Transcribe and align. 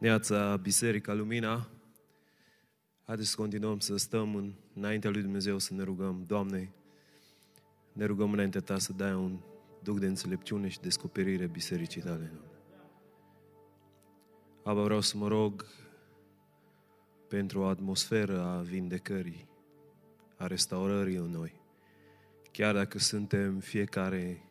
Neața 0.00 0.56
Biserica 0.56 1.12
Lumina. 1.12 1.68
Haideți 3.04 3.28
să 3.28 3.36
continuăm 3.36 3.78
să 3.78 3.96
stăm 3.96 4.34
în, 4.34 4.52
înaintea 4.74 5.10
lui 5.10 5.22
Dumnezeu 5.22 5.58
să 5.58 5.74
ne 5.74 5.82
rugăm. 5.82 6.24
Doamne, 6.26 6.72
ne 7.92 8.04
rugăm 8.04 8.32
înaintea 8.32 8.60
Ta 8.60 8.78
să 8.78 8.92
dai 8.92 9.14
un 9.14 9.40
duc 9.82 9.98
de 9.98 10.06
înțelepciune 10.06 10.68
și 10.68 10.80
descoperire 10.80 11.46
bisericii 11.46 12.00
Tale. 12.00 12.32
Aba, 14.64 14.82
vreau 14.82 15.00
să 15.00 15.16
mă 15.16 15.28
rog 15.28 15.66
pentru 17.28 17.60
o 17.60 17.66
atmosferă 17.66 18.40
a 18.40 18.60
vindecării, 18.60 19.48
a 20.36 20.46
restaurării 20.46 21.16
în 21.16 21.30
noi. 21.30 21.60
Chiar 22.52 22.74
dacă 22.74 22.98
suntem 22.98 23.58
fiecare 23.58 24.49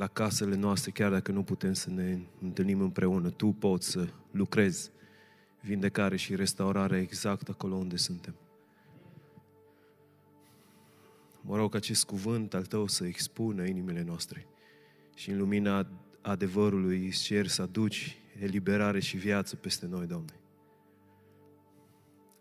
la 0.00 0.06
casele 0.06 0.56
noastre, 0.56 0.90
chiar 0.90 1.10
dacă 1.10 1.32
nu 1.32 1.42
putem 1.42 1.72
să 1.72 1.90
ne 1.90 2.18
întâlnim 2.40 2.80
împreună, 2.80 3.30
Tu 3.30 3.46
poți 3.46 3.90
să 3.90 4.08
lucrezi 4.30 4.90
vindecare 5.60 6.16
și 6.16 6.34
restaurare 6.34 7.00
exact 7.00 7.48
acolo 7.48 7.74
unde 7.74 7.96
suntem. 7.96 8.34
Mă 11.40 11.56
rog 11.56 11.74
acest 11.74 12.04
cuvânt 12.04 12.54
al 12.54 12.64
Tău 12.64 12.86
să 12.86 13.06
expună 13.06 13.64
inimile 13.64 14.02
noastre 14.02 14.46
și 15.14 15.30
în 15.30 15.38
lumina 15.38 15.86
adevărului 16.20 17.06
îți 17.06 17.22
cer 17.22 17.46
să 17.46 17.62
aduci 17.62 18.16
eliberare 18.38 19.00
și 19.00 19.16
viață 19.16 19.56
peste 19.56 19.86
noi, 19.86 20.06
Doamne. 20.06 20.40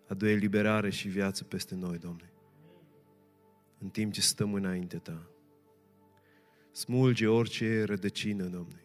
Adu 0.08 0.28
eliberare 0.28 0.90
și 0.90 1.08
viață 1.08 1.44
peste 1.44 1.76
noi, 1.76 1.98
Doamne. 1.98 2.32
În 3.80 3.90
timp 3.90 4.14
ce 4.14 4.22
stăm 4.22 4.54
înainte 4.54 4.98
Ta. 4.98 5.29
Smulge 6.80 7.28
orice 7.28 7.84
rădăcină, 7.84 8.44
Doamne, 8.44 8.84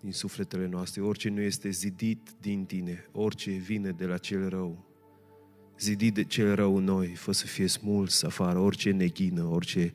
din 0.00 0.12
sufletele 0.12 0.66
noastre, 0.66 1.00
orice 1.00 1.28
nu 1.28 1.40
este 1.40 1.70
zidit 1.70 2.30
din 2.40 2.64
Tine, 2.64 3.08
orice 3.12 3.50
vine 3.50 3.90
de 3.90 4.06
la 4.06 4.18
cel 4.18 4.48
rău, 4.48 4.84
zidit 5.78 6.14
de 6.14 6.24
cel 6.24 6.54
rău 6.54 6.76
în 6.76 6.84
noi, 6.84 7.06
fă 7.06 7.32
să 7.32 7.46
fie 7.46 7.66
smuls 7.66 8.22
afară, 8.22 8.58
orice 8.58 8.90
neghină, 8.90 9.44
orice 9.44 9.92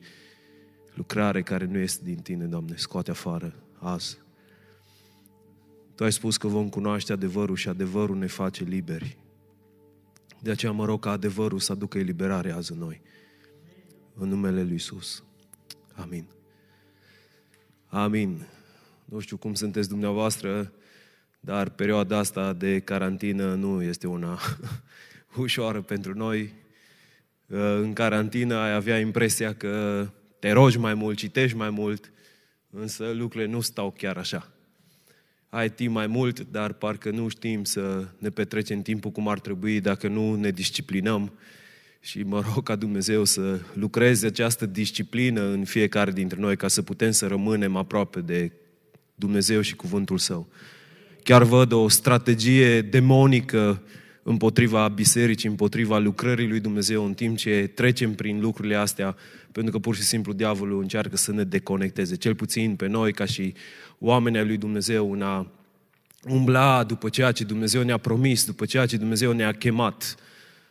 lucrare 0.94 1.42
care 1.42 1.64
nu 1.64 1.78
este 1.78 2.04
din 2.04 2.18
Tine, 2.18 2.44
Doamne, 2.44 2.76
scoate 2.76 3.10
afară 3.10 3.62
azi. 3.78 4.18
Tu 5.94 6.04
ai 6.04 6.12
spus 6.12 6.36
că 6.36 6.48
vom 6.48 6.68
cunoaște 6.68 7.12
adevărul 7.12 7.56
și 7.56 7.68
adevărul 7.68 8.16
ne 8.16 8.26
face 8.26 8.64
liberi. 8.64 9.18
De 10.42 10.50
aceea 10.50 10.72
mă 10.72 10.84
rog 10.84 11.00
ca 11.00 11.10
adevărul 11.10 11.58
să 11.58 11.72
aducă 11.72 11.98
eliberare 11.98 12.50
azi 12.50 12.72
în 12.72 12.78
noi. 12.78 13.00
În 14.14 14.28
numele 14.28 14.62
Lui 14.62 14.72
Iisus. 14.72 15.24
Amin. 15.94 16.38
Amin. 17.92 18.46
Nu 19.04 19.18
știu 19.18 19.36
cum 19.36 19.54
sunteți 19.54 19.88
dumneavoastră, 19.88 20.72
dar 21.40 21.68
perioada 21.68 22.18
asta 22.18 22.52
de 22.52 22.78
carantină 22.78 23.54
nu 23.54 23.82
este 23.82 24.06
una 24.06 24.38
ușoară 25.36 25.80
pentru 25.80 26.14
noi. 26.14 26.52
În 27.46 27.92
carantină 27.92 28.54
ai 28.54 28.72
avea 28.72 28.98
impresia 28.98 29.54
că 29.54 30.06
te 30.38 30.50
rogi 30.50 30.78
mai 30.78 30.94
mult, 30.94 31.16
citești 31.16 31.56
mai 31.56 31.70
mult, 31.70 32.12
însă 32.70 33.10
lucrurile 33.10 33.50
nu 33.50 33.60
stau 33.60 33.90
chiar 33.90 34.16
așa. 34.16 34.52
Ai 35.48 35.70
timp 35.70 35.94
mai 35.94 36.06
mult, 36.06 36.40
dar 36.40 36.72
parcă 36.72 37.10
nu 37.10 37.28
știm 37.28 37.64
să 37.64 38.08
ne 38.18 38.30
petrecem 38.30 38.82
timpul 38.82 39.10
cum 39.10 39.28
ar 39.28 39.40
trebui 39.40 39.80
dacă 39.80 40.08
nu 40.08 40.34
ne 40.34 40.50
disciplinăm 40.50 41.32
și 42.00 42.22
mă 42.22 42.42
rog 42.54 42.62
ca 42.62 42.76
Dumnezeu 42.76 43.24
să 43.24 43.60
lucreze 43.72 44.26
această 44.26 44.66
disciplină 44.66 45.40
în 45.40 45.64
fiecare 45.64 46.10
dintre 46.10 46.40
noi 46.40 46.56
ca 46.56 46.68
să 46.68 46.82
putem 46.82 47.10
să 47.10 47.26
rămânem 47.26 47.76
aproape 47.76 48.20
de 48.20 48.52
Dumnezeu 49.14 49.60
și 49.60 49.76
cuvântul 49.76 50.18
Său. 50.18 50.48
Chiar 51.22 51.42
văd 51.42 51.72
o 51.72 51.88
strategie 51.88 52.82
demonică 52.82 53.82
împotriva 54.22 54.88
bisericii, 54.88 55.48
împotriva 55.48 55.98
lucrării 55.98 56.48
lui 56.48 56.60
Dumnezeu 56.60 57.04
în 57.04 57.14
timp 57.14 57.36
ce 57.36 57.70
trecem 57.74 58.14
prin 58.14 58.40
lucrurile 58.40 58.74
astea, 58.74 59.16
pentru 59.52 59.72
că 59.72 59.78
pur 59.78 59.94
și 59.96 60.02
simplu 60.02 60.32
diavolul 60.32 60.80
încearcă 60.80 61.16
să 61.16 61.32
ne 61.32 61.44
deconecteze, 61.44 62.14
cel 62.16 62.34
puțin 62.34 62.76
pe 62.76 62.86
noi 62.86 63.12
ca 63.12 63.24
și 63.24 63.54
oameni 63.98 64.38
ai 64.38 64.46
lui 64.46 64.56
Dumnezeu 64.56 65.12
în 65.12 65.22
a 65.22 65.50
umbla 66.28 66.84
după 66.84 67.08
ceea 67.08 67.32
ce 67.32 67.44
Dumnezeu 67.44 67.82
ne-a 67.82 67.96
promis, 67.96 68.44
după 68.44 68.64
ceea 68.64 68.86
ce 68.86 68.96
Dumnezeu 68.96 69.32
ne-a 69.32 69.52
chemat 69.52 70.16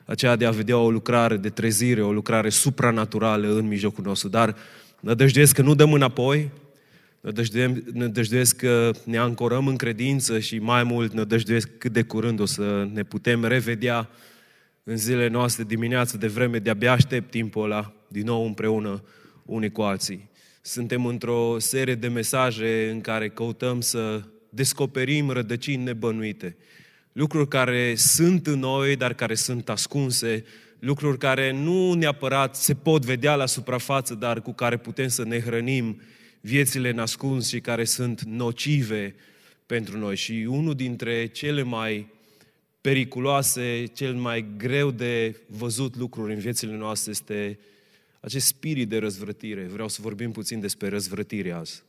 aceea 0.09 0.35
de 0.35 0.45
a 0.45 0.51
vedea 0.51 0.77
o 0.77 0.91
lucrare 0.91 1.37
de 1.37 1.49
trezire, 1.49 2.01
o 2.01 2.11
lucrare 2.11 2.49
supranaturală 2.49 3.55
în 3.55 3.67
mijlocul 3.67 4.03
nostru. 4.03 4.29
Dar 4.29 4.55
nădăjduiesc 4.99 5.55
că 5.55 5.61
nu 5.61 5.75
dăm 5.75 5.93
înapoi, 5.93 6.51
nădăjduiesc 7.93 8.55
că 8.55 8.91
ne 9.05 9.17
ancorăm 9.17 9.67
în 9.67 9.75
credință 9.75 10.39
și 10.39 10.59
mai 10.59 10.83
mult 10.83 11.13
nădăjduiesc 11.13 11.69
cât 11.77 11.91
de 11.91 12.01
curând 12.01 12.39
o 12.39 12.45
să 12.45 12.87
ne 12.93 13.03
putem 13.03 13.45
revedea 13.45 14.09
în 14.83 14.97
zilele 14.97 15.27
noastre 15.27 15.63
dimineață 15.63 16.17
de 16.17 16.27
vreme, 16.27 16.59
de-abia 16.59 16.91
aștept 16.91 17.31
timpul 17.31 17.63
ăla 17.63 17.93
din 18.07 18.25
nou 18.25 18.45
împreună 18.45 19.03
unii 19.45 19.71
cu 19.71 19.81
alții. 19.81 20.29
Suntem 20.61 21.05
într-o 21.05 21.59
serie 21.59 21.95
de 21.95 22.07
mesaje 22.07 22.89
în 22.91 23.01
care 23.01 23.29
căutăm 23.29 23.81
să 23.81 24.21
descoperim 24.49 25.29
rădăcini 25.29 25.83
nebănuite 25.83 26.55
lucruri 27.11 27.47
care 27.47 27.95
sunt 27.95 28.47
în 28.47 28.59
noi, 28.59 28.95
dar 28.95 29.13
care 29.13 29.35
sunt 29.35 29.69
ascunse, 29.69 30.45
lucruri 30.79 31.17
care 31.17 31.51
nu 31.51 31.93
neapărat 31.93 32.55
se 32.55 32.73
pot 32.73 33.05
vedea 33.05 33.35
la 33.35 33.45
suprafață, 33.45 34.15
dar 34.15 34.41
cu 34.41 34.53
care 34.53 34.77
putem 34.77 35.07
să 35.07 35.23
ne 35.23 35.39
hrănim 35.39 36.01
viețile 36.41 36.91
nascuns 36.91 37.47
și 37.47 37.59
care 37.59 37.83
sunt 37.83 38.21
nocive 38.21 39.15
pentru 39.65 39.97
noi. 39.97 40.15
Și 40.15 40.45
unul 40.49 40.75
dintre 40.75 41.25
cele 41.25 41.61
mai 41.61 42.07
periculoase, 42.81 43.83
cel 43.93 44.13
mai 44.13 44.45
greu 44.57 44.91
de 44.91 45.35
văzut 45.47 45.95
lucruri 45.95 46.33
în 46.33 46.39
viețile 46.39 46.75
noastre 46.75 47.11
este 47.11 47.59
acest 48.19 48.45
spirit 48.45 48.89
de 48.89 48.97
răzvrătire. 48.97 49.63
Vreau 49.63 49.87
să 49.87 50.01
vorbim 50.01 50.31
puțin 50.31 50.59
despre 50.59 50.89
răzvrătire 50.89 51.51
azi. 51.51 51.83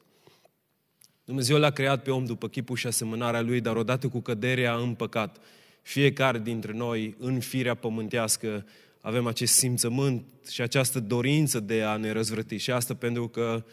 Dumnezeu 1.30 1.58
l-a 1.58 1.70
creat 1.70 2.02
pe 2.02 2.10
om 2.10 2.24
după 2.24 2.48
chipul 2.48 2.76
și 2.76 2.86
asemănarea 2.86 3.40
lui, 3.40 3.60
dar 3.60 3.76
odată 3.76 4.08
cu 4.08 4.20
căderea 4.20 4.74
în 4.74 4.94
păcat, 4.94 5.40
fiecare 5.82 6.38
dintre 6.38 6.72
noi, 6.72 7.14
în 7.18 7.40
firea 7.40 7.74
pământească, 7.74 8.66
avem 9.00 9.26
acest 9.26 9.54
simțământ 9.54 10.24
și 10.50 10.60
această 10.60 11.00
dorință 11.00 11.60
de 11.60 11.82
a 11.82 11.96
ne 11.96 12.10
răzvrăti. 12.10 12.56
Și 12.56 12.70
asta 12.70 12.94
pentru 12.94 13.28
că 13.28 13.64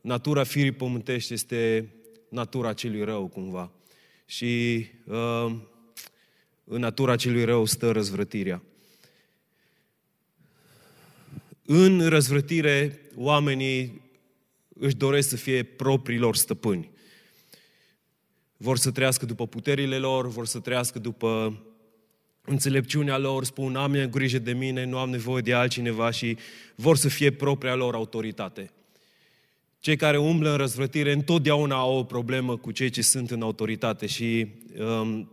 natura 0.00 0.44
firii 0.44 0.72
pământești 0.72 1.32
este 1.32 1.88
natura 2.28 2.72
celui 2.72 3.04
rău, 3.04 3.26
cumva. 3.26 3.70
Și 4.26 4.86
uh, 5.04 5.56
în 6.64 6.80
natura 6.80 7.16
celui 7.16 7.44
rău 7.44 7.64
stă 7.64 7.90
răzvrătirea. 7.90 8.62
În 11.64 12.08
răzvrătire, 12.08 13.00
oamenii 13.16 14.00
își 14.78 14.96
doresc 14.96 15.28
să 15.28 15.36
fie 15.36 15.62
propriilor 15.62 16.36
stăpâni 16.36 16.96
vor 18.60 18.78
să 18.78 18.90
trăiască 18.90 19.26
după 19.26 19.46
puterile 19.46 19.96
lor, 19.96 20.28
vor 20.28 20.46
să 20.46 20.58
trăiască 20.58 20.98
după 20.98 21.60
înțelepciunea 22.44 23.18
lor, 23.18 23.44
spun 23.44 23.76
am 23.76 24.08
grijă 24.10 24.38
de 24.38 24.52
mine, 24.52 24.84
nu 24.84 24.98
am 24.98 25.10
nevoie 25.10 25.42
de 25.42 25.54
altcineva 25.54 26.10
și 26.10 26.36
vor 26.74 26.96
să 26.96 27.08
fie 27.08 27.30
propria 27.30 27.74
lor 27.74 27.94
autoritate. 27.94 28.70
Cei 29.80 29.96
care 29.96 30.18
umblă 30.18 30.50
în 30.50 30.56
răzvrătire 30.56 31.12
întotdeauna 31.12 31.76
au 31.76 31.96
o 31.96 32.04
problemă 32.04 32.56
cu 32.56 32.70
cei 32.70 32.90
ce 32.90 33.02
sunt 33.02 33.30
în 33.30 33.42
autoritate 33.42 34.06
și 34.06 34.46
um, 34.78 35.30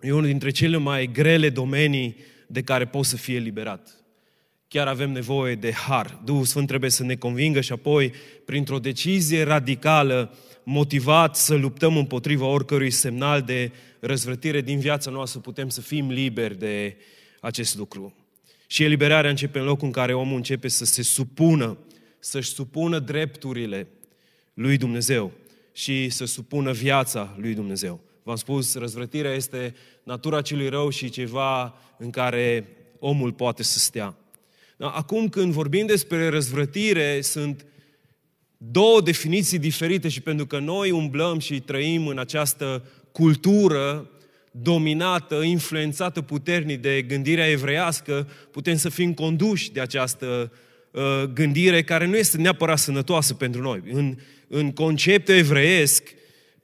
e 0.00 0.12
unul 0.12 0.26
dintre 0.26 0.50
cele 0.50 0.76
mai 0.76 1.10
grele 1.12 1.50
domenii 1.50 2.16
de 2.46 2.62
care 2.62 2.86
poți 2.86 3.08
să 3.08 3.16
fie 3.16 3.36
eliberat. 3.36 3.98
Chiar 4.68 4.86
avem 4.86 5.10
nevoie 5.10 5.54
de 5.54 5.72
har. 5.72 6.20
Duhul 6.24 6.44
Sfânt 6.44 6.66
trebuie 6.66 6.90
să 6.90 7.02
ne 7.02 7.14
convingă 7.14 7.60
și 7.60 7.72
apoi, 7.72 8.12
printr-o 8.44 8.78
decizie 8.78 9.42
radicală, 9.42 10.34
motivat 10.70 11.36
să 11.36 11.54
luptăm 11.54 11.96
împotriva 11.96 12.46
oricărui 12.46 12.90
semnal 12.90 13.42
de 13.42 13.72
răzvrătire 14.00 14.60
din 14.60 14.78
viața 14.78 15.10
noastră, 15.10 15.40
putem 15.40 15.68
să 15.68 15.80
fim 15.80 16.10
liberi 16.10 16.58
de 16.58 16.96
acest 17.40 17.76
lucru. 17.76 18.14
Și 18.66 18.84
eliberarea 18.84 19.30
începe 19.30 19.58
în 19.58 19.64
locul 19.64 19.86
în 19.86 19.92
care 19.92 20.14
omul 20.14 20.36
începe 20.36 20.68
să 20.68 20.84
se 20.84 21.02
supună, 21.02 21.78
să-și 22.18 22.50
supună 22.50 22.98
drepturile 22.98 23.86
lui 24.54 24.76
Dumnezeu 24.76 25.32
și 25.72 26.08
să 26.08 26.24
supună 26.24 26.72
viața 26.72 27.36
lui 27.40 27.54
Dumnezeu. 27.54 28.00
V-am 28.22 28.36
spus, 28.36 28.74
răzvrătirea 28.74 29.32
este 29.32 29.74
natura 30.02 30.42
celui 30.42 30.68
rău 30.68 30.88
și 30.88 31.10
ceva 31.10 31.74
în 31.98 32.10
care 32.10 32.68
omul 32.98 33.32
poate 33.32 33.62
să 33.62 33.78
stea. 33.78 34.16
Acum 34.78 35.28
când 35.28 35.52
vorbim 35.52 35.86
despre 35.86 36.28
răzvrătire, 36.28 37.20
sunt 37.20 37.66
două 38.58 39.00
definiții 39.00 39.58
diferite 39.58 40.08
și 40.08 40.20
pentru 40.20 40.46
că 40.46 40.58
noi 40.58 40.90
umblăm 40.90 41.38
și 41.38 41.60
trăim 41.60 42.06
în 42.06 42.18
această 42.18 42.84
cultură 43.12 44.10
dominată, 44.50 45.34
influențată 45.34 46.22
puternic 46.22 46.80
de 46.80 47.02
gândirea 47.02 47.50
evreiască, 47.50 48.28
putem 48.50 48.76
să 48.76 48.88
fim 48.88 49.14
conduși 49.14 49.72
de 49.72 49.80
această 49.80 50.52
uh, 50.90 51.22
gândire 51.32 51.82
care 51.82 52.06
nu 52.06 52.16
este 52.16 52.36
neapărat 52.36 52.78
sănătoasă 52.78 53.34
pentru 53.34 53.62
noi. 53.62 53.82
În, 53.92 54.16
în 54.48 54.72
conceptul 54.72 55.34
evreiesc, 55.34 56.02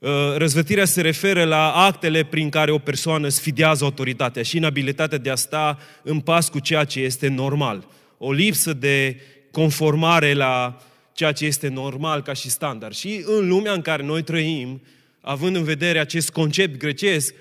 Uh, 0.05 0.11
răzvătirea 0.37 0.85
se 0.85 1.01
referă 1.01 1.43
la 1.43 1.71
actele 1.71 2.23
prin 2.23 2.49
care 2.49 2.71
o 2.71 2.77
persoană 2.77 3.27
sfidează 3.27 3.83
autoritatea 3.83 4.43
și 4.43 4.57
inabilitatea 4.57 5.17
de 5.17 5.29
a 5.29 5.35
sta 5.35 5.79
în 6.03 6.19
pas 6.19 6.49
cu 6.49 6.59
ceea 6.59 6.83
ce 6.83 6.99
este 6.99 7.27
normal. 7.27 7.87
O 8.17 8.31
lipsă 8.31 8.73
de 8.73 9.19
conformare 9.51 10.33
la 10.33 10.81
ceea 11.15 11.31
ce 11.31 11.45
este 11.45 11.67
normal 11.67 12.21
ca 12.21 12.33
și 12.33 12.49
standard. 12.49 12.93
Și 12.93 13.23
în 13.25 13.47
lumea 13.47 13.73
în 13.73 13.81
care 13.81 14.03
noi 14.03 14.21
trăim, 14.21 14.81
având 15.21 15.55
în 15.55 15.63
vedere 15.63 15.99
acest 15.99 16.29
concept 16.29 16.77
grecesc, 16.77 17.33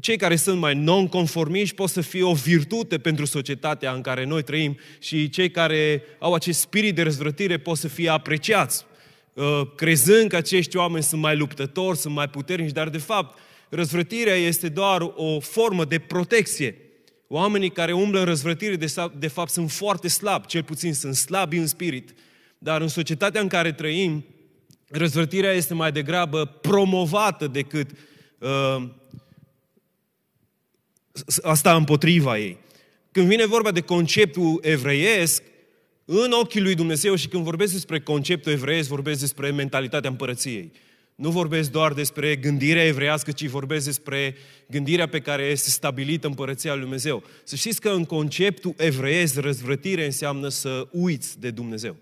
cei 0.00 0.16
care 0.16 0.36
sunt 0.36 0.58
mai 0.60 0.74
non-conformiști 0.74 1.74
pot 1.74 1.88
să 1.88 2.00
fie 2.00 2.22
o 2.22 2.32
virtute 2.32 2.98
pentru 2.98 3.24
societatea 3.24 3.92
în 3.92 4.00
care 4.00 4.24
noi 4.24 4.42
trăim 4.42 4.76
și 5.00 5.28
cei 5.28 5.50
care 5.50 6.02
au 6.18 6.34
acest 6.34 6.60
spirit 6.60 6.94
de 6.94 7.02
răzvrătire 7.02 7.58
pot 7.58 7.76
să 7.76 7.88
fie 7.88 8.08
apreciați, 8.08 8.84
uh, 9.32 9.60
crezând 9.76 10.28
că 10.28 10.36
acești 10.36 10.76
oameni 10.76 11.02
sunt 11.02 11.20
mai 11.20 11.36
luptători, 11.36 11.98
sunt 11.98 12.14
mai 12.14 12.28
puternici, 12.28 12.72
dar 12.72 12.88
de 12.88 12.98
fapt 12.98 13.38
răzvrătirea 13.68 14.34
este 14.34 14.68
doar 14.68 15.12
o 15.14 15.40
formă 15.40 15.84
de 15.84 15.98
protecție. 15.98 16.76
Oamenii 17.28 17.70
care 17.70 17.92
umblă 17.92 18.18
în 18.18 18.24
răzvrătire 18.24 18.76
de 19.18 19.28
fapt 19.28 19.50
sunt 19.50 19.70
foarte 19.70 20.08
slabi, 20.08 20.46
cel 20.46 20.62
puțin 20.62 20.94
sunt 20.94 21.14
slabi 21.14 21.56
în 21.56 21.66
spirit, 21.66 22.14
dar 22.58 22.80
în 22.80 22.88
societatea 22.88 23.40
în 23.40 23.48
care 23.48 23.72
trăim, 23.72 24.24
răzvrătirea 24.88 25.52
este 25.52 25.74
mai 25.74 25.92
degrabă 25.92 26.44
promovată 26.44 27.46
decât 27.46 27.90
uh, 28.38 28.88
asta 31.42 31.74
împotriva 31.74 32.38
ei. 32.38 32.58
Când 33.10 33.28
vine 33.28 33.46
vorba 33.46 33.70
de 33.70 33.80
conceptul 33.80 34.58
evreiesc, 34.62 35.42
în 36.04 36.32
ochii 36.32 36.60
lui 36.60 36.74
Dumnezeu 36.74 37.14
și 37.14 37.28
când 37.28 37.44
vorbesc 37.44 37.72
despre 37.72 38.00
conceptul 38.00 38.52
evreiesc, 38.52 38.88
vorbesc 38.88 39.20
despre 39.20 39.50
mentalitatea 39.50 40.10
împărăției. 40.10 40.72
Nu 41.14 41.30
vorbesc 41.30 41.70
doar 41.70 41.92
despre 41.92 42.36
gândirea 42.36 42.84
evreiască, 42.84 43.32
ci 43.32 43.46
vorbesc 43.46 43.84
despre 43.84 44.36
gândirea 44.66 45.08
pe 45.08 45.20
care 45.20 45.42
este 45.42 45.70
stabilită 45.70 46.26
împărăția 46.26 46.72
lui 46.72 46.82
Dumnezeu. 46.82 47.22
Să 47.44 47.56
știți 47.56 47.80
că 47.80 47.88
în 47.88 48.04
conceptul 48.04 48.74
evreiesc, 48.76 49.36
răzvrătire 49.36 50.04
înseamnă 50.04 50.48
să 50.48 50.88
uiți 50.90 51.40
de 51.40 51.50
Dumnezeu. 51.50 51.96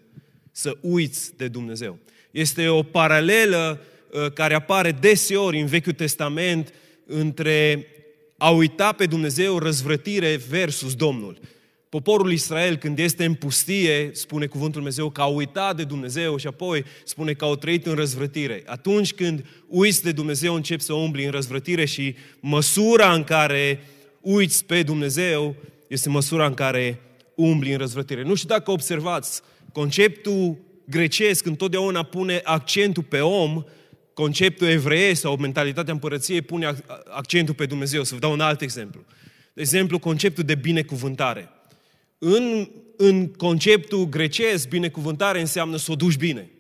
Să 0.57 0.77
uiți 0.81 1.37
de 1.37 1.49
Dumnezeu. 1.49 1.99
Este 2.31 2.69
o 2.69 2.83
paralelă 2.83 3.81
uh, 4.11 4.33
care 4.33 4.55
apare 4.55 4.93
deseori 4.93 5.61
în 5.61 5.67
Vechiul 5.67 5.93
Testament 5.93 6.73
între 7.07 7.87
a 8.37 8.51
uita 8.51 8.93
pe 8.93 9.07
Dumnezeu, 9.07 9.59
răzvrătire 9.59 10.41
versus 10.49 10.95
Domnul. 10.95 11.39
Poporul 11.89 12.33
Israel, 12.33 12.77
când 12.77 12.99
este 12.99 13.25
în 13.25 13.35
pustie, 13.35 14.11
spune 14.13 14.47
cuvântul 14.47 14.81
Dumnezeu 14.81 15.11
că 15.11 15.21
a 15.21 15.27
uitat 15.27 15.77
de 15.77 15.85
Dumnezeu 15.85 16.37
și 16.37 16.47
apoi 16.47 16.85
spune 17.05 17.33
că 17.33 17.45
au 17.45 17.57
trăit 17.57 17.87
în 17.87 17.95
răzvrătire. 17.95 18.63
Atunci 18.67 19.13
când 19.13 19.45
uiți 19.69 20.03
de 20.03 20.13
Dumnezeu, 20.13 20.55
începi 20.55 20.83
să 20.83 20.93
umbli 20.93 21.25
în 21.25 21.31
răzvrătire 21.31 21.85
și 21.85 22.15
măsura 22.41 23.13
în 23.13 23.25
care 23.25 23.81
uiți 24.21 24.65
pe 24.65 24.83
Dumnezeu 24.83 25.55
este 25.87 26.09
măsura 26.09 26.47
în 26.47 26.55
care 26.55 27.01
umbli 27.35 27.73
în 27.73 27.79
răzvrătire. 27.79 28.23
Nu 28.23 28.35
știu 28.35 28.49
dacă 28.49 28.71
observați, 28.71 29.43
conceptul 29.75 30.57
grecesc 30.85 31.47
întotdeauna 31.47 32.03
pune 32.03 32.41
accentul 32.45 33.03
pe 33.03 33.21
om, 33.21 33.63
conceptul 34.15 34.67
evreiesc 34.67 35.21
sau 35.21 35.37
mentalitatea 35.37 35.93
împărăției 35.93 36.43
pune 36.43 36.75
accentul 37.11 37.55
pe 37.55 37.67
Dumnezeu. 37.67 38.03
Să 38.03 38.15
vă 38.15 38.21
dau 38.21 38.33
un 38.33 38.41
alt 38.41 38.61
exemplu. 38.61 39.05
De 39.53 39.61
exemplu, 39.61 39.99
conceptul 39.99 40.45
de 40.45 40.55
binecuvântare. 40.55 41.49
În, 42.19 42.69
în 42.97 43.33
conceptul 43.33 44.09
grecesc, 44.09 44.69
binecuvântare 44.69 45.41
înseamnă 45.41 45.77
să 45.77 45.93
o 45.93 45.95
duci 45.95 46.17
bine. 46.17 46.51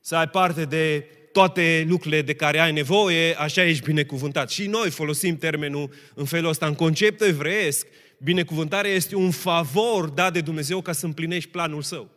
Să 0.00 0.16
ai 0.16 0.28
parte 0.28 0.64
de 0.64 1.06
toate 1.32 1.86
lucrurile 1.88 2.22
de 2.22 2.34
care 2.34 2.58
ai 2.58 2.72
nevoie, 2.72 3.34
așa 3.34 3.64
ești 3.64 3.84
binecuvântat. 3.84 4.50
Și 4.50 4.66
noi 4.66 4.90
folosim 4.90 5.36
termenul 5.36 5.90
în 6.14 6.24
felul 6.24 6.50
ăsta. 6.50 6.66
În 6.66 6.74
conceptul 6.74 7.26
evreiesc, 7.26 7.86
binecuvântarea 8.18 8.90
este 8.90 9.16
un 9.16 9.30
favor 9.30 10.08
dat 10.08 10.32
de 10.32 10.40
Dumnezeu 10.40 10.80
ca 10.80 10.92
să 10.92 11.06
împlinești 11.06 11.50
planul 11.50 11.82
său. 11.82 12.10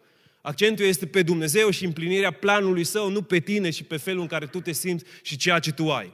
Accentul 0.46 0.86
este 0.86 1.06
pe 1.06 1.22
Dumnezeu 1.22 1.70
și 1.70 1.86
împlinirea 1.86 2.32
planului 2.32 2.84
său, 2.84 3.10
nu 3.10 3.22
pe 3.22 3.40
tine 3.40 3.70
și 3.70 3.84
pe 3.84 3.98
felul 3.98 4.22
în 4.22 4.28
care 4.28 4.46
tu 4.46 4.60
te 4.60 4.72
simți 4.72 5.06
și 5.22 5.38
ceea 5.38 5.60
ce 5.60 5.72
tu 5.72 5.92
ai. 5.92 6.14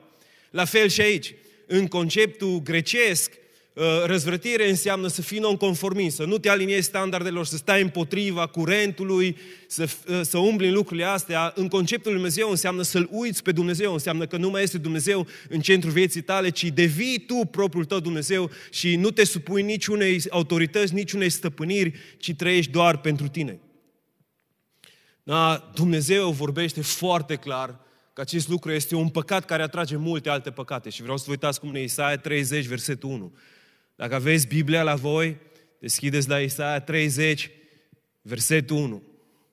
La 0.50 0.66
fel 0.66 0.88
și 0.88 1.02
aici, 1.02 1.34
în 1.68 1.88
conceptul 1.88 2.62
grecesc, 2.64 3.32
uh, 3.74 3.84
răzvrătire 4.06 4.70
înseamnă 4.70 5.08
să 5.08 5.22
fii 5.22 5.40
nonconformist, 5.40 6.16
să 6.16 6.24
nu 6.24 6.38
te 6.38 6.50
aliniezi 6.50 6.86
standardelor, 6.86 7.46
să 7.46 7.58
stai 7.58 7.82
împotriva 7.82 8.48
curentului, 8.48 9.38
să, 9.68 9.90
uh, 10.08 10.22
să 10.22 10.38
umbli 10.38 10.68
în 10.68 10.74
lucrurile 10.74 11.06
astea. 11.06 11.52
În 11.56 11.68
conceptul 11.68 12.12
lui 12.12 12.22
Dumnezeu 12.22 12.50
înseamnă 12.50 12.82
să-L 12.82 13.08
uiți 13.12 13.44
pe 13.44 13.52
Dumnezeu, 13.52 13.94
înseamnă 13.94 14.26
că 14.26 14.38
nu 14.38 14.50
mai 14.50 14.64
este 14.64 14.78
Dumnezeu 14.78 15.28
în 15.50 15.60
centrul 15.60 15.92
vieții 15.92 16.22
tale, 16.22 16.50
ci 16.50 16.64
devii 16.64 17.24
tu 17.28 17.48
propriul 17.52 17.86
tău 17.86 18.00
Dumnezeu 18.00 18.50
și 18.70 18.96
nu 18.96 19.12
te 19.12 19.24
supui 19.24 19.62
niciunei 19.62 20.22
autorități, 20.30 20.94
niciunei 20.94 21.30
stăpâniri, 21.30 21.94
ci 22.18 22.34
trăiești 22.34 22.72
doar 22.72 22.98
pentru 22.98 23.28
tine. 23.28 23.60
Da, 25.24 25.72
Dumnezeu 25.76 26.32
vorbește 26.32 26.82
foarte 26.82 27.36
clar 27.36 27.80
că 28.14 28.22
acest 28.22 28.48
lucru 28.48 28.72
este 28.72 28.96
un 28.96 29.10
păcat 29.10 29.46
care 29.46 29.62
atrage 29.64 29.96
multe 29.96 30.30
alte 30.30 30.52
păcate. 30.52 30.90
Și 30.90 31.02
vreau 31.02 31.18
să 31.18 31.24
vă 31.26 31.32
uitați 31.32 31.60
cum 31.60 31.70
în 31.70 31.78
Isaia 31.78 32.18
30, 32.18 32.66
versetul 32.66 33.10
1. 33.10 33.36
Dacă 33.96 34.16
aveți 34.16 34.48
Biblia 34.48 34.84
la 34.84 34.96
voi, 34.96 35.38
deschideți 35.80 36.30
la 36.30 36.40
Isaia 36.40 36.80
30, 36.80 37.50
versetul 38.22 38.78
1. 38.78 39.04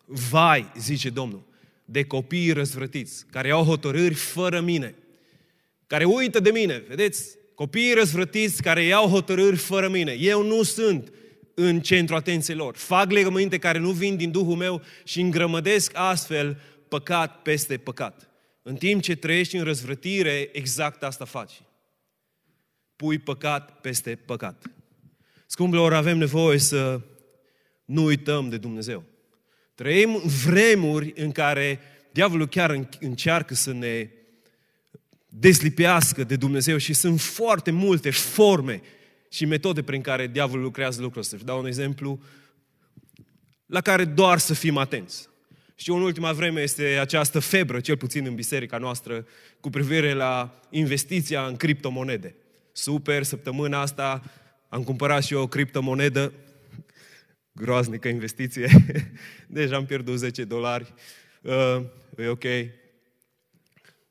Vai, 0.04 0.72
zice 0.78 1.10
Domnul, 1.10 1.46
de 1.84 2.04
copiii 2.04 2.52
răzvrătiți, 2.52 3.26
care 3.30 3.50
au 3.50 3.64
hotărâri 3.64 4.14
fără 4.14 4.60
mine, 4.60 4.94
care 5.86 6.04
uită 6.04 6.40
de 6.40 6.50
mine, 6.50 6.84
vedeți? 6.88 7.36
Copiii 7.54 7.94
răzvrătiți 7.94 8.62
care 8.62 8.82
iau 8.82 9.08
hotărâri 9.08 9.56
fără 9.56 9.88
mine. 9.88 10.12
Eu 10.12 10.42
nu 10.42 10.62
sunt 10.62 11.12
în 11.60 11.80
centru 11.80 12.14
atenției 12.14 12.56
lor. 12.56 12.76
Fac 12.76 13.10
legăminte 13.10 13.58
care 13.58 13.78
nu 13.78 13.90
vin 13.90 14.16
din 14.16 14.30
Duhul 14.30 14.56
meu 14.56 14.82
și 15.04 15.20
îngrămădesc 15.20 15.90
astfel 15.94 16.60
păcat 16.88 17.42
peste 17.42 17.76
păcat. 17.76 18.30
În 18.62 18.74
timp 18.74 19.02
ce 19.02 19.14
trăiești 19.14 19.56
în 19.56 19.64
răzvrătire, 19.64 20.48
exact 20.52 21.02
asta 21.02 21.24
faci. 21.24 21.62
Pui 22.96 23.18
păcat 23.18 23.80
peste 23.80 24.14
păcat. 24.14 24.62
Scumpilor, 25.46 25.94
avem 25.94 26.18
nevoie 26.18 26.58
să 26.58 27.00
nu 27.84 28.04
uităm 28.04 28.48
de 28.48 28.56
Dumnezeu. 28.56 29.04
Trăim 29.74 30.22
vremuri 30.44 31.12
în 31.16 31.32
care 31.32 31.80
diavolul 32.10 32.48
chiar 32.48 32.88
încearcă 33.00 33.54
să 33.54 33.72
ne 33.72 34.10
deslipească 35.28 36.24
de 36.24 36.36
Dumnezeu 36.36 36.76
și 36.76 36.92
sunt 36.92 37.20
foarte 37.20 37.70
multe 37.70 38.10
forme 38.10 38.82
și 39.28 39.44
metode 39.44 39.82
prin 39.82 40.00
care 40.00 40.26
diavolul 40.26 40.64
lucrează 40.64 41.00
lucrul 41.00 41.20
ăsta. 41.20 41.36
Și 41.36 41.44
dau 41.44 41.58
un 41.58 41.66
exemplu 41.66 42.20
la 43.66 43.80
care 43.80 44.04
doar 44.04 44.38
să 44.38 44.54
fim 44.54 44.76
atenți. 44.76 45.28
Și 45.74 45.90
în 45.90 46.02
ultima 46.02 46.32
vreme 46.32 46.60
este 46.60 46.84
această 46.84 47.38
febră, 47.38 47.80
cel 47.80 47.96
puțin 47.96 48.26
în 48.26 48.34
biserica 48.34 48.78
noastră, 48.78 49.26
cu 49.60 49.70
privire 49.70 50.12
la 50.12 50.60
investiția 50.70 51.46
în 51.46 51.56
criptomonede. 51.56 52.34
Super, 52.72 53.22
săptămâna 53.22 53.80
asta 53.80 54.22
am 54.68 54.84
cumpărat 54.84 55.24
și 55.24 55.32
eu 55.32 55.40
o 55.40 55.46
criptomonedă, 55.46 56.32
groaznică 57.52 58.08
investiție, 58.08 58.68
deja 59.46 59.76
am 59.76 59.86
pierdut 59.86 60.18
10 60.18 60.44
dolari, 60.44 60.94
uh, 61.42 61.82
e 62.16 62.26
ok. 62.26 62.44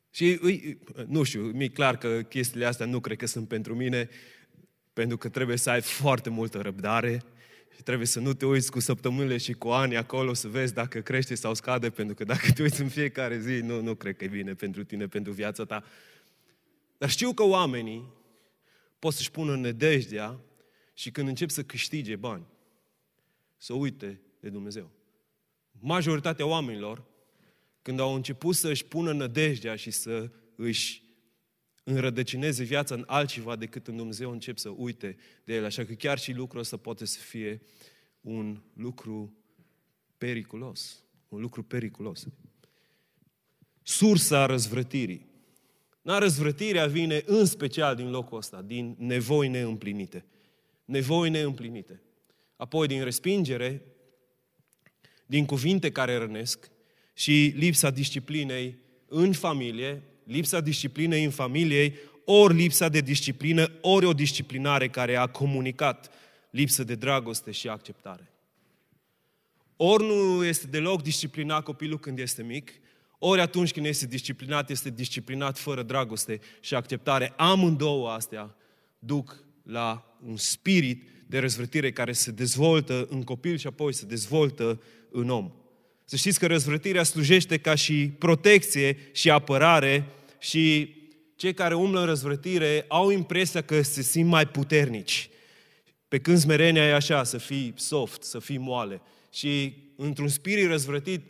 Și 0.10 0.40
nu 1.08 1.24
știu, 1.24 1.42
mi-e 1.42 1.68
clar 1.68 1.98
că 1.98 2.22
chestiile 2.22 2.66
astea 2.66 2.86
nu 2.86 3.00
cred 3.00 3.18
că 3.18 3.26
sunt 3.26 3.48
pentru 3.48 3.76
mine, 3.76 4.10
pentru 4.98 5.18
că 5.18 5.30
trebuie 5.30 5.58
să 5.58 5.70
ai 5.70 5.82
foarte 5.82 6.30
multă 6.30 6.62
răbdare 6.62 7.24
și 7.76 7.84
trebuie 7.84 8.08
să 8.08 8.20
nu 8.20 8.34
te 8.34 8.46
uiți 8.46 8.72
cu 8.72 8.80
săptămânile 8.80 9.38
și 9.38 9.54
cu 9.54 9.68
ani 9.68 9.98
acolo 9.98 10.34
să 10.34 10.48
vezi 10.48 10.74
dacă 10.74 11.00
crește 11.00 11.36
sau 11.36 11.54
scade, 11.54 11.90
pentru 11.90 12.16
că 12.16 12.24
dacă 12.24 12.52
te 12.52 12.62
uiți 12.62 12.82
în 12.82 12.90
fiecare 12.90 13.40
zi, 13.40 13.54
nu, 13.54 13.82
nu 13.82 13.96
cred 13.96 14.16
că 14.16 14.24
e 14.24 14.28
bine 14.28 14.54
pentru 14.54 14.84
tine, 14.84 15.08
pentru 15.08 15.32
viața 15.32 15.66
ta. 15.66 15.84
Dar 16.98 17.10
știu 17.10 17.34
că 17.34 17.44
oamenii 17.44 18.14
pot 19.00 19.14
să-și 19.14 19.32
pună 19.32 19.56
nădejdea 19.56 20.40
și 20.94 21.12
când 21.12 21.28
încep 21.28 21.50
să 21.50 21.64
câștige 21.64 22.16
bani, 22.16 22.46
să 23.58 23.74
uite 23.74 24.22
de 24.40 24.50
Dumnezeu. 24.50 24.92
Majoritatea 25.72 26.46
oamenilor, 26.46 27.04
când 27.82 28.00
au 28.00 28.16
început 28.16 28.56
să-și 28.56 28.86
pună 28.86 29.12
nădejdea 29.12 29.76
și 29.76 29.92
să 29.92 30.32
își 30.56 31.07
înrădăcineze 31.88 32.64
viața 32.64 32.96
în 32.96 33.04
altceva 33.08 33.56
decât 33.56 33.88
în 33.88 33.96
Dumnezeu, 33.96 34.32
încep 34.32 34.58
să 34.58 34.70
uite 34.70 35.18
de 35.44 35.54
el. 35.56 35.66
Așa 35.66 35.86
că 35.86 35.94
chiar 35.94 36.20
și 36.20 36.32
lucrul 36.32 36.60
ăsta 36.60 36.78
poate 36.78 37.06
să 37.06 37.20
fie 37.20 37.62
un 38.22 38.62
lucru 38.74 39.38
periculos. 40.18 41.04
Un 41.30 41.42
lucru 41.42 41.64
periculos. 41.64 42.28
Sursa 43.82 44.46
răzvrătirii. 44.46 45.26
Na, 46.02 46.18
răzvrătirea 46.18 46.86
vine 46.86 47.24
în 47.26 47.46
special 47.46 47.96
din 47.96 48.10
locul 48.10 48.38
ăsta, 48.38 48.62
din 48.62 48.96
nevoi 49.00 49.48
neîmplinite. 49.48 50.26
Nevoi 50.86 51.30
neîmplinite. 51.30 52.02
Apoi 52.56 52.88
din 52.88 53.04
respingere, 53.04 53.86
din 55.26 55.46
cuvinte 55.46 55.92
care 55.92 56.16
rănesc 56.18 56.72
și 57.14 57.54
lipsa 57.56 57.90
disciplinei 57.90 58.78
în 59.06 59.34
familie, 59.34 60.04
lipsa 60.28 60.62
disciplinei 60.62 61.24
în 61.24 61.32
familiei, 61.32 61.94
ori 62.26 62.54
lipsa 62.54 62.90
de 62.90 63.02
disciplină, 63.02 63.72
ori 63.82 64.06
o 64.06 64.14
disciplinare 64.14 64.88
care 64.88 65.16
a 65.16 65.28
comunicat 65.28 66.10
lipsă 66.50 66.84
de 66.84 66.96
dragoste 66.96 67.52
și 67.52 67.68
acceptare. 67.68 68.32
Ori 69.76 70.06
nu 70.06 70.46
este 70.46 70.68
deloc 70.68 71.02
disciplinat 71.02 71.64
copilul 71.64 72.00
când 72.00 72.20
este 72.20 72.44
mic, 72.44 72.72
ori 73.20 73.42
atunci 73.42 73.72
când 73.72 73.86
este 73.86 74.06
disciplinat, 74.06 74.70
este 74.70 74.90
disciplinat 74.90 75.58
fără 75.58 75.84
dragoste 75.84 76.40
și 76.60 76.76
acceptare. 76.76 77.34
Amândouă 77.36 78.10
astea 78.10 78.56
duc 79.00 79.44
la 79.64 80.18
un 80.26 80.38
spirit 80.38 81.08
de 81.28 81.40
răzvrătire 81.40 81.92
care 81.92 82.12
se 82.12 82.32
dezvoltă 82.32 83.08
în 83.10 83.24
copil 83.24 83.58
și 83.58 83.68
apoi 83.68 83.94
se 83.94 84.06
dezvoltă 84.06 84.82
în 85.12 85.30
om. 85.30 85.52
Să 86.06 86.16
știți 86.16 86.40
că 86.40 86.48
răzvrătirea 86.48 87.04
slujește 87.04 87.58
ca 87.58 87.76
și 87.76 88.12
protecție 88.18 88.98
și 89.12 89.30
apărare 89.30 90.08
și 90.40 90.96
cei 91.36 91.54
care 91.54 91.76
umblă 91.76 92.00
în 92.00 92.06
răzvrătire 92.06 92.86
au 92.88 93.10
impresia 93.10 93.62
că 93.62 93.82
se 93.82 94.02
simt 94.02 94.30
mai 94.30 94.48
puternici. 94.48 95.30
Pe 96.08 96.20
când 96.20 96.38
smerenia 96.38 96.86
e 96.88 96.94
așa, 96.94 97.24
să 97.24 97.38
fii 97.38 97.74
soft, 97.76 98.24
să 98.24 98.40
fii 98.40 98.58
moale. 98.58 99.02
Și 99.34 99.74
într-un 99.96 100.28
spirit 100.28 100.68
răzvrătit 100.68 101.22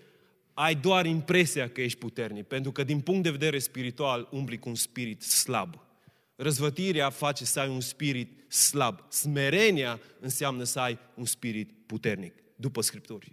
ai 0.54 0.76
doar 0.76 1.06
impresia 1.06 1.70
că 1.70 1.82
ești 1.82 1.98
puternic, 1.98 2.46
pentru 2.46 2.72
că 2.72 2.84
din 2.84 3.00
punct 3.00 3.24
de 3.24 3.30
vedere 3.30 3.60
spiritual 3.60 4.28
umbli 4.32 4.60
cu 4.60 4.70
un 4.70 4.76
spirit 4.76 5.22
slab. 5.22 5.82
Răzvătirea 6.36 7.10
face 7.10 7.46
să 7.46 7.60
ai 7.60 7.70
un 7.70 7.82
spirit 7.82 8.52
slab. 8.52 9.06
Smerenia 9.10 10.00
înseamnă 10.20 10.64
să 10.64 10.80
ai 10.80 11.00
un 11.16 11.26
spirit 11.26 11.72
puternic, 11.86 12.34
după 12.56 12.82
Scripturi. 12.82 13.32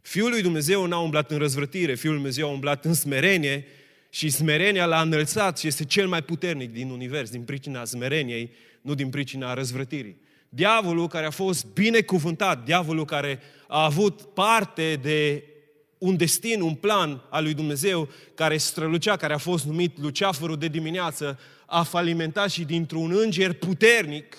Fiul 0.00 0.30
lui 0.30 0.42
Dumnezeu 0.42 0.86
n-a 0.86 0.98
umblat 0.98 1.30
în 1.30 1.38
răzvrătire, 1.38 1.94
Fiul 1.94 2.12
lui 2.12 2.22
Dumnezeu 2.22 2.48
a 2.48 2.52
umblat 2.52 2.84
în 2.84 2.94
smerenie 2.94 3.66
și 4.14 4.28
smerenia 4.28 4.86
l-a 4.86 5.00
înălțat 5.00 5.58
și 5.58 5.66
este 5.66 5.84
cel 5.84 6.08
mai 6.08 6.22
puternic 6.22 6.72
din 6.72 6.90
univers, 6.90 7.30
din 7.30 7.42
pricina 7.42 7.84
smereniei, 7.84 8.50
nu 8.80 8.94
din 8.94 9.10
pricina 9.10 9.54
răzvrătirii. 9.54 10.20
Diavolul 10.48 11.06
care 11.06 11.26
a 11.26 11.30
fost 11.30 11.66
binecuvântat, 11.66 12.64
diavolul 12.64 13.04
care 13.04 13.40
a 13.68 13.84
avut 13.84 14.20
parte 14.20 14.98
de 15.02 15.44
un 15.98 16.16
destin, 16.16 16.60
un 16.60 16.74
plan 16.74 17.22
al 17.30 17.42
lui 17.42 17.54
Dumnezeu 17.54 18.08
care 18.34 18.56
strălucea, 18.56 19.16
care 19.16 19.32
a 19.32 19.38
fost 19.38 19.64
numit 19.64 20.00
Luceafărul 20.00 20.56
de 20.56 20.68
dimineață, 20.68 21.38
a 21.66 21.82
falimentat 21.82 22.50
și 22.50 22.64
dintr-un 22.64 23.12
înger 23.22 23.52
puternic, 23.52 24.36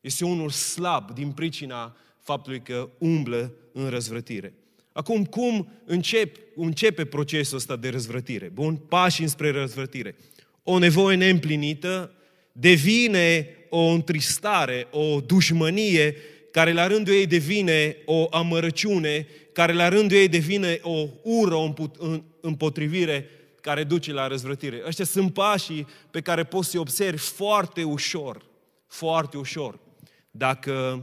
este 0.00 0.24
unul 0.24 0.50
slab 0.50 1.10
din 1.10 1.32
pricina 1.32 1.96
faptului 2.20 2.62
că 2.62 2.88
umblă 2.98 3.52
în 3.72 3.88
răzvrătire. 3.88 4.54
Acum, 4.96 5.24
cum 5.24 5.68
încep, 5.84 6.36
începe 6.54 7.04
procesul 7.04 7.56
ăsta 7.56 7.76
de 7.76 7.88
răzvrătire? 7.88 8.50
Bun, 8.52 8.76
pași 8.76 9.22
înspre 9.22 9.50
răzvrătire. 9.50 10.16
O 10.62 10.78
nevoie 10.78 11.16
neîmplinită 11.16 12.12
devine 12.52 13.48
o 13.68 13.80
întristare, 13.80 14.86
o 14.90 15.20
dușmănie, 15.20 16.16
care 16.50 16.72
la 16.72 16.86
rândul 16.86 17.14
ei 17.14 17.26
devine 17.26 17.96
o 18.04 18.26
amărăciune, 18.30 19.26
care 19.52 19.72
la 19.72 19.88
rândul 19.88 20.16
ei 20.16 20.28
devine 20.28 20.78
o 20.82 21.06
ură, 21.22 21.54
o 21.54 21.72
împotrivire 22.40 23.30
care 23.60 23.84
duce 23.84 24.12
la 24.12 24.26
răzvrătire. 24.26 24.82
Ăștia 24.86 25.04
sunt 25.04 25.32
pașii 25.32 25.86
pe 26.10 26.20
care 26.20 26.44
poți 26.44 26.70
să-i 26.70 26.80
observi 26.80 27.22
foarte 27.22 27.82
ușor, 27.82 28.46
foarte 28.86 29.36
ușor, 29.36 29.78
dacă 30.30 31.02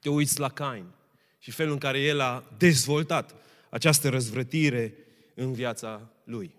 te 0.00 0.08
uiți 0.08 0.40
la 0.40 0.48
Cain 0.48 0.96
și 1.38 1.50
felul 1.50 1.72
în 1.72 1.78
care 1.78 2.00
el 2.00 2.20
a 2.20 2.54
dezvoltat 2.58 3.34
această 3.70 4.08
răzvrătire 4.08 4.94
în 5.34 5.52
viața 5.52 6.10
lui. 6.24 6.54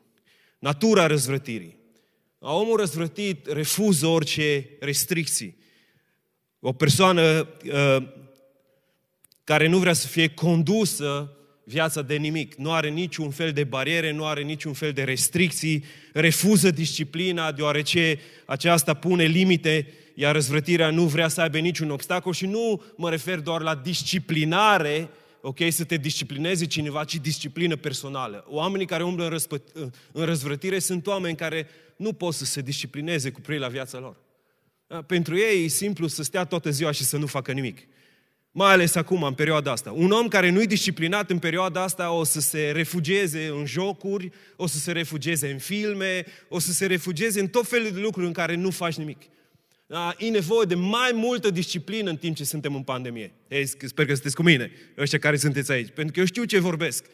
Natura 0.59 1.07
răzvrătirii. 1.07 1.77
Omul 2.39 2.77
răzvrătit 2.77 3.47
refuză 3.47 4.07
orice 4.07 4.69
restricții. 4.79 5.57
O 6.59 6.73
persoană 6.73 7.47
uh, 7.65 8.07
care 9.43 9.67
nu 9.67 9.77
vrea 9.77 9.93
să 9.93 10.07
fie 10.07 10.27
condusă 10.27 11.33
viața 11.63 12.01
de 12.01 12.15
nimic. 12.15 12.55
Nu 12.55 12.71
are 12.71 12.89
niciun 12.89 13.29
fel 13.29 13.51
de 13.51 13.63
bariere, 13.63 14.11
nu 14.11 14.25
are 14.25 14.41
niciun 14.41 14.73
fel 14.73 14.91
de 14.91 15.03
restricții, 15.03 15.83
refuză 16.13 16.71
disciplina 16.71 17.51
deoarece 17.51 18.19
aceasta 18.45 18.93
pune 18.93 19.23
limite, 19.23 19.93
iar 20.21 20.33
răzvrătirea 20.33 20.89
nu 20.89 21.05
vrea 21.05 21.27
să 21.27 21.41
aibă 21.41 21.57
niciun 21.57 21.89
obstacol 21.89 22.33
și 22.33 22.45
nu 22.45 22.83
mă 22.95 23.09
refer 23.09 23.39
doar 23.39 23.61
la 23.61 23.75
disciplinare, 23.75 25.09
ok, 25.41 25.57
să 25.69 25.83
te 25.83 25.97
disciplineze 25.97 26.65
cineva, 26.65 27.03
ci 27.03 27.15
disciplină 27.15 27.75
personală. 27.75 28.45
Oamenii 28.47 28.85
care 28.85 29.03
umblă 29.03 29.23
în, 29.23 29.29
răspă, 29.29 29.61
în 30.11 30.25
răzvrătire 30.25 30.79
sunt 30.79 31.07
oameni 31.07 31.35
care 31.35 31.67
nu 31.95 32.13
pot 32.13 32.33
să 32.33 32.45
se 32.45 32.61
disciplineze 32.61 33.31
cu 33.31 33.41
privire 33.41 33.63
la 33.63 33.71
viața 33.71 33.99
lor. 33.99 34.15
Pentru 35.05 35.37
ei 35.37 35.65
e 35.65 35.67
simplu 35.67 36.07
să 36.07 36.23
stea 36.23 36.43
toată 36.43 36.69
ziua 36.69 36.91
și 36.91 37.03
să 37.03 37.17
nu 37.17 37.25
facă 37.25 37.51
nimic. 37.51 37.87
Mai 38.51 38.71
ales 38.71 38.95
acum, 38.95 39.23
în 39.23 39.33
perioada 39.33 39.71
asta. 39.71 39.91
Un 39.91 40.11
om 40.11 40.27
care 40.27 40.49
nu 40.49 40.61
e 40.61 40.65
disciplinat 40.65 41.29
în 41.29 41.39
perioada 41.39 41.83
asta 41.83 42.11
o 42.11 42.23
să 42.23 42.39
se 42.39 42.71
refugieze 42.71 43.47
în 43.47 43.65
jocuri, 43.65 44.31
o 44.55 44.67
să 44.67 44.77
se 44.77 44.91
refugieze 44.91 45.51
în 45.51 45.57
filme, 45.57 46.25
o 46.49 46.59
să 46.59 46.71
se 46.71 46.85
refugieze 46.85 47.39
în 47.39 47.47
tot 47.47 47.67
felul 47.67 47.91
de 47.91 47.99
lucruri 47.99 48.27
în 48.27 48.33
care 48.33 48.55
nu 48.55 48.69
faci 48.69 48.95
nimic. 48.95 49.21
Da? 49.91 50.15
E 50.17 50.29
nevoie 50.29 50.65
de 50.65 50.75
mai 50.75 51.11
multă 51.13 51.49
disciplină 51.49 52.09
în 52.09 52.17
timp 52.17 52.35
ce 52.35 52.43
suntem 52.43 52.75
în 52.75 52.83
pandemie. 52.83 53.31
Ei, 53.47 53.65
sper 53.65 54.05
că 54.05 54.13
sunteți 54.13 54.35
cu 54.35 54.43
mine, 54.43 54.71
ăștia 54.97 55.19
care 55.19 55.37
sunteți 55.37 55.71
aici, 55.71 55.89
pentru 55.89 56.13
că 56.13 56.19
eu 56.19 56.25
știu 56.25 56.43
ce 56.43 56.59
vorbesc. 56.59 57.05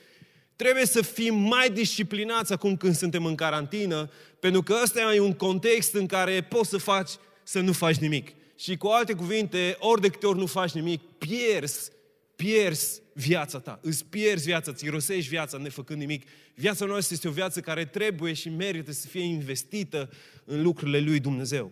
Trebuie 0.55 0.85
să 0.85 1.01
fim 1.01 1.35
mai 1.35 1.69
disciplinați 1.69 2.53
acum 2.53 2.77
când 2.77 2.95
suntem 2.95 3.25
în 3.25 3.35
carantină, 3.35 4.11
pentru 4.39 4.63
că 4.63 4.75
ăsta 4.83 5.13
e 5.13 5.19
un 5.19 5.33
context 5.33 5.93
în 5.93 6.05
care 6.05 6.41
poți 6.41 6.69
să 6.69 6.77
faci, 6.77 7.11
să 7.43 7.59
nu 7.59 7.71
faci 7.71 7.95
nimic. 7.95 8.31
Și 8.57 8.77
cu 8.77 8.87
alte 8.87 9.13
cuvinte, 9.13 9.75
ori 9.79 10.01
de 10.01 10.09
câte 10.09 10.25
ori 10.25 10.37
nu 10.37 10.45
faci 10.45 10.71
nimic, 10.71 11.01
pierzi, 11.17 11.91
pierzi 12.35 13.01
viața 13.13 13.59
ta. 13.59 13.79
Îți 13.81 14.05
pierzi 14.05 14.45
viața, 14.45 14.73
ți 14.73 14.89
rosești 14.89 15.29
viața 15.29 15.57
nefăcând 15.57 15.99
nimic. 15.99 16.27
Viața 16.55 16.85
noastră 16.85 17.13
este 17.13 17.27
o 17.27 17.31
viață 17.31 17.59
care 17.59 17.85
trebuie 17.85 18.33
și 18.33 18.49
merită 18.49 18.91
să 18.91 19.07
fie 19.07 19.23
investită 19.23 20.09
în 20.45 20.61
lucrurile 20.61 20.99
lui 20.99 21.19
Dumnezeu. 21.19 21.71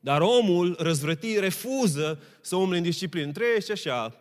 Dar 0.00 0.20
omul 0.20 0.76
răzvrătit 0.78 1.38
refuză 1.38 2.22
să 2.40 2.56
umble 2.56 2.76
în 2.76 2.82
disciplină. 2.82 3.32
Trăiește 3.32 3.72
așa, 3.72 4.16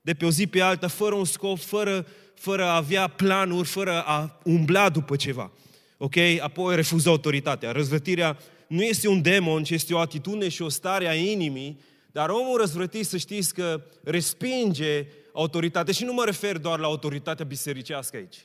de 0.00 0.14
pe 0.14 0.24
o 0.24 0.30
zi 0.30 0.46
pe 0.46 0.60
alta, 0.60 0.88
fără 0.88 1.14
un 1.14 1.24
scop, 1.24 1.58
fără, 1.58 2.06
fără 2.34 2.64
a 2.64 2.76
avea 2.76 3.08
planuri, 3.08 3.68
fără 3.68 4.02
a 4.02 4.40
umbla 4.44 4.88
după 4.88 5.16
ceva. 5.16 5.52
Ok? 5.98 6.16
Apoi 6.40 6.74
refuză 6.74 7.08
autoritatea. 7.08 7.72
Răzvrătirea 7.72 8.38
nu 8.68 8.82
este 8.82 9.08
un 9.08 9.22
demon, 9.22 9.64
ci 9.64 9.70
este 9.70 9.94
o 9.94 9.98
atitudine 9.98 10.48
și 10.48 10.62
o 10.62 10.68
stare 10.68 11.08
a 11.08 11.14
inimii, 11.14 11.80
dar 12.12 12.28
omul 12.28 12.58
răzvrătit 12.58 13.06
să 13.06 13.16
știți 13.16 13.54
că 13.54 13.82
respinge 14.02 15.06
autoritate 15.32 15.92
și 15.92 16.04
nu 16.04 16.12
mă 16.12 16.24
refer 16.24 16.58
doar 16.58 16.78
la 16.78 16.86
autoritatea 16.86 17.44
bisericească 17.44 18.16
aici, 18.16 18.36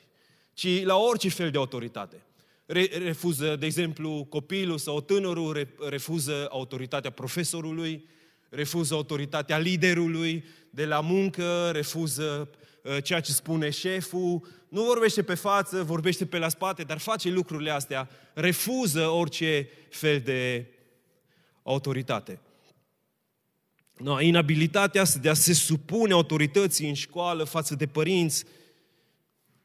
ci 0.54 0.84
la 0.84 0.96
orice 0.96 1.28
fel 1.28 1.50
de 1.50 1.58
autoritate. 1.58 2.22
Refuză, 3.04 3.56
de 3.56 3.66
exemplu, 3.66 4.26
copilul 4.28 4.78
sau 4.78 5.00
tânărul 5.00 5.68
refuză 5.88 6.46
autoritatea 6.50 7.10
profesorului, 7.10 8.08
refuză 8.48 8.94
autoritatea 8.94 9.58
liderului 9.58 10.44
de 10.70 10.84
la 10.84 11.00
muncă, 11.00 11.70
refuză 11.72 12.50
uh, 12.82 13.02
ceea 13.02 13.20
ce 13.20 13.32
spune 13.32 13.70
șeful, 13.70 14.46
nu 14.68 14.82
vorbește 14.82 15.22
pe 15.22 15.34
față, 15.34 15.82
vorbește 15.82 16.26
pe 16.26 16.38
la 16.38 16.48
spate, 16.48 16.82
dar 16.82 16.98
face 16.98 17.30
lucrurile 17.30 17.70
astea, 17.70 18.08
refuză 18.34 19.06
orice 19.08 19.68
fel 19.90 20.20
de 20.20 20.66
autoritate. 21.62 22.40
No, 23.96 24.20
inabilitatea 24.20 25.00
asta 25.00 25.18
de 25.18 25.28
a 25.28 25.34
se 25.34 25.52
supune 25.52 26.12
autorității 26.12 26.88
în 26.88 26.94
școală 26.94 27.44
față 27.44 27.74
de 27.74 27.86
părinți, 27.86 28.44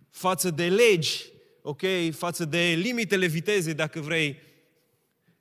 față 0.10 0.50
de 0.50 0.68
legi, 0.68 1.26
ok, 1.70 1.82
față 2.12 2.46
de 2.46 2.74
limitele 2.78 3.26
vitezei, 3.26 3.74
dacă 3.74 4.00
vrei, 4.00 4.40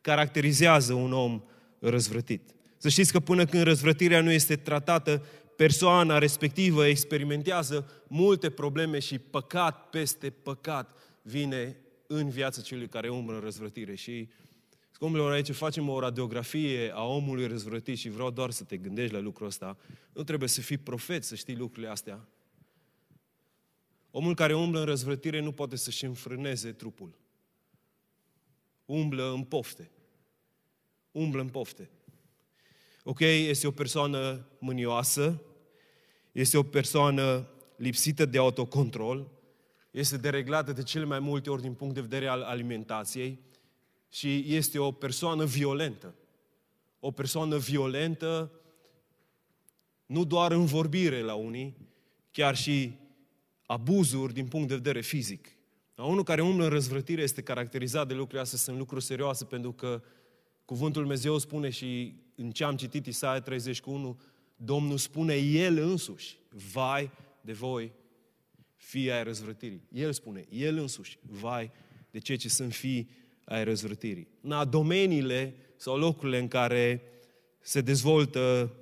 caracterizează 0.01 0.93
un 0.93 1.13
om 1.13 1.43
răzvrătit. 1.79 2.55
Să 2.77 2.89
știți 2.89 3.13
că 3.13 3.21
până 3.21 3.45
când 3.45 3.63
răzvrătirea 3.63 4.21
nu 4.21 4.31
este 4.31 4.57
tratată 4.57 5.25
persoana 5.57 6.19
respectivă 6.19 6.87
experimentează 6.87 7.91
multe 8.09 8.51
probleme 8.51 8.99
și 8.99 9.19
păcat 9.19 9.91
peste 9.91 10.31
păcat 10.31 10.97
vine 11.23 11.77
în 12.07 12.29
viața 12.29 12.61
celui 12.61 12.89
care 12.89 13.09
umblă 13.09 13.35
în 13.35 13.41
răzvrătire. 13.41 13.95
Și, 13.95 14.29
scumpilor, 14.91 15.33
aici 15.33 15.51
facem 15.51 15.89
o 15.89 16.01
radiografie 16.01 16.91
a 16.95 17.03
omului 17.03 17.47
răzvrătit 17.47 17.99
și 17.99 18.09
vreau 18.09 18.31
doar 18.31 18.51
să 18.51 18.65
te 18.65 18.77
gândești 18.77 19.15
la 19.15 19.21
lucrul 19.21 19.47
ăsta. 19.47 19.77
Nu 20.13 20.23
trebuie 20.23 20.49
să 20.49 20.61
fii 20.61 20.79
profet 20.79 21.25
să 21.25 21.35
știi 21.35 21.57
lucrurile 21.57 21.91
astea. 21.91 22.29
Omul 24.19 24.35
care 24.35 24.55
umblă 24.55 24.79
în 24.79 24.85
răzvrătire 24.85 25.41
nu 25.41 25.53
poate 25.53 25.77
să-și 25.77 26.05
înfrâneze 26.05 26.73
trupul. 26.73 27.19
Umblă 28.85 29.33
în 29.33 29.45
pofte. 29.45 29.91
Umblă 31.13 31.41
în 31.41 31.49
pofte. 31.49 31.91
Ok, 33.05 33.21
este 33.21 33.67
o 33.67 33.71
persoană 33.71 34.47
mânioasă, 34.59 35.43
este 36.33 36.59
o 36.59 36.63
persoană 36.63 37.49
lipsită 37.77 38.27
de 38.27 38.39
autocontrol, 38.39 39.31
este 39.91 40.17
dereglată 40.17 40.73
de 40.73 40.83
cele 40.83 41.05
mai 41.05 41.19
multe 41.19 41.51
ori 41.51 41.63
din 41.63 41.75
punct 41.75 41.95
de 41.95 42.01
vedere 42.01 42.27
al 42.27 42.43
alimentației 42.43 43.41
și 44.09 44.55
este 44.55 44.79
o 44.79 44.93
persoană 44.93 45.45
violentă. 45.45 46.15
O 47.01 47.11
persoană 47.11 47.57
violentă 47.57 48.53
nu 50.07 50.25
doar 50.25 50.53
în 50.53 50.65
vorbire 50.65 51.21
la 51.21 51.35
unii, 51.35 51.77
chiar 52.31 52.57
și 52.57 53.05
abuzuri 53.67 54.33
din 54.33 54.47
punct 54.47 54.69
de 54.69 54.75
vedere 54.75 55.01
fizic. 55.01 55.49
La 55.95 56.05
unul 56.05 56.23
care 56.23 56.43
umblă 56.43 56.65
în 56.65 56.71
răzvrătire 56.71 57.23
este 57.23 57.43
caracterizat 57.43 58.09
de 58.09 58.15
lucrurile 58.15 58.41
astea, 58.41 58.59
sunt 58.59 58.79
lucruri 58.79 59.05
serioase, 59.05 59.45
pentru 59.45 59.73
că 59.73 60.03
cuvântul 60.65 61.03
Dumnezeu 61.03 61.39
spune 61.39 61.71
și 61.71 62.15
în 62.35 62.51
ce 62.51 62.65
am 62.65 62.77
citit 62.77 63.07
Isaia 63.07 63.41
31, 63.41 64.21
Domnul 64.57 64.97
spune 64.97 65.35
El 65.35 65.79
însuși, 65.79 66.39
vai 66.73 67.11
de 67.41 67.53
voi, 67.53 67.93
fii 68.77 69.11
ai 69.13 69.25
răzvrătirii. 69.25 69.83
El 69.93 70.13
spune, 70.13 70.45
El 70.51 70.79
însuși, 70.79 71.19
vai 71.23 71.71
de 72.11 72.19
cei 72.19 72.37
ce 72.37 72.49
sunt 72.49 72.73
fii 72.73 73.11
ai 73.45 73.65
răzvrătirii. 73.65 74.29
Na, 74.41 74.65
domeniile 74.65 75.55
sau 75.77 75.99
locurile 75.99 76.39
în 76.39 76.49
care 76.49 77.03
se 77.61 77.81
dezvoltă 77.81 78.75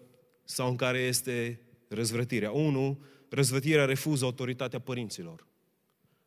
sau 0.44 0.68
în 0.68 0.76
care 0.76 0.98
este 0.98 1.60
răzvrătirea. 1.88 2.50
Unu, 2.50 3.04
răzvrătirea 3.34 3.84
refuză 3.84 4.24
autoritatea 4.24 4.78
părinților. 4.78 5.46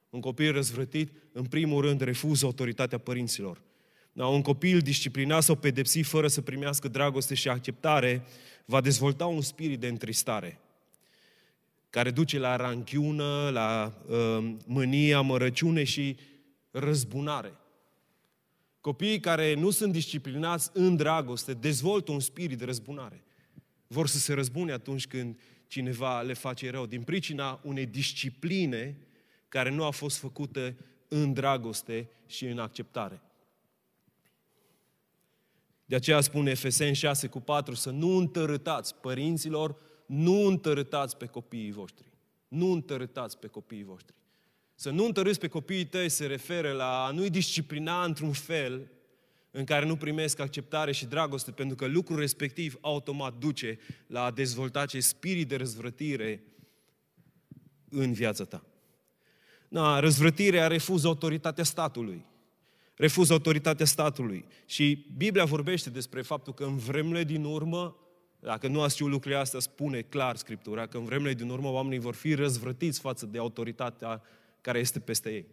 Un 0.10 0.20
copil 0.20 0.52
răzvrătit, 0.52 1.12
în 1.32 1.46
primul 1.46 1.82
rând, 1.82 2.02
refuză 2.02 2.46
autoritatea 2.46 2.98
părinților. 2.98 3.62
Da, 4.12 4.28
un 4.28 4.42
copil 4.42 4.80
disciplinat 4.80 5.44
sau 5.44 5.56
pedepsit 5.56 6.06
fără 6.06 6.28
să 6.28 6.42
primească 6.42 6.88
dragoste 6.88 7.34
și 7.34 7.50
acceptare 7.50 8.26
va 8.66 8.82
dezvolta 8.82 9.26
un 9.26 9.42
spirit 9.42 9.80
de 9.80 9.88
întristare 9.88 10.62
care 11.90 12.12
duce 12.12 12.40
la 12.40 12.56
ranchiună, 12.56 13.50
la 13.50 14.02
uh, 14.08 14.54
mânie, 14.66 15.14
amărăciune 15.14 15.84
și 15.84 16.18
răzbunare. 16.72 17.54
Copiii 18.82 19.20
care 19.20 19.54
nu 19.54 19.70
sunt 19.70 19.92
disciplinați 19.92 20.70
în 20.74 20.96
dragoste 20.96 21.54
dezvoltă 21.54 22.12
un 22.12 22.20
spirit 22.20 22.58
de 22.58 22.66
răzbunare. 22.66 23.24
Vor 23.88 24.08
să 24.08 24.18
se 24.18 24.34
răzbune 24.34 24.72
atunci 24.72 25.08
când 25.08 25.40
cineva 25.68 26.22
le 26.22 26.34
face 26.34 26.70
rău, 26.70 26.86
din 26.86 27.02
pricina 27.02 27.60
unei 27.64 27.86
discipline 27.86 28.98
care 29.50 29.70
nu 29.70 29.84
a 29.84 29.92
fost 29.92 30.18
făcută 30.18 30.76
în 31.08 31.34
dragoste 31.34 32.10
și 32.26 32.46
în 32.46 32.60
acceptare. 32.60 33.22
De 35.86 35.96
aceea 35.96 36.22
spune 36.22 36.52
Efeseni 36.52 36.96
6 36.96 37.28
cu 37.28 37.40
4 37.40 37.74
să 37.74 37.90
nu 37.90 38.18
întărâtați 38.18 38.96
părinților, 38.96 39.76
nu 40.06 40.46
întărâtați 40.46 41.18
pe 41.18 41.26
copiii 41.26 41.72
voștri. 41.72 42.06
Nu 42.48 42.72
întărâtați 42.72 43.38
pe 43.38 43.48
copiii 43.48 43.84
voștri. 43.84 44.16
Să 44.76 44.90
nu 44.90 45.06
întărâți 45.06 45.40
pe 45.40 45.48
copiii 45.48 45.86
tăi 45.86 46.10
se 46.10 46.26
referă 46.26 46.72
la 46.72 47.06
a 47.06 47.12
nu-i 47.12 47.30
disciplina 47.30 48.04
într-un 48.04 48.32
fel 48.32 48.92
în 49.58 49.64
care 49.64 49.86
nu 49.86 49.96
primesc 49.96 50.40
acceptare 50.40 50.92
și 50.92 51.06
dragoste, 51.06 51.52
pentru 51.52 51.76
că 51.76 51.86
lucrul 51.86 52.20
respectiv 52.20 52.78
automat 52.82 53.34
duce 53.34 53.80
la 54.08 54.24
a 54.24 54.32
dezvolta 54.32 54.80
acest 54.80 55.08
spirit 55.08 55.48
de 55.48 55.56
răzvrătire 55.56 56.44
în 57.90 58.14
viața 58.14 58.44
ta. 58.44 58.64
Da, 59.68 60.00
răzvrătirea 60.00 60.68
refuză 60.68 61.08
autoritatea 61.08 61.64
statului. 61.64 62.26
Refuză 62.96 63.34
autoritatea 63.34 63.86
statului. 63.86 64.46
Și 64.66 65.06
Biblia 65.18 65.46
vorbește 65.46 65.90
despre 65.90 66.22
faptul 66.22 66.54
că 66.54 66.64
în 66.64 66.78
vremurile 66.78 67.24
din 67.24 67.44
urmă, 67.44 67.96
dacă 68.40 68.68
nu 68.68 68.82
ați 68.82 68.94
știut 68.94 69.10
lucrurile 69.10 69.40
astea, 69.40 69.60
spune 69.60 70.02
clar 70.02 70.36
Scriptura 70.36 70.88
că 70.88 70.98
în 70.98 71.06
vremurile 71.06 71.34
din 71.34 71.50
urmă 71.50 71.70
oamenii 71.70 72.00
vor 72.00 72.16
fi 72.16 72.34
răzvrătiți 72.34 73.00
față 73.00 73.26
de 73.26 73.38
autoritatea 73.38 74.22
care 74.62 74.80
este 74.80 75.00
peste 75.00 75.30
ei. 75.30 75.46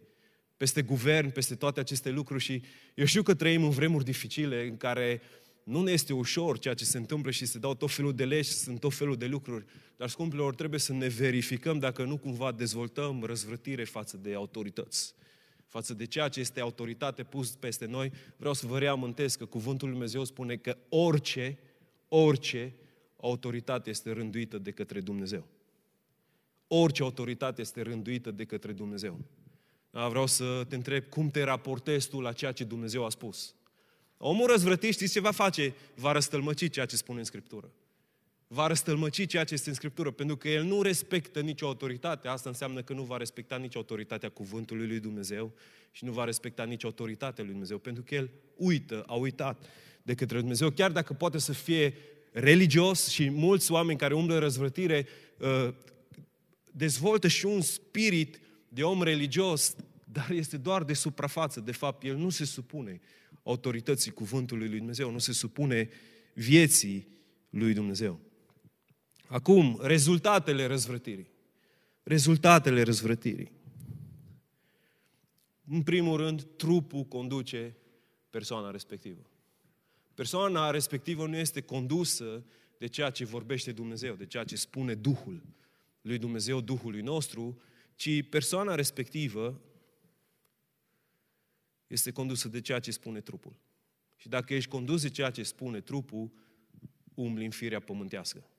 Peste 0.57 0.81
guvern, 0.81 1.29
peste 1.29 1.55
toate 1.55 1.79
aceste 1.79 2.09
lucruri 2.09 2.43
și 2.43 2.61
eu 2.93 3.05
știu 3.05 3.23
că 3.23 3.33
trăim 3.33 3.63
în 3.63 3.69
vremuri 3.69 4.03
dificile 4.03 4.67
în 4.67 4.77
care 4.77 5.21
nu 5.63 5.83
ne 5.83 5.91
este 5.91 6.13
ușor 6.13 6.59
ceea 6.59 6.73
ce 6.73 6.85
se 6.85 6.97
întâmplă 6.97 7.31
și 7.31 7.45
se 7.45 7.59
dau 7.59 7.75
tot 7.75 7.91
felul 7.91 8.13
de 8.13 8.25
legi, 8.25 8.49
sunt 8.49 8.79
tot 8.79 8.93
felul 8.93 9.15
de 9.15 9.25
lucruri. 9.25 9.65
Dar, 9.97 10.09
scumpilor, 10.09 10.55
trebuie 10.55 10.79
să 10.79 10.93
ne 10.93 11.07
verificăm 11.07 11.79
dacă 11.79 12.03
nu 12.03 12.17
cumva 12.17 12.51
dezvoltăm 12.51 13.23
răzvrătire 13.23 13.83
față 13.83 14.17
de 14.17 14.33
autorități. 14.33 15.13
Față 15.67 15.93
de 15.93 16.05
ceea 16.05 16.27
ce 16.27 16.39
este 16.39 16.59
autoritate 16.59 17.23
pus 17.23 17.49
peste 17.49 17.85
noi, 17.85 18.11
vreau 18.37 18.53
să 18.53 18.67
vă 18.67 18.79
reamintesc 18.79 19.37
că 19.37 19.45
Cuvântul 19.45 19.87
Lui 19.87 19.97
Dumnezeu 19.97 20.23
spune 20.23 20.55
că 20.55 20.77
orice, 20.89 21.57
orice 22.07 22.73
autoritate 23.19 23.89
este 23.89 24.11
rânduită 24.11 24.57
de 24.57 24.71
către 24.71 25.01
Dumnezeu. 25.01 25.47
Orice 26.67 27.03
autoritate 27.03 27.61
este 27.61 27.81
rânduită 27.81 28.31
de 28.31 28.43
către 28.45 28.71
Dumnezeu. 28.71 29.19
Da, 29.95 30.07
vreau 30.07 30.27
să 30.27 30.65
te 30.67 30.75
întreb 30.75 31.03
cum 31.09 31.29
te 31.29 31.43
raportezi 31.43 32.09
tu 32.09 32.19
la 32.19 32.31
ceea 32.31 32.51
ce 32.51 32.63
Dumnezeu 32.63 33.05
a 33.05 33.09
spus. 33.09 33.55
Omul 34.17 34.47
răzvrătit, 34.47 34.93
știți 34.93 35.11
ce 35.11 35.19
va 35.19 35.31
face? 35.31 35.73
Va 35.93 36.11
răstălmăci 36.11 36.69
ceea 36.69 36.85
ce 36.85 36.95
spune 36.95 37.19
în 37.19 37.25
Scriptură. 37.25 37.71
Va 38.47 38.67
răstălmăci 38.67 39.27
ceea 39.27 39.43
ce 39.43 39.53
este 39.53 39.69
în 39.69 39.75
Scriptură, 39.75 40.11
pentru 40.11 40.37
că 40.37 40.49
el 40.49 40.63
nu 40.63 40.81
respectă 40.81 41.39
nicio 41.39 41.65
autoritate. 41.65 42.27
Asta 42.27 42.49
înseamnă 42.49 42.81
că 42.81 42.93
nu 42.93 43.03
va 43.03 43.17
respecta 43.17 43.55
nici 43.55 43.75
autoritatea 43.75 44.29
cuvântului 44.29 44.87
lui 44.87 44.99
Dumnezeu 44.99 45.53
și 45.91 46.05
nu 46.05 46.11
va 46.11 46.23
respecta 46.23 46.63
nici 46.63 46.83
autoritatea 46.83 47.43
lui 47.43 47.51
Dumnezeu, 47.51 47.77
pentru 47.77 48.03
că 48.03 48.15
el 48.15 48.29
uită, 48.55 49.03
a 49.07 49.13
uitat 49.13 49.65
de 50.01 50.13
către 50.13 50.39
Dumnezeu, 50.39 50.69
chiar 50.69 50.91
dacă 50.91 51.13
poate 51.13 51.37
să 51.37 51.53
fie 51.53 51.93
religios 52.31 53.07
și 53.09 53.29
mulți 53.29 53.71
oameni 53.71 53.97
care 53.97 54.15
umblă 54.15 54.37
răzvrătire 54.37 55.07
uh, 55.37 55.73
dezvoltă 56.71 57.27
și 57.27 57.45
un 57.45 57.61
spirit 57.61 58.39
de 58.75 58.83
om 58.83 59.03
religios, 59.03 59.75
dar 60.11 60.29
este 60.29 60.57
doar 60.57 60.83
de 60.83 60.93
suprafață. 60.93 61.59
De 61.59 61.71
fapt, 61.71 62.03
el 62.03 62.15
nu 62.15 62.29
se 62.29 62.45
supune 62.45 63.01
autorității 63.43 64.11
cuvântului 64.11 64.67
lui 64.67 64.77
Dumnezeu, 64.77 65.11
nu 65.11 65.17
se 65.17 65.31
supune 65.33 65.89
vieții 66.33 67.07
lui 67.49 67.73
Dumnezeu. 67.73 68.19
Acum, 69.27 69.79
rezultatele 69.81 70.65
răzvrătirii. 70.65 71.27
Rezultatele 72.03 72.81
răzvrătirii. 72.81 73.51
În 75.67 75.81
primul 75.81 76.17
rând, 76.17 76.47
trupul 76.55 77.03
conduce 77.03 77.75
persoana 78.29 78.71
respectivă. 78.71 79.21
Persoana 80.13 80.71
respectivă 80.71 81.27
nu 81.27 81.37
este 81.37 81.61
condusă 81.61 82.45
de 82.77 82.87
ceea 82.87 83.09
ce 83.09 83.25
vorbește 83.25 83.71
Dumnezeu, 83.71 84.15
de 84.15 84.25
ceea 84.25 84.43
ce 84.43 84.55
spune 84.55 84.93
Duhul 84.95 85.43
lui 86.01 86.17
Dumnezeu, 86.17 86.61
Duhului 86.61 87.01
nostru, 87.01 87.59
ci 87.95 88.29
persoana 88.29 88.75
respectivă 88.75 89.61
este 91.87 92.11
condusă 92.11 92.47
de 92.47 92.61
ceea 92.61 92.79
ce 92.79 92.91
spune 92.91 93.21
trupul. 93.21 93.59
Și 94.15 94.29
dacă 94.29 94.53
ești 94.53 94.69
condus 94.69 95.01
de 95.01 95.09
ceea 95.09 95.29
ce 95.29 95.43
spune 95.43 95.81
trupul, 95.81 96.31
umbli 97.13 97.45
în 97.45 97.51
firea 97.51 97.79
pământească. 97.79 98.49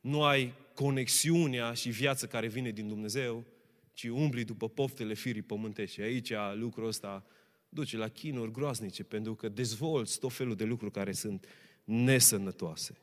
Nu 0.00 0.24
ai 0.24 0.54
conexiunea 0.74 1.72
și 1.72 1.90
viața 1.90 2.26
care 2.26 2.48
vine 2.48 2.70
din 2.70 2.88
Dumnezeu, 2.88 3.44
ci 3.92 4.04
umbli 4.04 4.44
după 4.44 4.68
poftele 4.68 5.14
firii 5.14 5.42
pământești. 5.42 5.94
Și 5.94 6.00
aici 6.00 6.32
lucrul 6.54 6.86
ăsta 6.86 7.26
duce 7.68 7.96
la 7.96 8.08
chinuri 8.08 8.50
groaznice, 8.50 9.04
pentru 9.04 9.34
că 9.34 9.48
dezvolți 9.48 10.18
tot 10.18 10.32
felul 10.32 10.54
de 10.54 10.64
lucruri 10.64 10.92
care 10.92 11.12
sunt 11.12 11.46
nesănătoase. 11.84 12.98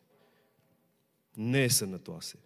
Nesănătoase. 1.34 2.40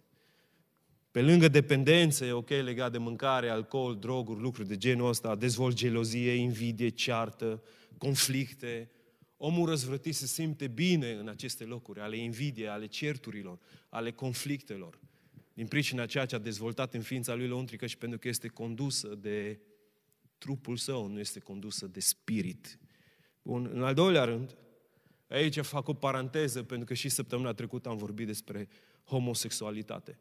Pe 1.10 1.22
lângă 1.22 1.48
dependență, 1.48 2.24
e 2.24 2.32
ok, 2.32 2.48
legat 2.48 2.92
de 2.92 2.98
mâncare, 2.98 3.48
alcool, 3.48 3.98
droguri, 3.98 4.40
lucruri 4.40 4.68
de 4.68 4.76
genul 4.76 5.08
ăsta, 5.08 5.36
dezvolt 5.36 5.76
gelozie, 5.76 6.32
invidie, 6.32 6.88
ceartă, 6.88 7.62
conflicte. 7.98 8.90
Omul 9.36 9.68
răzvrătit 9.68 10.14
se 10.14 10.26
simte 10.26 10.66
bine 10.66 11.12
în 11.12 11.28
aceste 11.28 11.64
locuri, 11.64 12.00
ale 12.00 12.16
invidiei, 12.16 12.68
ale 12.68 12.86
certurilor, 12.86 13.58
ale 13.88 14.12
conflictelor. 14.12 14.98
Din 15.54 15.66
pricina 15.66 16.06
ceea 16.06 16.26
ce 16.26 16.34
a 16.34 16.38
dezvoltat 16.38 16.94
în 16.94 17.00
ființa 17.00 17.34
lui 17.34 17.46
lăuntrică 17.46 17.86
și 17.86 17.98
pentru 17.98 18.18
că 18.18 18.28
este 18.28 18.48
condusă 18.48 19.14
de 19.14 19.60
trupul 20.38 20.76
său, 20.76 21.06
nu 21.06 21.18
este 21.18 21.40
condusă 21.40 21.86
de 21.86 22.00
spirit. 22.00 22.78
Bun, 23.42 23.70
în 23.72 23.82
al 23.82 23.94
doilea 23.94 24.24
rând, 24.24 24.56
aici 25.28 25.58
fac 25.58 25.88
o 25.88 25.94
paranteză, 25.94 26.62
pentru 26.62 26.86
că 26.86 26.94
și 26.94 27.08
săptămâna 27.08 27.52
trecută 27.52 27.88
am 27.88 27.96
vorbit 27.96 28.26
despre 28.26 28.68
homosexualitate. 29.04 30.18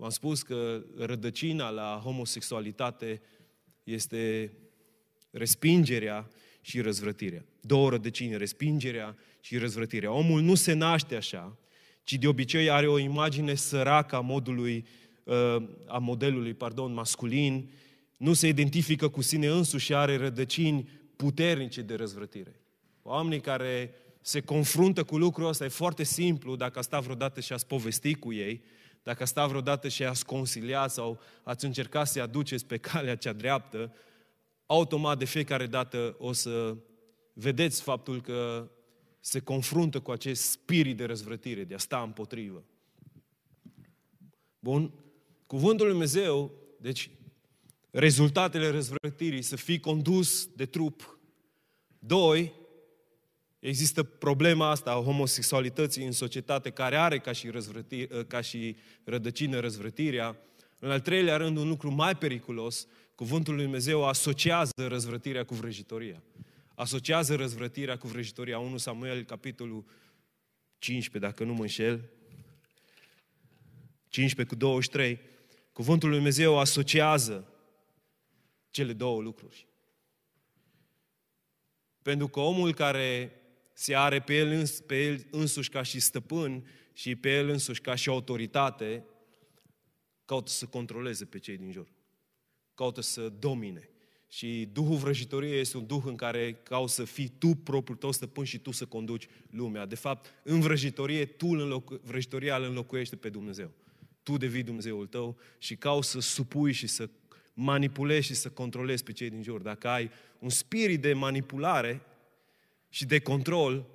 V-am 0.00 0.10
spus 0.10 0.42
că 0.42 0.84
rădăcina 0.96 1.70
la 1.70 2.00
homosexualitate 2.04 3.20
este 3.84 4.52
respingerea 5.30 6.28
și 6.60 6.80
răzvrătirea. 6.80 7.44
Două 7.60 7.90
rădăcini, 7.90 8.36
respingerea 8.36 9.16
și 9.40 9.56
răzvrătirea. 9.56 10.12
Omul 10.12 10.40
nu 10.40 10.54
se 10.54 10.72
naște 10.72 11.16
așa, 11.16 11.58
ci 12.02 12.14
de 12.14 12.26
obicei 12.26 12.70
are 12.70 12.86
o 12.86 12.98
imagine 12.98 13.54
săracă 13.54 14.16
a 14.16 14.20
modului, 14.20 14.86
uh, 15.24 15.62
a 15.86 15.98
modelului, 15.98 16.54
pardon, 16.54 16.92
masculin, 16.92 17.70
nu 18.16 18.32
se 18.32 18.48
identifică 18.48 19.08
cu 19.08 19.22
sine 19.22 19.46
însuși 19.46 19.84
și 19.84 19.94
are 19.94 20.16
rădăcini 20.16 20.88
puternice 21.16 21.82
de 21.82 21.94
răzvrătire. 21.94 22.60
Oamenii 23.02 23.40
care 23.40 23.94
se 24.20 24.40
confruntă 24.40 25.04
cu 25.04 25.18
lucrul 25.18 25.48
ăsta 25.48 25.64
e 25.64 25.68
foarte 25.68 26.02
simplu, 26.02 26.56
dacă 26.56 26.78
a 26.78 26.82
stat 26.82 27.02
vreodată 27.02 27.40
și 27.40 27.52
a 27.52 27.56
povesti 27.66 28.14
cu 28.14 28.32
ei, 28.32 28.62
Dacă 29.02 29.22
a 29.22 29.26
stat 29.26 29.48
vreodată 29.48 29.88
și 29.88 30.04
ați 30.04 30.26
conciliat 30.26 30.90
sau 30.90 31.20
ați 31.42 31.64
încercat 31.64 32.08
să-i 32.08 32.22
aduceți 32.22 32.66
pe 32.66 32.76
calea 32.76 33.16
cea 33.16 33.32
dreaptă, 33.32 33.94
automat 34.66 35.18
de 35.18 35.24
fiecare 35.24 35.66
dată 35.66 36.16
o 36.18 36.32
să 36.32 36.76
vedeți 37.32 37.82
faptul 37.82 38.20
că 38.20 38.70
se 39.20 39.40
confruntă 39.40 40.00
cu 40.00 40.10
acest 40.10 40.50
spirit 40.50 40.96
de 40.96 41.04
răzvrătire, 41.04 41.64
de 41.64 41.74
a 41.74 41.78
sta 41.78 42.02
împotrivă. 42.02 42.64
Bun? 44.58 44.92
Cuvântul 45.46 45.84
Lui 45.84 45.94
Dumnezeu, 45.94 46.52
deci 46.80 47.10
rezultatele 47.90 48.68
răzvrătirii, 48.68 49.42
să 49.42 49.56
fii 49.56 49.80
condus 49.80 50.46
de 50.46 50.66
trup. 50.66 51.18
Doi, 51.98 52.52
există 53.58 54.02
problema 54.02 54.70
asta 54.70 54.90
a 54.90 55.02
homosexualității 55.02 56.04
în 56.04 56.12
societate 56.12 56.70
care 56.70 56.96
are 56.96 57.18
ca 57.18 57.32
și, 57.32 57.50
ca 58.26 58.40
și 58.40 58.76
rădăcină 59.04 59.60
răzvrătirea. 59.60 60.36
În 60.78 60.90
al 60.90 61.00
treilea 61.00 61.36
rând, 61.36 61.56
un 61.56 61.68
lucru 61.68 61.90
mai 61.90 62.16
periculos, 62.16 62.86
cuvântul 63.14 63.54
lui 63.54 63.62
Dumnezeu 63.62 64.06
asociază 64.06 64.72
răzvrătirea 64.74 65.44
cu 65.44 65.54
vrăjitoria. 65.54 66.22
Asociază 66.74 67.34
răzvrătirea 67.34 67.96
cu 67.96 68.06
vrăjitoria. 68.06 68.58
1 68.58 68.76
Samuel, 68.76 69.24
capitolul 69.24 69.84
15, 70.78 71.30
dacă 71.30 71.44
nu 71.44 71.54
mă 71.54 71.60
înșel, 71.60 72.10
15 74.08 74.54
cu 74.54 74.60
23, 74.60 75.20
cuvântul 75.72 76.08
lui 76.08 76.16
Dumnezeu 76.16 76.58
asociază 76.58 77.52
cele 78.70 78.92
două 78.92 79.20
lucruri. 79.20 79.66
Pentru 82.02 82.28
că 82.28 82.40
omul 82.40 82.74
care 82.74 83.32
se 83.80 83.94
are 83.94 84.20
pe 84.20 84.36
el, 84.36 84.48
îns, 84.48 84.80
pe 84.80 85.04
el 85.04 85.26
însuși 85.30 85.68
ca 85.68 85.82
și 85.82 86.00
stăpân 86.00 86.66
și 86.92 87.16
pe 87.16 87.36
el 87.36 87.48
însuși 87.48 87.80
ca 87.80 87.94
și 87.94 88.08
autoritate, 88.08 89.04
caută 90.24 90.50
să 90.50 90.66
controleze 90.66 91.24
pe 91.24 91.38
cei 91.38 91.56
din 91.56 91.72
jur. 91.72 91.88
Caută 92.74 93.00
să 93.00 93.28
domine. 93.28 93.88
Și 94.28 94.68
Duhul 94.72 94.96
vrăjitoriei 94.96 95.60
este 95.60 95.76
un 95.76 95.86
Duh 95.86 96.02
în 96.04 96.16
care 96.16 96.52
cauți 96.62 96.94
să 96.94 97.04
fii 97.04 97.28
tu 97.38 97.48
propriul 97.48 97.98
tău 97.98 98.12
stăpân 98.12 98.44
și 98.44 98.58
tu 98.58 98.70
să 98.70 98.86
conduci 98.86 99.26
lumea. 99.50 99.86
De 99.86 99.94
fapt, 99.94 100.34
în 100.42 100.60
vrăjitorie, 100.60 101.24
tu 101.24 101.46
înlocu- 101.46 102.00
vrăjitoria 102.04 102.56
îl 102.56 102.62
înlocuiește 102.62 103.16
pe 103.16 103.28
Dumnezeu. 103.28 103.70
Tu 104.22 104.36
devii 104.36 104.62
Dumnezeul 104.62 105.06
tău 105.06 105.38
și 105.58 105.76
cauți 105.76 106.10
să 106.10 106.20
supui 106.20 106.72
și 106.72 106.86
să 106.86 107.08
manipulezi 107.54 108.26
și 108.26 108.34
să 108.34 108.50
controlezi 108.50 109.02
pe 109.02 109.12
cei 109.12 109.30
din 109.30 109.42
jur. 109.42 109.62
Dacă 109.62 109.88
ai 109.88 110.10
un 110.38 110.48
spirit 110.48 111.00
de 111.00 111.12
manipulare 111.12 112.02
și 112.88 113.06
de 113.06 113.20
control, 113.20 113.86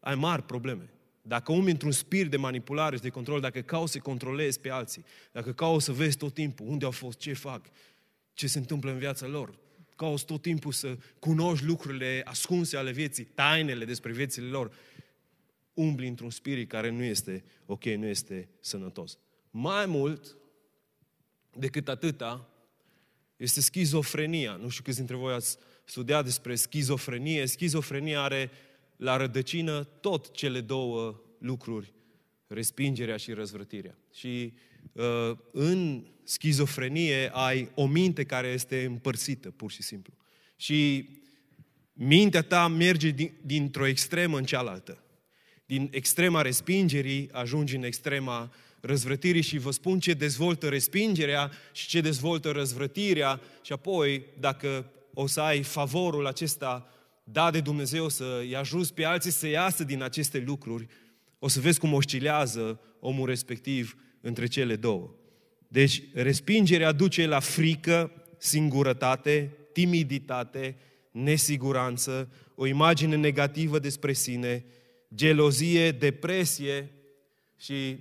ai 0.00 0.14
mari 0.14 0.42
probleme. 0.42 0.88
Dacă 1.22 1.52
umbli 1.52 1.70
într-un 1.70 1.90
spirit 1.90 2.30
de 2.30 2.36
manipulare 2.36 2.96
și 2.96 3.02
de 3.02 3.08
control, 3.08 3.40
dacă 3.40 3.60
cauți 3.60 3.92
să 3.92 3.98
controlezi 3.98 4.60
pe 4.60 4.70
alții, 4.70 5.04
dacă 5.32 5.52
cauți 5.52 5.84
să 5.84 5.92
vezi 5.92 6.16
tot 6.16 6.34
timpul 6.34 6.66
unde 6.66 6.84
au 6.84 6.90
fost, 6.90 7.18
ce 7.18 7.32
fac, 7.32 7.66
ce 8.32 8.46
se 8.46 8.58
întâmplă 8.58 8.90
în 8.90 8.98
viața 8.98 9.26
lor, 9.26 9.58
cauți 9.96 10.24
tot 10.24 10.42
timpul 10.42 10.72
să 10.72 10.96
cunoști 11.18 11.64
lucrurile 11.64 12.22
ascunse 12.24 12.76
ale 12.76 12.90
vieții, 12.90 13.24
tainele 13.24 13.84
despre 13.84 14.12
viețile 14.12 14.46
lor, 14.46 14.74
umbli 15.74 16.08
într-un 16.08 16.30
spirit 16.30 16.68
care 16.68 16.90
nu 16.90 17.02
este 17.02 17.44
ok, 17.66 17.84
nu 17.84 18.06
este 18.06 18.48
sănătos. 18.60 19.18
Mai 19.50 19.86
mult 19.86 20.36
decât 21.56 21.88
atâta, 21.88 22.48
este 23.36 23.60
schizofrenia. 23.60 24.56
Nu 24.56 24.68
știu 24.68 24.82
câți 24.82 24.96
dintre 24.96 25.16
voi 25.16 25.32
ați 25.32 25.58
studiat 25.84 26.24
despre 26.24 26.54
schizofrenie. 26.54 27.46
Schizofrenia 27.46 28.22
are 28.22 28.50
la 28.96 29.16
rădăcină 29.16 29.84
tot 29.84 30.32
cele 30.32 30.60
două 30.60 31.20
lucruri, 31.38 31.92
respingerea 32.46 33.16
și 33.16 33.32
răzvrătirea. 33.32 33.98
Și 34.14 34.52
uh, 34.92 35.36
în 35.52 36.06
schizofrenie 36.24 37.30
ai 37.32 37.70
o 37.74 37.86
minte 37.86 38.24
care 38.24 38.48
este 38.48 38.84
împărțită, 38.84 39.50
pur 39.50 39.70
și 39.70 39.82
simplu. 39.82 40.14
Și 40.56 41.08
mintea 41.92 42.42
ta 42.42 42.68
merge 42.68 43.10
din, 43.10 43.32
dintr-o 43.42 43.86
extremă 43.86 44.38
în 44.38 44.44
cealaltă. 44.44 44.98
Din 45.66 45.88
extrema 45.92 46.42
respingerii 46.42 47.28
ajungi 47.32 47.76
în 47.76 47.82
extrema 47.82 48.52
răzvrătirii 48.80 49.42
și 49.42 49.58
vă 49.58 49.70
spun 49.70 49.98
ce 49.98 50.12
dezvoltă 50.12 50.68
respingerea 50.68 51.50
și 51.72 51.88
ce 51.88 52.00
dezvoltă 52.00 52.50
răzvrătirea 52.50 53.40
și 53.62 53.72
apoi, 53.72 54.24
dacă 54.38 54.90
o 55.14 55.26
să 55.26 55.40
ai 55.40 55.62
favorul 55.62 56.26
acesta 56.26 56.88
dat 57.24 57.52
de 57.52 57.60
Dumnezeu 57.60 58.08
să-i 58.08 58.56
ajuți 58.56 58.94
pe 58.94 59.04
alții 59.04 59.30
să 59.30 59.46
iasă 59.46 59.84
din 59.84 60.02
aceste 60.02 60.42
lucruri, 60.46 60.86
o 61.38 61.48
să 61.48 61.60
vezi 61.60 61.78
cum 61.78 61.92
oscilează 61.92 62.80
omul 63.00 63.26
respectiv 63.26 63.96
între 64.20 64.46
cele 64.46 64.76
două. 64.76 65.14
Deci, 65.68 66.02
respingerea 66.12 66.92
duce 66.92 67.26
la 67.26 67.40
frică, 67.40 68.10
singurătate, 68.38 69.56
timiditate, 69.72 70.76
nesiguranță, 71.10 72.32
o 72.54 72.66
imagine 72.66 73.16
negativă 73.16 73.78
despre 73.78 74.12
sine, 74.12 74.64
gelozie, 75.14 75.90
depresie 75.90 76.90
și 77.56 77.98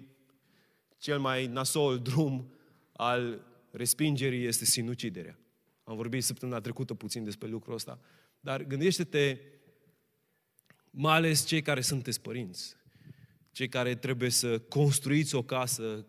cel 0.97 1.19
mai 1.19 1.47
nasol 1.47 1.99
drum 1.99 2.53
al 2.93 3.45
respingerii 3.71 4.45
este 4.45 4.65
sinuciderea. 4.65 5.37
Am 5.83 5.95
vorbit 5.95 6.23
săptămâna 6.23 6.59
trecută 6.59 6.93
puțin 6.93 7.23
despre 7.23 7.47
lucrul 7.47 7.73
ăsta. 7.73 7.99
Dar 8.39 8.63
gândește-te, 8.63 9.37
mai 10.89 11.15
ales 11.15 11.45
cei 11.45 11.61
care 11.61 11.81
sunteți 11.81 12.21
părinți, 12.21 12.75
cei 13.51 13.69
care 13.69 13.95
trebuie 13.95 14.29
să 14.29 14.59
construiți 14.59 15.35
o 15.35 15.43
casă 15.43 16.05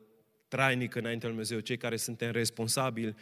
trainică 0.49 0.99
înaintea 0.99 1.29
lui 1.29 1.37
Dumnezeu, 1.37 1.61
cei 1.61 1.77
care 1.77 1.97
suntem 1.97 2.31
responsabili 2.31 3.15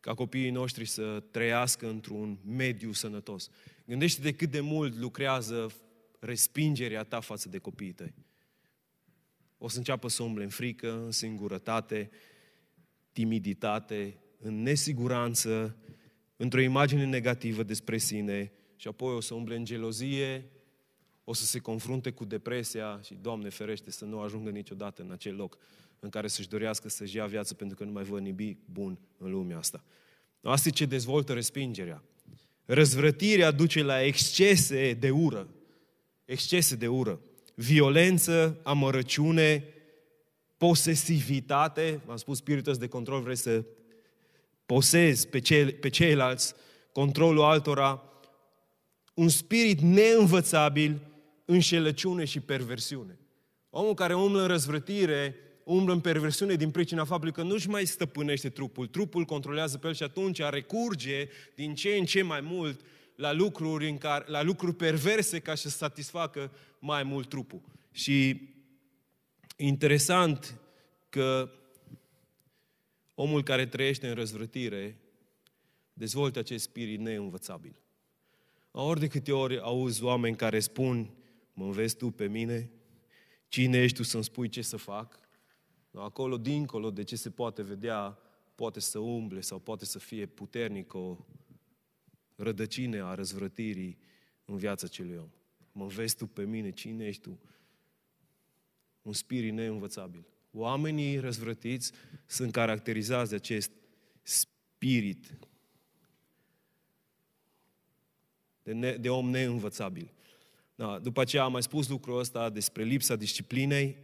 ca 0.00 0.14
copiii 0.14 0.50
noștri 0.50 0.84
să 0.84 1.22
trăiască 1.30 1.88
într-un 1.88 2.38
mediu 2.44 2.92
sănătos. 2.92 3.48
Gândește-te 3.86 4.32
cât 4.32 4.50
de 4.50 4.60
mult 4.60 4.96
lucrează 4.96 5.70
respingerea 6.18 7.02
ta 7.02 7.20
față 7.20 7.48
de 7.48 7.58
copiii 7.58 7.92
tăi 7.92 8.14
o 9.62 9.68
să 9.68 9.78
înceapă 9.78 10.08
să 10.08 10.22
umble 10.22 10.42
în 10.42 10.48
frică, 10.48 11.02
în 11.04 11.10
singurătate, 11.10 12.10
timiditate, 13.12 14.18
în 14.38 14.62
nesiguranță, 14.62 15.76
într-o 16.42 16.60
imagine 16.60 17.04
negativă 17.04 17.62
despre 17.62 17.98
sine 17.98 18.52
și 18.76 18.88
apoi 18.88 19.14
o 19.14 19.20
să 19.20 19.34
umble 19.34 19.56
în 19.56 19.64
gelozie, 19.64 20.50
o 21.24 21.32
să 21.32 21.44
se 21.44 21.58
confrunte 21.58 22.10
cu 22.10 22.24
depresia 22.24 23.00
și, 23.04 23.18
Doamne 23.20 23.48
ferește, 23.48 23.90
să 23.90 24.04
nu 24.04 24.20
ajungă 24.20 24.50
niciodată 24.50 25.02
în 25.02 25.10
acel 25.10 25.34
loc 25.34 25.58
în 25.98 26.08
care 26.08 26.28
să-și 26.28 26.48
dorească 26.48 26.88
să-și 26.88 27.16
ia 27.16 27.26
viață 27.26 27.54
pentru 27.54 27.76
că 27.76 27.84
nu 27.84 27.90
mai 27.90 28.04
văd 28.04 28.20
nimic 28.20 28.58
bun 28.72 28.98
în 29.18 29.30
lumea 29.30 29.58
asta. 29.58 29.84
Asta 30.42 30.68
e 30.68 30.72
ce 30.72 30.84
dezvoltă 30.84 31.32
respingerea. 31.32 32.02
Răzvrătirea 32.64 33.50
duce 33.50 33.82
la 33.82 34.02
excese 34.02 34.92
de 34.92 35.10
ură. 35.10 35.48
Excese 36.24 36.76
de 36.76 36.88
ură 36.88 37.20
violență, 37.54 38.60
amărăciune, 38.62 39.64
posesivitate, 40.56 42.00
v-am 42.06 42.16
spus, 42.16 42.36
spiritul 42.36 42.74
de 42.74 42.88
control, 42.88 43.20
vrei 43.20 43.36
să 43.36 43.64
posezi 44.70 45.28
pe, 45.28 45.38
ce, 45.38 45.76
pe 45.80 45.88
ceilalți, 45.88 46.54
controlul 46.92 47.42
altora, 47.42 48.02
un 49.14 49.28
spirit 49.28 49.80
neînvățabil, 49.80 51.00
înșelăciune 51.44 52.24
și 52.24 52.40
perversiune. 52.40 53.18
Omul 53.70 53.94
care 53.94 54.14
umblă 54.14 54.40
în 54.40 54.46
răzvrătire, 54.46 55.36
umblă 55.64 55.92
în 55.92 56.00
perversiune 56.00 56.54
din 56.54 56.70
pricina 56.70 57.04
faptului 57.04 57.32
că 57.32 57.42
nu-și 57.42 57.68
mai 57.68 57.84
stăpânește 57.84 58.48
trupul. 58.48 58.86
Trupul 58.86 59.24
controlează 59.24 59.78
pe 59.78 59.86
el 59.86 59.94
și 59.94 60.02
atunci 60.02 60.40
recurge 60.50 61.28
din 61.54 61.74
ce 61.74 61.96
în 61.98 62.04
ce 62.04 62.22
mai 62.22 62.40
mult 62.40 62.80
la 63.16 63.32
lucruri, 63.32 63.88
în 63.88 63.98
care, 63.98 64.24
la 64.26 64.42
lucruri 64.42 64.74
perverse 64.74 65.38
ca 65.38 65.54
să 65.54 65.68
satisfacă 65.68 66.50
mai 66.78 67.02
mult 67.02 67.28
trupul. 67.28 67.60
Și 67.92 68.48
interesant 69.56 70.60
că 71.08 71.50
omul 73.20 73.42
care 73.42 73.66
trăiește 73.66 74.08
în 74.08 74.14
răzvrătire 74.14 75.00
dezvoltă 75.92 76.38
acest 76.38 76.64
spirit 76.64 77.00
neînvățabil. 77.00 77.76
Ori 78.70 79.00
de 79.00 79.06
câte 79.06 79.32
ori 79.32 79.58
auzi 79.58 80.02
oameni 80.02 80.36
care 80.36 80.60
spun, 80.60 81.10
mă 81.52 81.64
înveți 81.64 81.96
tu 81.96 82.10
pe 82.10 82.26
mine, 82.26 82.70
cine 83.48 83.82
ești 83.82 83.96
tu 83.96 84.02
să-mi 84.02 84.24
spui 84.24 84.48
ce 84.48 84.62
să 84.62 84.76
fac, 84.76 85.28
acolo, 85.92 86.38
dincolo 86.38 86.90
de 86.90 87.02
ce 87.02 87.16
se 87.16 87.30
poate 87.30 87.62
vedea, 87.62 88.18
poate 88.54 88.80
să 88.80 88.98
umble 88.98 89.40
sau 89.40 89.58
poate 89.58 89.84
să 89.84 89.98
fie 89.98 90.26
puternic 90.26 90.94
o 90.94 91.16
rădăcine 92.36 93.00
a 93.00 93.14
răzvrătirii 93.14 93.98
în 94.44 94.56
viața 94.56 94.86
celui 94.86 95.16
om. 95.16 95.30
Mă 95.72 95.86
vezi 95.86 96.16
tu 96.16 96.26
pe 96.26 96.44
mine, 96.44 96.70
cine 96.70 97.06
ești 97.06 97.22
tu? 97.22 97.40
Un 99.02 99.12
spirit 99.12 99.52
neînvățabil. 99.52 100.24
Oamenii 100.52 101.18
răzvrătiți 101.18 101.92
sunt 102.26 102.52
caracterizați 102.52 103.30
de 103.30 103.36
acest 103.36 103.70
spirit 104.22 105.38
de, 108.62 108.72
ne, 108.72 108.92
de 108.92 109.10
om 109.10 109.30
neînvățabil. 109.30 110.12
Da, 110.74 110.98
după 110.98 111.20
aceea 111.20 111.42
am 111.42 111.52
mai 111.52 111.62
spus 111.62 111.88
lucrul 111.88 112.18
ăsta 112.18 112.50
despre 112.50 112.82
lipsa 112.82 113.16
disciplinei 113.16 113.96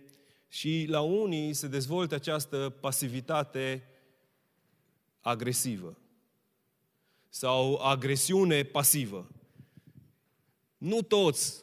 și 0.49 0.87
la 0.89 1.01
unii 1.01 1.53
se 1.55 1.69
dezvoltă 1.69 2.15
această 2.15 2.77
pasivitate 2.81 3.89
agresivă 5.21 5.99
sau 7.29 7.77
agresiune 7.77 8.63
pasivă. 8.63 9.31
Nu 10.79 11.03
toți 11.03 11.63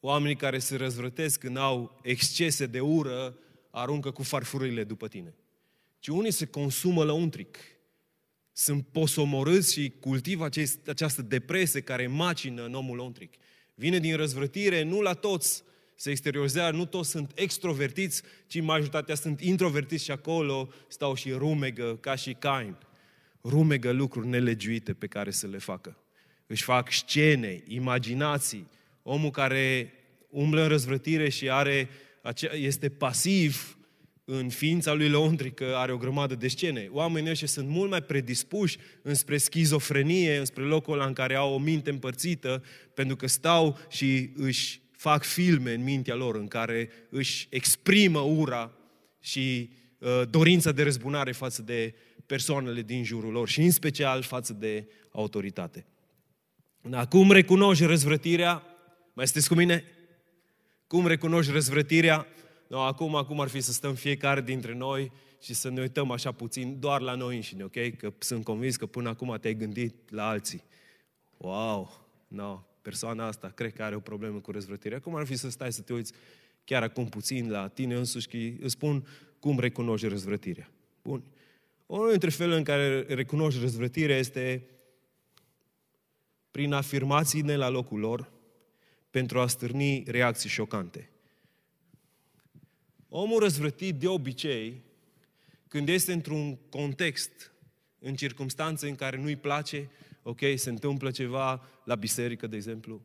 oamenii 0.00 0.36
care 0.36 0.58
se 0.58 0.76
răzvrătesc 0.76 1.40
când 1.40 1.56
au 1.56 2.00
excese 2.02 2.66
de 2.66 2.80
ură 2.80 3.36
aruncă 3.72 4.10
cu 4.10 4.22
farfurile 4.22 4.84
după 4.84 5.08
tine. 5.08 5.34
Ci 5.98 6.08
unii 6.08 6.30
se 6.30 6.46
consumă 6.46 7.04
la 7.04 7.12
untric. 7.12 7.58
Sunt 8.52 8.86
posomorâți 8.86 9.72
și 9.72 9.92
cultivă 10.00 10.44
acest, 10.44 10.88
această 10.88 11.22
depresie 11.22 11.80
care 11.80 12.06
macină 12.06 12.64
în 12.64 12.74
omul 12.74 12.98
untric. 12.98 13.34
Vine 13.74 13.98
din 13.98 14.16
răzvrătire, 14.16 14.82
nu 14.82 15.00
la 15.00 15.12
toți 15.12 15.62
se 15.94 16.10
exteriorizează, 16.10 16.76
nu 16.76 16.84
toți 16.84 17.10
sunt 17.10 17.32
extrovertiți, 17.34 18.22
ci 18.46 18.60
majoritatea 18.60 19.14
sunt 19.14 19.40
introvertiți 19.40 20.04
și 20.04 20.10
acolo 20.10 20.72
stau 20.88 21.14
și 21.14 21.32
rumegă, 21.32 21.96
ca 21.96 22.14
și 22.14 22.32
Cain. 22.32 22.76
Rumegă 23.42 23.90
lucruri 23.90 24.26
nelegiuite 24.26 24.94
pe 24.94 25.06
care 25.06 25.30
să 25.30 25.46
le 25.46 25.58
facă. 25.58 25.96
Își 26.46 26.62
fac 26.62 26.92
scene, 26.92 27.62
imaginații. 27.66 28.68
Omul 29.02 29.30
care 29.30 29.92
umblă 30.30 30.62
în 30.62 30.68
răzvrătire 30.68 31.28
și 31.28 31.50
are, 31.50 31.88
este 32.52 32.88
pasiv 32.88 33.76
în 34.24 34.48
ființa 34.48 34.92
lui 34.92 35.08
lăuntrică, 35.08 35.76
are 35.76 35.92
o 35.92 35.96
grămadă 35.96 36.34
de 36.34 36.48
scene. 36.48 36.88
Oamenii 36.90 37.30
ăștia 37.30 37.46
sunt 37.46 37.68
mult 37.68 37.90
mai 37.90 38.02
predispuși 38.02 38.78
înspre 39.02 39.36
schizofrenie, 39.36 40.36
înspre 40.36 40.62
locul 40.62 40.94
ăla 40.94 41.06
în 41.06 41.12
care 41.12 41.34
au 41.34 41.54
o 41.54 41.58
minte 41.58 41.90
împărțită, 41.90 42.64
pentru 42.94 43.16
că 43.16 43.26
stau 43.26 43.78
și 43.88 44.30
își 44.34 44.80
fac 44.90 45.24
filme 45.24 45.72
în 45.72 45.82
mintea 45.82 46.14
lor 46.14 46.36
în 46.36 46.48
care 46.48 46.90
își 47.10 47.46
exprimă 47.50 48.20
ura 48.20 48.72
și 49.20 49.70
uh, 49.98 50.22
dorința 50.30 50.72
de 50.72 50.82
răzbunare 50.82 51.32
față 51.32 51.62
de 51.62 51.94
persoanele 52.26 52.82
din 52.82 53.04
jurul 53.04 53.32
lor 53.32 53.48
și 53.48 53.60
în 53.60 53.70
special 53.70 54.22
față 54.22 54.52
de 54.52 54.88
autoritate. 55.10 55.86
Acum 56.90 57.30
recunoști 57.30 57.84
răzvrătirea? 57.84 58.62
Mai 59.12 59.24
sunteți 59.24 59.48
cu 59.48 59.54
mine? 59.54 59.84
Cum 60.92 61.06
recunoști 61.06 61.52
răzvrătirea? 61.52 62.26
No, 62.66 62.80
acum, 62.80 63.14
acum 63.14 63.40
ar 63.40 63.48
fi 63.48 63.60
să 63.60 63.72
stăm 63.72 63.94
fiecare 63.94 64.40
dintre 64.40 64.74
noi 64.74 65.12
și 65.40 65.54
să 65.54 65.70
ne 65.70 65.80
uităm 65.80 66.10
așa 66.10 66.32
puțin 66.32 66.76
doar 66.80 67.00
la 67.00 67.14
noi 67.14 67.34
înșine, 67.34 67.64
ok? 67.64 67.96
Că 67.96 68.12
sunt 68.18 68.44
convins 68.44 68.76
că 68.76 68.86
până 68.86 69.08
acum 69.08 69.36
te-ai 69.40 69.54
gândit 69.54 70.10
la 70.10 70.28
alții. 70.28 70.64
Wow, 71.36 72.08
no, 72.28 72.62
persoana 72.82 73.26
asta 73.26 73.48
cred 73.48 73.72
că 73.72 73.82
are 73.82 73.94
o 73.94 74.00
problemă 74.00 74.38
cu 74.38 74.50
răzvrătirea. 74.50 75.00
Cum 75.00 75.14
ar 75.14 75.26
fi 75.26 75.36
să 75.36 75.50
stai 75.50 75.72
să 75.72 75.82
te 75.82 75.92
uiți 75.92 76.12
chiar 76.64 76.82
acum 76.82 77.08
puțin 77.08 77.50
la 77.50 77.68
tine 77.68 77.94
însuși 77.94 78.28
și 78.28 78.56
îți 78.60 78.72
spun 78.72 79.06
cum 79.38 79.58
recunoști 79.58 80.06
răzvrătirea. 80.06 80.70
Bun. 81.02 81.22
Unul 81.86 82.10
dintre 82.10 82.30
felurile 82.30 82.58
în 82.58 82.64
care 82.64 83.00
recunoști 83.00 83.60
răzvrătirea 83.60 84.16
este 84.16 84.66
prin 86.50 86.72
afirmațiile 86.72 87.56
la 87.56 87.68
locul 87.68 87.98
lor 87.98 88.40
pentru 89.12 89.40
a 89.40 89.46
stârni 89.46 90.02
reacții 90.06 90.48
șocante. 90.48 91.10
Omul 93.08 93.38
răzvrătit 93.38 93.94
de 93.94 94.08
obicei, 94.08 94.82
când 95.68 95.88
este 95.88 96.12
într-un 96.12 96.56
context, 96.56 97.52
în 97.98 98.14
circunstanțe 98.14 98.88
în 98.88 98.94
care 98.94 99.16
nu-i 99.16 99.36
place, 99.36 99.90
ok, 100.22 100.40
se 100.54 100.70
întâmplă 100.70 101.10
ceva 101.10 101.68
la 101.84 101.94
biserică, 101.94 102.46
de 102.46 102.56
exemplu, 102.56 103.02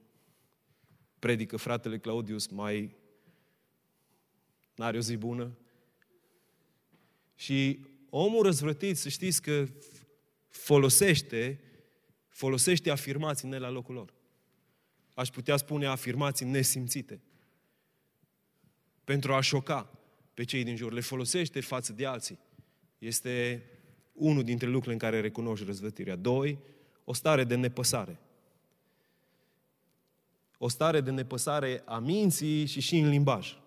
predică 1.20 1.58
fratele 1.58 1.98
Claudius, 1.98 2.48
mai 2.48 2.96
n-are 4.76 4.98
o 4.98 5.02
zi 5.02 5.16
bună. 5.16 5.58
Și 7.36 7.80
omul 8.10 8.44
răzvrătit, 8.44 8.98
să 8.98 9.10
știți 9.10 9.42
că 9.42 9.68
folosește, 10.48 11.60
folosește 12.28 12.90
afirmații 12.90 13.48
ne 13.48 13.58
la 13.58 13.70
locul 13.70 13.96
lor. 13.96 14.16
Aș 15.18 15.30
putea 15.30 15.58
spune 15.58 15.86
afirmații 15.86 16.46
nesimțite. 16.46 17.22
Pentru 19.04 19.34
a 19.34 19.42
șoca 19.42 19.92
pe 20.34 20.44
cei 20.44 20.64
din 20.64 20.76
jur. 20.76 20.92
Le 20.92 21.00
folosește 21.00 21.62
față 21.62 21.94
de 21.94 22.06
alții. 22.06 22.40
Este 22.98 23.64
unul 24.14 24.44
dintre 24.44 24.68
lucrurile 24.68 24.94
în 24.94 25.00
care 25.00 25.22
recunoști 25.22 25.66
răzvătirea. 25.66 26.16
Doi, 26.16 26.60
o 27.04 27.14
stare 27.14 27.44
de 27.44 27.56
nepăsare. 27.56 28.20
O 30.58 30.68
stare 30.68 31.02
de 31.02 31.12
nepăsare 31.12 31.82
a 31.86 32.00
minții 32.00 32.66
și 32.66 32.80
și 32.80 32.98
în 32.98 33.10
limbaj. 33.10 33.58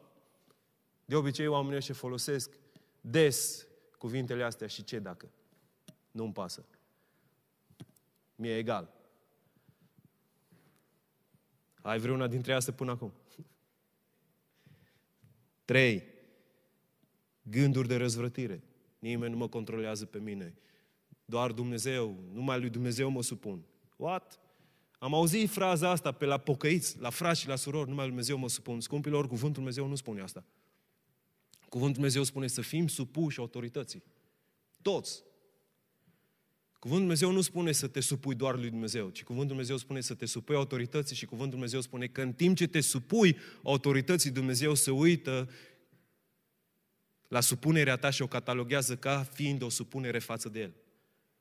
De 1.05 1.17
obicei, 1.17 1.47
oamenii 1.47 1.77
ăștia 1.77 1.95
folosesc 1.95 2.51
des 3.01 3.67
cuvintele 3.99 4.43
astea 4.43 4.67
și 4.67 4.85
ce 4.85 4.99
dacă? 4.99 5.31
Nu-mi 6.11 6.33
pasă. 6.33 6.65
Mi-e 8.35 8.57
egal. 8.57 9.00
Ai 11.81 11.99
vreuna 11.99 12.27
dintre 12.27 12.53
astea 12.53 12.73
până 12.73 12.91
acum? 12.91 13.13
Trei. 15.65 16.03
Gânduri 17.43 17.89
de 17.89 17.97
răzvrătire. 17.97 18.63
Nimeni 18.99 19.33
nu 19.33 19.39
mă 19.39 19.49
controlează 19.49 20.07
pe 20.07 20.19
mine. 20.19 20.55
Doar 21.25 21.53
Dumnezeu, 21.53 22.25
numai 22.33 22.61
lui 22.61 22.71
Dumnezeu 22.71 23.11
mă 23.11 23.23
supun. 23.23 23.65
What? 23.97 24.41
Am 24.99 25.15
auzit 25.15 25.51
fraza 25.51 25.91
asta 25.91 26.13
pe 26.13 26.25
la 26.25 26.39
pocăiți, 26.39 26.99
la 26.99 27.11
frați 27.11 27.41
și 27.41 27.49
la 27.49 27.57
surori, 27.57 27.89
numai 27.89 28.05
lui 28.05 28.13
Dumnezeu 28.13 28.39
mă 28.39 28.49
supun. 28.49 28.81
Scumpilor, 28.81 29.27
cuvântul 29.27 29.53
Dumnezeu 29.53 29.87
nu 29.87 29.95
spune 29.95 30.21
asta. 30.21 30.45
Cuvântul 31.69 31.95
Dumnezeu 31.95 32.23
spune 32.23 32.47
să 32.47 32.61
fim 32.61 32.89
supuși 32.89 33.39
autorității. 33.39 34.03
Toți. 34.83 35.23
Cuvântul 36.81 37.07
Dumnezeu 37.07 37.31
nu 37.31 37.41
spune 37.41 37.73
să 37.73 37.87
te 37.87 38.01
supui 38.01 38.35
doar 38.35 38.57
lui 38.57 38.71
Dumnezeu, 38.71 39.09
ci 39.09 39.23
Cuvântul 39.23 39.49
Dumnezeu 39.49 39.77
spune 39.77 40.01
să 40.01 40.15
te 40.15 40.27
supui 40.27 40.55
autorității 40.55 41.17
și 41.17 41.25
Cuvântul 41.25 41.53
Dumnezeu 41.53 41.81
spune 41.81 42.07
că 42.07 42.23
în 42.23 42.33
timp 42.33 42.57
ce 42.57 42.67
te 42.67 42.81
supui 42.81 43.37
autorității, 43.63 44.31
Dumnezeu 44.31 44.75
se 44.75 44.91
uită 44.91 45.51
la 47.29 47.41
supunerea 47.41 47.97
ta 47.97 48.11
și 48.11 48.23
o 48.23 48.27
cataloghează 48.27 48.97
ca 48.97 49.23
fiind 49.23 49.63
o 49.63 49.69
supunere 49.69 50.19
față 50.19 50.49
de 50.49 50.61
El. 50.61 50.75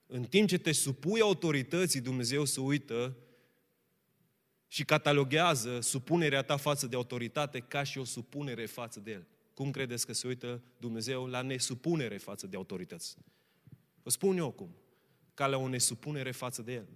În 0.05 0.23
timp 0.23 0.47
ce 0.47 0.57
te 0.57 0.71
supui 0.71 1.21
autorității, 1.21 2.01
Dumnezeu 2.01 2.45
se 2.45 2.59
uită 2.59 3.17
și 4.67 4.85
cataloghează 4.85 5.79
supunerea 5.81 6.41
ta 6.41 6.57
față 6.57 6.87
de 6.87 6.95
autoritate 6.95 7.59
ca 7.59 7.83
și 7.83 7.97
o 7.97 8.03
supunere 8.03 8.65
față 8.65 8.99
de 8.99 9.11
El. 9.11 9.27
Cum 9.53 9.71
credeți 9.71 10.05
că 10.05 10.13
se 10.13 10.27
uită 10.27 10.61
Dumnezeu 10.77 11.25
la 11.25 11.41
nesupunere 11.41 12.17
față 12.17 12.47
de 12.47 12.55
autorități? 12.55 13.17
Vă 14.03 14.09
spun 14.09 14.37
eu 14.37 14.51
cum. 14.51 14.69
Ca 15.39 15.47
la 15.47 15.57
o 15.57 15.67
nesupunere 15.67 16.31
față 16.31 16.61
de 16.61 16.73
El. 16.73 16.87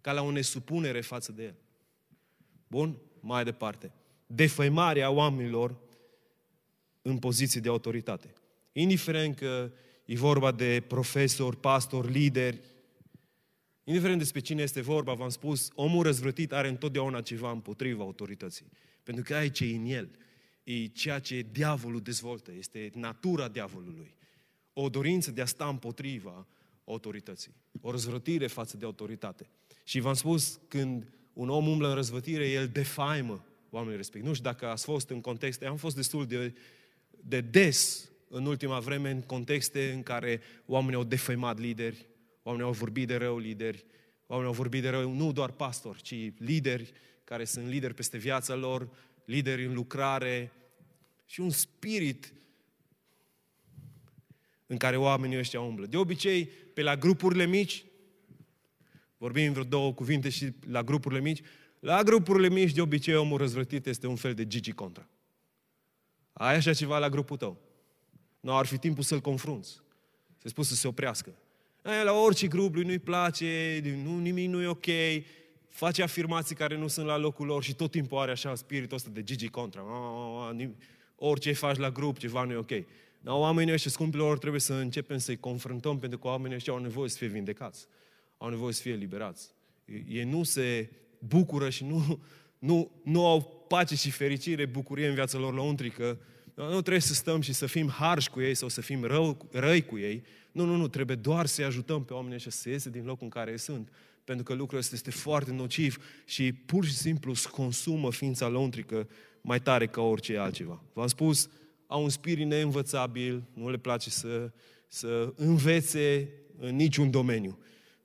Ca 0.00 0.12
la 0.12 0.22
o 0.22 0.30
nesupunere 0.30 1.00
față 1.00 1.32
de 1.32 1.44
El. 1.44 1.54
Bun? 2.66 2.98
Mai 3.20 3.44
departe. 3.44 3.92
Defăimarea 4.26 5.10
oamenilor 5.10 5.76
în 7.02 7.18
poziții 7.18 7.60
de 7.60 7.68
autoritate. 7.68 8.32
Indiferent 8.72 9.36
că 9.36 9.72
e 10.04 10.16
vorba 10.16 10.52
de 10.52 10.84
profesori, 10.86 11.56
pastori, 11.56 12.12
lideri, 12.12 12.60
indiferent 13.84 14.18
despre 14.18 14.40
cine 14.40 14.62
este 14.62 14.80
vorba, 14.80 15.14
v-am 15.14 15.28
spus, 15.28 15.70
omul 15.74 16.02
răzvrătit 16.02 16.52
are 16.52 16.68
întotdeauna 16.68 17.20
ceva 17.20 17.50
împotriva 17.50 18.02
autorității. 18.02 18.66
Pentru 19.02 19.22
că 19.24 19.34
aici 19.34 19.60
e 19.60 19.76
în 19.76 19.84
el. 19.84 20.10
E 20.64 20.86
ceea 20.86 21.18
ce 21.18 21.46
diavolul 21.52 22.00
dezvoltă, 22.00 22.52
este 22.52 22.90
natura 22.94 23.48
diavolului. 23.48 24.14
O 24.72 24.88
dorință 24.88 25.30
de 25.30 25.40
a 25.40 25.46
sta 25.46 25.68
împotriva 25.68 26.46
autorității. 26.84 27.54
O 27.80 27.90
răzvrătire 27.90 28.46
față 28.46 28.76
de 28.76 28.84
autoritate. 28.84 29.48
Și 29.84 30.00
v-am 30.00 30.14
spus, 30.14 30.60
când 30.68 31.12
un 31.32 31.48
om 31.48 31.66
umblă 31.66 31.88
în 31.88 31.94
răzvătire, 31.94 32.48
el 32.48 32.68
defaimă 32.68 33.46
oamenii 33.70 33.96
respectiv. 33.96 34.28
Nu 34.28 34.34
știu 34.34 34.50
dacă 34.50 34.66
ați 34.66 34.84
fost 34.84 35.10
în 35.10 35.20
contexte, 35.20 35.66
am 35.66 35.76
fost 35.76 35.96
destul 35.96 36.26
de 36.26 36.54
de 37.24 37.40
des 37.40 38.10
în 38.28 38.46
ultima 38.46 38.78
vreme 38.78 39.10
în 39.10 39.20
contexte 39.20 39.92
în 39.92 40.02
care 40.02 40.40
oamenii 40.66 40.96
au 40.96 41.04
defăimat 41.04 41.58
lideri, 41.58 42.06
oamenii 42.42 42.66
au 42.66 42.72
vorbit 42.72 43.06
de 43.06 43.16
rău 43.16 43.38
lideri, 43.38 43.84
oamenii 44.26 44.50
au 44.52 44.56
vorbit 44.56 44.82
de 44.82 44.88
rău 44.88 45.12
nu 45.12 45.32
doar 45.32 45.50
pastori, 45.50 46.02
ci 46.02 46.32
lideri 46.38 46.92
care 47.24 47.44
sunt 47.44 47.66
lideri 47.68 47.94
peste 47.94 48.18
viața 48.18 48.54
lor, 48.54 48.88
lideri 49.24 49.64
în 49.64 49.74
lucrare 49.74 50.52
și 51.26 51.40
un 51.40 51.50
spirit 51.50 52.32
în 54.66 54.76
care 54.76 54.96
oamenii 54.96 55.38
ăștia 55.38 55.60
umblă. 55.60 55.86
De 55.86 55.96
obicei, 55.96 56.50
pe 56.74 56.82
la 56.82 56.96
grupurile 56.96 57.46
mici, 57.46 57.84
vorbim 59.16 59.52
vreo 59.52 59.64
două 59.64 59.92
cuvinte 59.92 60.28
și 60.28 60.52
la 60.68 60.82
grupurile 60.82 61.20
mici, 61.20 61.40
la 61.80 62.02
grupurile 62.02 62.48
mici, 62.48 62.72
de 62.72 62.80
obicei, 62.80 63.14
omul 63.14 63.38
răzvrătit 63.38 63.86
este 63.86 64.06
un 64.06 64.16
fel 64.16 64.34
de 64.34 64.46
Gigi 64.46 64.72
Contra. 64.72 65.08
Ai 66.32 66.54
așa 66.54 66.72
ceva 66.74 66.98
la 66.98 67.08
grupul 67.08 67.36
tău. 67.36 67.60
Nu 68.40 68.56
ar 68.56 68.66
fi 68.66 68.78
timpul 68.78 69.02
să-l 69.02 69.20
confrunți. 69.20 69.80
Să 70.38 70.48
spus 70.48 70.68
să 70.68 70.74
se 70.74 70.88
oprească. 70.88 71.34
Aia, 71.82 72.02
la 72.02 72.12
orice 72.12 72.46
grup 72.46 72.74
lui 72.74 72.84
nu-i 72.84 72.98
place, 72.98 73.80
nu, 74.02 74.18
nimic 74.18 74.48
nu 74.48 74.62
e 74.62 74.66
ok, 74.66 74.86
face 75.68 76.02
afirmații 76.02 76.54
care 76.54 76.76
nu 76.76 76.86
sunt 76.86 77.06
la 77.06 77.16
locul 77.16 77.46
lor 77.46 77.62
și 77.62 77.74
tot 77.74 77.90
timpul 77.90 78.18
are 78.18 78.30
așa 78.30 78.54
spiritul 78.54 78.96
ăsta 78.96 79.10
de 79.12 79.22
Gigi 79.22 79.48
contra. 79.48 79.84
orice 81.16 81.52
faci 81.52 81.76
la 81.76 81.90
grup, 81.90 82.18
ceva 82.18 82.44
nu 82.44 82.52
e 82.52 82.56
ok. 82.56 82.70
Dar 83.22 83.34
oamenii 83.34 83.72
ăștia, 83.72 83.90
scumpilor, 83.90 84.38
trebuie 84.38 84.60
să 84.60 84.72
începem 84.72 85.18
să-i 85.18 85.36
confruntăm, 85.36 85.98
pentru 85.98 86.18
că 86.18 86.26
oamenii 86.26 86.56
ăștia 86.56 86.72
au 86.72 86.78
nevoie 86.78 87.08
să 87.08 87.16
fie 87.16 87.26
vindecați. 87.26 87.86
Au 88.38 88.48
nevoie 88.48 88.72
să 88.72 88.82
fie 88.82 88.94
liberați. 88.94 89.54
Ei 90.08 90.24
nu 90.24 90.42
se 90.42 90.90
bucură 91.18 91.70
și 91.70 91.84
nu, 91.84 92.20
nu, 92.58 92.90
nu 93.04 93.26
au 93.26 93.64
pace 93.68 93.94
și 93.94 94.10
fericire, 94.10 94.66
bucurie 94.66 95.08
în 95.08 95.14
viața 95.14 95.38
lor 95.38 95.54
lăuntrică. 95.54 96.18
Nu 96.54 96.80
trebuie 96.80 97.00
să 97.00 97.14
stăm 97.14 97.40
și 97.40 97.52
să 97.52 97.66
fim 97.66 97.88
harși 97.88 98.30
cu 98.30 98.40
ei 98.40 98.54
sau 98.54 98.68
să 98.68 98.80
fim 98.80 99.04
rău, 99.04 99.48
răi 99.50 99.84
cu 99.84 99.98
ei. 99.98 100.22
Nu, 100.52 100.64
nu, 100.64 100.76
nu, 100.76 100.88
trebuie 100.88 101.16
doar 101.16 101.46
să-i 101.46 101.64
ajutăm 101.64 102.04
pe 102.04 102.12
oamenii 102.12 102.36
ăștia 102.36 102.50
să 102.50 102.68
iese 102.68 102.90
din 102.90 103.04
locul 103.04 103.24
în 103.24 103.28
care 103.28 103.56
sunt. 103.56 103.88
Pentru 104.24 104.44
că 104.44 104.54
lucrul 104.54 104.78
ăsta 104.78 104.94
este 104.94 105.10
foarte 105.10 105.52
nociv 105.52 106.04
și 106.24 106.52
pur 106.52 106.84
și 106.84 106.92
simplu 106.92 107.30
îți 107.30 107.50
consumă 107.50 108.12
ființa 108.12 108.48
lăuntrică 108.48 109.08
mai 109.40 109.60
tare 109.60 109.86
ca 109.86 110.00
orice 110.00 110.36
altceva. 110.36 110.82
V-am 110.92 111.06
spus, 111.06 111.48
au 111.92 112.02
un 112.02 112.08
spirit 112.08 112.46
neînvățabil, 112.46 113.42
nu 113.54 113.70
le 113.70 113.76
place 113.76 114.10
să, 114.10 114.50
să 114.88 115.32
învețe 115.36 116.28
în 116.58 116.76
niciun 116.76 117.10
domeniu. 117.10 117.58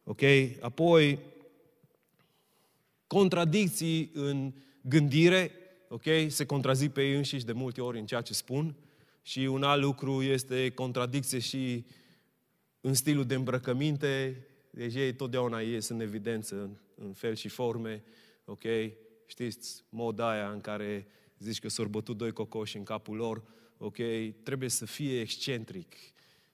Ok? 0.04 0.22
Apoi, 0.60 1.20
contradicții 3.08 4.12
în 4.14 4.54
gândire, 4.82 5.52
ok? 5.90 6.04
Se 6.28 6.46
contrazic 6.46 6.92
pe 6.92 7.02
ei 7.02 7.16
înșiși 7.16 7.46
de 7.46 7.52
multe 7.52 7.82
ori 7.82 8.00
în 8.00 8.06
ceea 8.06 8.22
ce 8.22 8.34
spun. 8.34 8.76
Și 9.22 9.40
un 9.40 9.64
alt 9.64 9.82
lucru 9.82 10.24
este 10.24 10.70
contradicție 10.70 11.40
și 11.40 11.86
în 12.82 12.94
stilul 12.94 13.26
de 13.26 13.36
îmbrăcăminte. 13.36 14.46
Deci 14.70 14.96
ei 14.96 15.14
totdeauna 15.14 15.60
ies 15.60 15.88
în 15.88 16.00
evidență 16.00 16.56
în, 16.56 16.78
în 17.06 17.14
fel 17.14 17.36
și 17.36 17.48
forme, 17.48 18.04
ok? 18.46 18.64
Știți, 19.26 19.84
moda 19.90 20.30
aia 20.30 20.50
în 20.50 20.62
care 20.62 21.08
zici 21.40 21.60
că 21.60 21.70
s-au 21.70 21.86
bătut 21.86 22.18
doi 22.18 22.32
cocoși 22.32 22.78
în 22.78 22.84
capul 22.84 23.16
lor, 23.16 23.44
ok? 23.78 23.98
Trebuie 24.44 24.70
să 24.70 24.86
fie 24.86 25.20
excentric, 25.20 25.96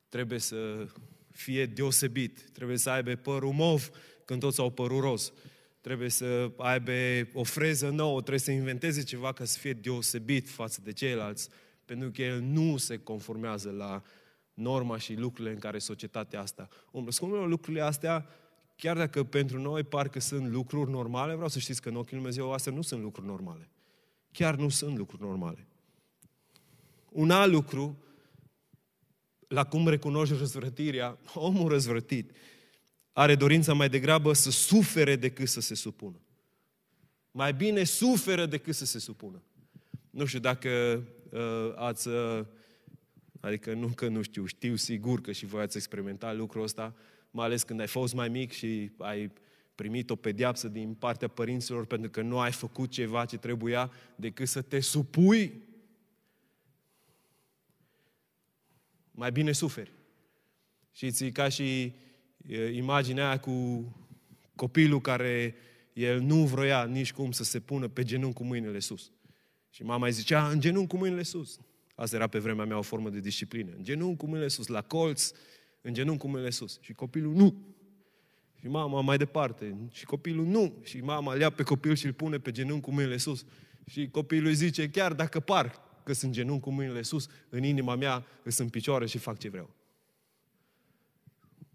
trebuie 0.10 0.40
să 0.40 0.88
fie 1.32 1.66
deosebit, 1.66 2.50
trebuie 2.52 2.78
să 2.78 2.90
aibă 2.90 3.16
părul 3.16 3.52
mov 3.52 3.90
când 4.26 4.40
toți 4.40 4.60
au 4.60 4.70
părul 4.70 5.00
roz, 5.00 5.34
trebuie 5.82 6.10
să 6.10 6.52
aibă 6.58 6.92
o 7.34 7.44
freză 7.44 7.90
nouă, 7.90 8.20
trebuie 8.20 8.40
să 8.40 8.52
inventeze 8.52 9.04
ceva 9.04 9.34
ca 9.34 9.46
să 9.46 9.60
fie 9.60 9.74
deosebit 9.74 10.50
față 10.50 10.82
de 10.84 10.92
ceilalți, 10.92 11.50
pentru 11.86 12.12
că 12.12 12.22
el 12.22 12.42
nu 12.42 12.78
se 12.78 12.98
conformează 12.98 13.72
la 13.72 14.04
norma 14.54 14.98
și 14.98 15.14
lucrurile 15.14 15.54
în 15.54 15.60
care 15.60 15.78
societatea 15.78 16.42
asta 16.42 16.68
umblă. 16.92 17.12
Scumpilor, 17.12 17.48
lucrurile 17.48 17.82
astea, 17.82 18.26
chiar 18.76 18.98
dacă 18.98 19.24
pentru 19.24 19.60
noi 19.60 19.84
parcă 19.84 20.20
sunt 20.20 20.52
lucruri 20.52 20.92
normale, 20.92 21.34
vreau 21.34 21.50
să 21.50 21.60
știți 21.60 21.82
că 21.82 21.90
în 21.90 21.96
ochii 21.96 22.12
Lui 22.12 22.20
Dumnezeu 22.20 22.52
astea 22.52 22.72
nu 22.72 22.82
sunt 22.82 23.02
lucruri 23.02 23.28
normale. 23.28 23.70
Chiar 24.32 24.56
nu 24.56 24.70
sunt 24.70 24.98
lucruri 24.98 25.22
normale. 25.22 25.68
Un 27.14 27.32
alt 27.32 27.52
lucru, 27.52 28.04
la 29.48 29.64
cum 29.64 29.88
recunoști 29.88 30.36
răzvrătirea, 30.38 31.20
omul 31.34 31.70
răzvrătit 31.70 32.32
are 33.12 33.36
dorința 33.36 33.74
mai 33.74 33.90
degrabă 33.90 34.34
să 34.34 34.52
sufere 34.52 35.16
decât 35.16 35.48
să 35.48 35.62
se 35.62 35.76
supună. 35.76 36.22
Mai 37.32 37.54
bine 37.54 37.84
suferă 37.84 38.46
decât 38.46 38.76
să 38.76 38.86
se 38.86 39.00
supună. 39.00 39.44
Nu 40.10 40.26
știu 40.26 40.40
dacă 40.40 41.04
uh, 41.30 41.74
ați, 41.76 42.08
uh, 42.08 42.46
adică 43.40 43.74
nu 43.74 43.88
că 43.88 44.08
nu 44.08 44.22
știu, 44.22 44.46
știu 44.46 44.76
sigur 44.76 45.22
că 45.22 45.32
și 45.32 45.46
voi 45.46 45.62
ați 45.62 45.78
experimentat 45.78 46.36
lucrul 46.36 46.64
ăsta, 46.64 46.96
mai 47.32 47.46
ales 47.46 47.64
când 47.64 47.80
ai 47.80 47.88
fost 47.88 48.14
mai 48.14 48.30
mic 48.30 48.52
și 48.52 48.92
ai 48.98 49.32
primit 49.76 50.10
o 50.10 50.16
pediapsă 50.16 50.68
din 50.68 50.94
partea 50.94 51.28
părinților 51.28 51.86
pentru 51.86 52.10
că 52.10 52.22
nu 52.22 52.40
ai 52.40 52.52
făcut 52.52 52.90
ceva 52.90 53.26
ce 53.26 53.38
trebuia 53.38 53.92
decât 54.16 54.48
să 54.48 54.62
te 54.62 54.80
supui 54.80 55.62
mai 59.16 59.32
bine 59.32 59.52
suferi. 59.52 59.92
Și 60.92 61.32
ca 61.32 61.50
și 61.50 61.94
imaginea 62.74 63.28
aia 63.28 63.40
cu 63.40 63.86
copilul 64.56 65.02
care 65.02 65.56
el 65.94 66.22
nu 66.22 66.46
vroia 66.46 66.84
nici 66.84 67.14
cum 67.14 67.32
să 67.32 67.44
se 67.44 67.60
pună 67.60 67.88
pe 67.88 68.04
genunchi 68.04 68.36
cu 68.36 68.44
mâinile 68.44 68.80
sus. 68.80 69.12
Și 69.70 69.84
mama 69.84 70.06
îi 70.06 70.12
zicea, 70.12 70.48
în 70.48 70.60
genunchi 70.60 70.90
cu 70.90 70.98
mâinile 70.98 71.24
sus. 71.24 71.60
Asta 71.96 72.16
era 72.16 72.28
pe 72.28 72.40
vremea 72.40 72.66
mea 72.66 72.78
o 72.78 72.82
formă 72.82 73.10
de 73.10 73.20
disciplină. 73.20 73.72
În 73.78 73.84
genunchi 73.84 74.18
cu 74.18 74.26
mâinile 74.26 74.48
sus, 74.48 74.68
la 74.68 74.82
colț, 74.82 75.32
în 75.82 75.94
genunchi 75.94 76.22
cu 76.22 76.28
mâinile 76.28 76.52
sus. 76.52 76.80
Și 76.82 76.94
copilul 76.94 77.34
nu. 77.34 77.76
Și 78.60 78.68
mama 78.68 79.02
mai 79.02 79.18
departe. 79.18 79.76
Și 79.92 80.06
copilul 80.06 80.46
nu. 80.46 80.74
Și 80.84 80.98
mama 80.98 81.34
îl 81.34 81.40
ia 81.40 81.50
pe 81.50 81.64
copil 81.64 81.96
și 81.96 82.06
îl 82.06 82.14
pune 82.14 82.38
pe 82.38 82.52
genunchi 82.52 82.82
cu 82.82 82.92
mâinile 82.92 83.18
sus. 83.18 83.46
Și 83.86 84.10
copilul 84.10 84.48
îi 84.48 84.54
zice, 84.54 84.90
chiar 84.90 85.14
dacă 85.14 85.40
par 85.40 85.83
că 86.04 86.14
sunt 86.14 86.32
genunchi 86.32 86.64
cu 86.64 86.72
mâinile 86.72 87.02
sus, 87.02 87.28
în 87.50 87.64
inima 87.64 87.96
mea 87.96 88.26
sunt 88.46 88.72
picioare 88.72 89.06
și 89.06 89.18
fac 89.18 89.38
ce 89.38 89.50
vreau. 89.50 89.76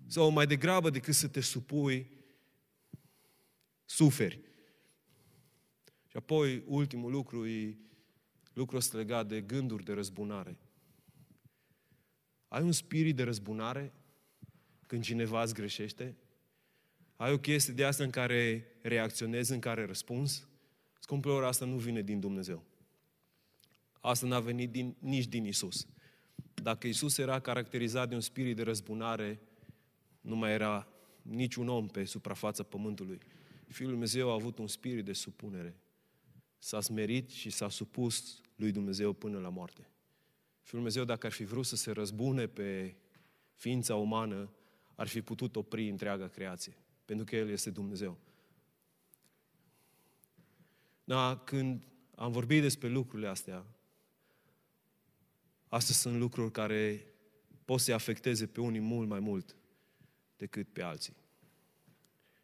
Sau 0.07 0.31
mai 0.31 0.47
degrabă 0.47 0.91
decât 0.91 1.14
să 1.14 1.29
te 1.29 1.41
supui, 1.41 2.11
suferi. 3.85 4.41
Și 6.07 6.17
apoi, 6.17 6.62
ultimul 6.67 7.11
lucru 7.11 7.47
e 7.47 7.77
lucrul 8.53 8.79
ăsta 8.79 8.97
legat 8.97 9.27
de 9.27 9.41
gânduri 9.41 9.85
de 9.85 9.93
răzbunare. 9.93 10.59
Ai 12.49 12.62
un 12.62 12.73
spirit 12.73 13.17
de 13.17 13.23
răzbunare 13.23 13.93
când 14.87 15.03
cineva 15.03 15.43
îți 15.43 15.55
greșește? 15.55 16.17
Ai 17.17 17.33
o 17.33 17.38
chestie 17.38 17.73
de 17.73 17.85
asta 17.85 18.05
în 18.05 18.11
care 18.11 18.67
reacționezi, 18.83 19.53
în 19.53 19.61
care 19.61 19.85
răspunzi? 19.85 20.47
Scumpilor, 21.01 21.45
asta 21.45 21.64
nu 21.64 21.77
vine 21.77 22.03
din 22.03 22.21
Dumnezeu. 22.21 22.64
Asta 24.01 24.27
n-a 24.27 24.41
venit 24.41 24.71
din, 24.71 24.97
nici 24.99 25.27
din 25.27 25.45
Isus. 25.45 25.87
Dacă 26.55 26.87
Isus 26.87 27.19
era 27.19 27.41
caracterizat 27.41 28.09
de 28.09 28.15
un 28.15 28.21
spirit 28.21 28.57
de 28.57 28.63
răzbunare, 28.63 29.41
nu 30.21 30.37
mai 30.37 30.53
era 30.53 30.89
niciun 31.23 31.69
om 31.69 31.87
pe 31.87 32.05
suprafața 32.05 32.63
pământului. 32.63 33.19
Fiul 33.69 33.91
Dumnezeu 33.91 34.31
a 34.31 34.33
avut 34.33 34.59
un 34.59 34.67
spirit 34.67 35.05
de 35.05 35.13
supunere. 35.13 35.77
S-a 36.59 36.81
smerit 36.81 37.31
și 37.31 37.51
s-a 37.51 37.69
supus 37.69 38.41
lui 38.57 38.73
Dumnezeu 38.73 39.13
până 39.13 39.39
la 39.39 39.49
moarte. 39.49 39.81
Fiul 40.61 40.81
Dumnezeu, 40.81 41.05
dacă 41.05 41.27
ar 41.27 41.33
fi 41.33 41.45
vrut 41.45 41.67
să 41.67 41.77
se 41.77 41.91
răzbune 41.91 42.47
pe 42.47 42.97
ființa 43.55 43.95
umană, 43.95 44.51
ar 44.95 45.07
fi 45.07 45.23
putut 45.23 45.57
opri 45.57 45.89
întreaga 45.89 46.29
creație. 46.29 46.77
Pentru 47.05 47.25
că 47.25 47.37
El 47.37 47.49
este 47.49 47.71
Dumnezeu. 47.71 48.19
Da, 51.05 51.43
când 51.45 51.83
am 52.15 52.33
vorbit 52.33 52.63
despre 52.63 52.89
lucrurile 52.89 53.29
astea, 53.29 53.67
astea 55.68 55.94
sunt 55.94 56.18
lucruri 56.18 56.52
care 56.52 57.04
pot 57.64 57.81
să-i 57.81 57.94
afecteze 57.94 58.46
pe 58.46 58.61
unii 58.61 58.81
mult 58.81 59.09
mai 59.09 59.20
mult 59.20 59.57
decât 60.37 60.68
pe 60.72 60.83
alții. 60.83 61.16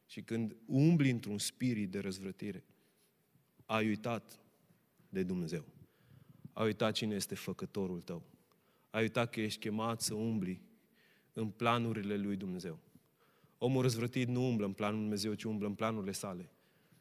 Și 0.06 0.22
când 0.22 0.56
umbli 0.66 1.10
într-un 1.10 1.38
spirit 1.38 1.90
de 1.90 1.98
răzvrătire, 1.98 2.64
ai 3.64 3.87
uitat 3.87 4.40
de 5.08 5.22
Dumnezeu. 5.22 5.64
Ai 6.52 6.66
uitat 6.66 6.92
cine 6.92 7.14
este 7.14 7.34
făcătorul 7.34 8.00
tău. 8.00 8.22
Ai 8.90 9.02
uitat 9.02 9.30
că 9.30 9.40
ești 9.40 9.60
chemat 9.60 10.00
să 10.00 10.14
umbli 10.14 10.62
în 11.32 11.50
planurile 11.50 12.16
lui 12.16 12.37
Dumnezeu. 12.37 12.78
Omul 13.58 13.82
răzvrătit 13.82 14.28
nu 14.28 14.48
umblă 14.48 14.66
în 14.66 14.72
planul 14.72 14.94
lui 14.94 15.04
Dumnezeu, 15.04 15.34
ci 15.34 15.44
umblă 15.44 15.66
în 15.66 15.74
planurile 15.74 16.12
sale. 16.12 16.50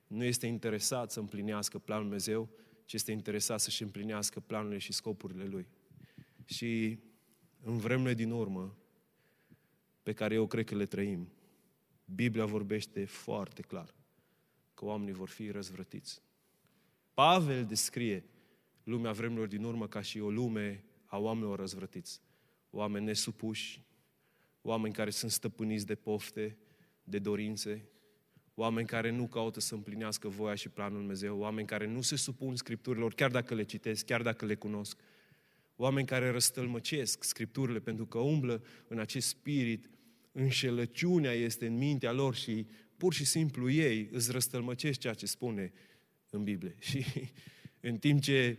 Nu 0.07 0.23
este 0.23 0.47
interesat 0.47 1.12
să 1.12 1.19
împlinească 1.19 1.79
planul 1.79 2.07
lui 2.07 2.17
Dumnezeu, 2.17 2.49
ci 2.86 2.93
este 2.93 3.12
interesat 3.12 3.59
să-și 3.59 3.83
împlinească 3.83 4.39
planurile 4.39 4.77
și 4.77 4.93
scopurile 4.93 5.45
lui. 5.45 5.67
Și 6.45 6.99
în 7.63 7.77
vremurile 7.77 8.13
din 8.13 8.32
urmă, 8.32 8.77
pe 10.03 10.13
care 10.13 10.34
eu 10.34 10.47
cred 10.47 10.65
că 10.65 10.75
le 10.75 10.86
trăim, 10.86 11.32
Biblia 12.06 12.45
vorbește 12.45 13.06
foarte 13.06 13.62
clar 13.62 13.95
că 14.73 14.86
oamenii 14.86 15.13
vor 15.13 15.29
fi 15.29 15.49
răzvrătiți. 15.49 16.21
Pavel 17.13 17.65
descrie 17.65 18.25
lumea 18.84 19.12
vremurilor 19.12 19.47
din 19.47 19.63
urmă 19.63 19.88
ca 19.88 20.01
și 20.01 20.19
o 20.19 20.29
lume 20.29 20.84
a 21.06 21.17
oamenilor 21.17 21.60
răzvrătiți. 21.60 22.21
Oameni 22.69 23.06
nesupuși, 23.06 23.82
oameni 24.61 24.93
care 24.93 25.09
sunt 25.09 25.32
stăpâniți 25.32 25.86
de 25.86 25.95
pofte, 25.95 26.57
de 27.03 27.20
dorințe, 27.20 27.88
oameni 28.55 28.88
care 28.88 29.09
nu 29.09 29.28
caută 29.28 29.59
să 29.59 29.74
împlinească 29.74 30.28
voia 30.28 30.55
și 30.55 30.70
planul 30.70 30.97
Dumnezeu, 30.97 31.39
oameni 31.39 31.68
care 31.68 31.88
nu 31.88 32.01
se 32.01 32.15
supun 32.15 32.55
Scripturilor, 32.55 33.13
chiar 33.13 33.32
dacă 33.32 33.53
le 33.53 33.63
citesc, 33.63 34.05
chiar 34.05 34.22
dacă 34.22 34.45
le 34.45 34.55
cunosc, 34.55 34.99
oameni 35.76 36.07
care 36.07 36.30
răstălmăcesc 36.30 37.24
Scripturile 37.24 37.80
pentru 37.80 38.05
că 38.05 38.17
umblă 38.17 38.63
în 38.88 38.99
acest 38.99 39.28
spirit, 39.28 39.89
înșelăciunea 40.32 41.32
este 41.32 41.65
în 41.65 41.78
mintea 41.78 42.11
lor 42.11 42.36
și 42.36 42.65
pur 42.97 43.13
și 43.13 43.26
simplu 43.26 43.69
ei 43.69 44.09
îți 44.11 44.32
răstălmăcesc 44.32 44.99
ceea 44.99 45.13
ce 45.13 45.26
spune 45.26 45.74
în 46.30 46.43
Biblie. 46.43 46.76
Și 46.89 47.05
în 47.80 47.97
timp 47.97 48.21
ce 48.21 48.57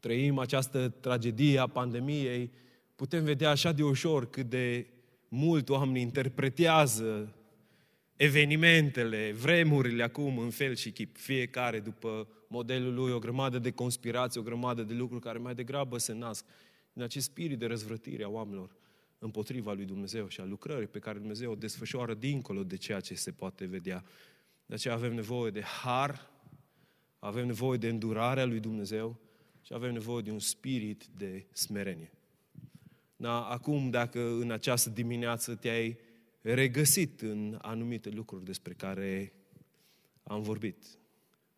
trăim 0.00 0.38
această 0.38 0.88
tragedie 0.88 1.58
a 1.58 1.66
pandemiei, 1.66 2.50
putem 2.96 3.24
vedea 3.24 3.50
așa 3.50 3.72
de 3.72 3.82
ușor 3.82 4.30
cât 4.30 4.48
de 4.48 4.86
mult 5.28 5.68
oamenii 5.68 6.02
interpretează 6.02 7.36
evenimentele, 8.16 9.32
vremurile 9.32 10.02
acum 10.02 10.38
în 10.38 10.50
fel 10.50 10.74
și 10.74 10.90
chip, 10.90 11.16
fiecare 11.16 11.80
după 11.80 12.28
modelul 12.48 12.94
lui, 12.94 13.12
o 13.12 13.18
grămadă 13.18 13.58
de 13.58 13.70
conspirații, 13.70 14.40
o 14.40 14.42
grămadă 14.42 14.82
de 14.82 14.94
lucruri 14.94 15.22
care 15.22 15.38
mai 15.38 15.54
degrabă 15.54 15.98
se 15.98 16.12
nasc 16.12 16.44
din 16.92 17.02
acest 17.02 17.26
spirit 17.26 17.58
de 17.58 17.66
răzvrătire 17.66 18.24
a 18.24 18.28
oamenilor 18.28 18.76
împotriva 19.18 19.72
lui 19.72 19.84
Dumnezeu 19.84 20.28
și 20.28 20.40
a 20.40 20.44
lucrării 20.44 20.86
pe 20.86 20.98
care 20.98 21.18
Dumnezeu 21.18 21.50
o 21.50 21.54
desfășoară 21.54 22.14
dincolo 22.14 22.64
de 22.64 22.76
ceea 22.76 23.00
ce 23.00 23.14
se 23.14 23.30
poate 23.30 23.64
vedea. 23.64 24.04
De 24.66 24.74
aceea 24.74 24.94
avem 24.94 25.14
nevoie 25.14 25.50
de 25.50 25.62
har, 25.62 26.30
avem 27.18 27.46
nevoie 27.46 27.78
de 27.78 27.88
îndurarea 27.88 28.44
lui 28.44 28.60
Dumnezeu 28.60 29.20
și 29.62 29.72
avem 29.74 29.92
nevoie 29.92 30.22
de 30.22 30.30
un 30.30 30.38
spirit 30.38 31.06
de 31.16 31.46
smerenie. 31.52 32.10
Da, 33.16 33.48
acum, 33.48 33.90
dacă 33.90 34.20
în 34.20 34.50
această 34.50 34.90
dimineață 34.90 35.54
te-ai 35.54 35.98
regăsit 36.40 37.20
în 37.20 37.58
anumite 37.62 38.10
lucruri 38.10 38.44
despre 38.44 38.72
care 38.72 39.32
am 40.22 40.42
vorbit, 40.42 40.84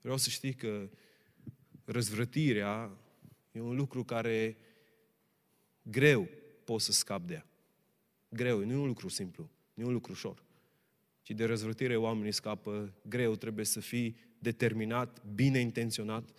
vreau 0.09 0.23
să 0.23 0.31
știi 0.31 0.55
că 0.55 0.89
răzvrătirea 1.85 2.91
e 3.53 3.61
un 3.61 3.77
lucru 3.77 4.05
care 4.05 4.57
greu 5.83 6.29
poți 6.65 6.85
să 6.85 6.93
scapi 6.93 7.27
de 7.27 7.35
ea. 7.35 7.47
Greu, 8.29 8.65
nu 8.65 8.73
e 8.73 8.77
un 8.77 8.87
lucru 8.87 9.09
simplu, 9.09 9.51
nu 9.75 9.83
e 9.83 9.87
un 9.87 9.93
lucru 9.93 10.13
ușor. 10.13 10.43
Ci 11.23 11.31
de 11.31 11.45
răzvrătire 11.45 11.97
oamenii 11.97 12.33
scapă 12.33 12.95
greu, 13.03 13.37
trebuie 13.37 13.65
să 13.65 13.81
fii 13.81 14.17
determinat, 14.39 15.25
bine 15.35 15.59
intenționat. 15.59 16.31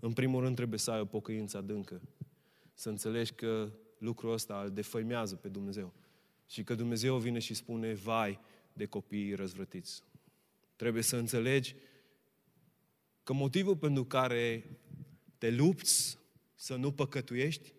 În 0.00 0.12
primul 0.12 0.42
rând 0.42 0.56
trebuie 0.56 0.78
să 0.78 0.90
ai 0.90 1.00
o 1.00 1.04
pocăință 1.04 1.56
adâncă. 1.56 2.00
Să 2.74 2.88
înțelegi 2.88 3.32
că 3.32 3.72
lucrul 3.98 4.32
ăsta 4.32 4.60
îl 4.60 4.70
defăimează 4.70 5.34
pe 5.34 5.48
Dumnezeu. 5.48 5.92
Și 6.46 6.64
că 6.64 6.74
Dumnezeu 6.74 7.18
vine 7.18 7.38
și 7.38 7.54
spune, 7.54 7.94
vai 7.94 8.40
de 8.72 8.84
copiii 8.84 9.34
răzvrătiți. 9.34 10.02
Trebuie 10.76 11.02
să 11.02 11.16
înțelegi 11.16 11.74
că 13.26 13.32
motivul 13.32 13.76
pentru 13.76 14.04
care 14.04 14.64
te 15.38 15.50
lupți 15.50 16.18
să 16.54 16.74
nu 16.74 16.92
păcătuiești, 16.92 17.72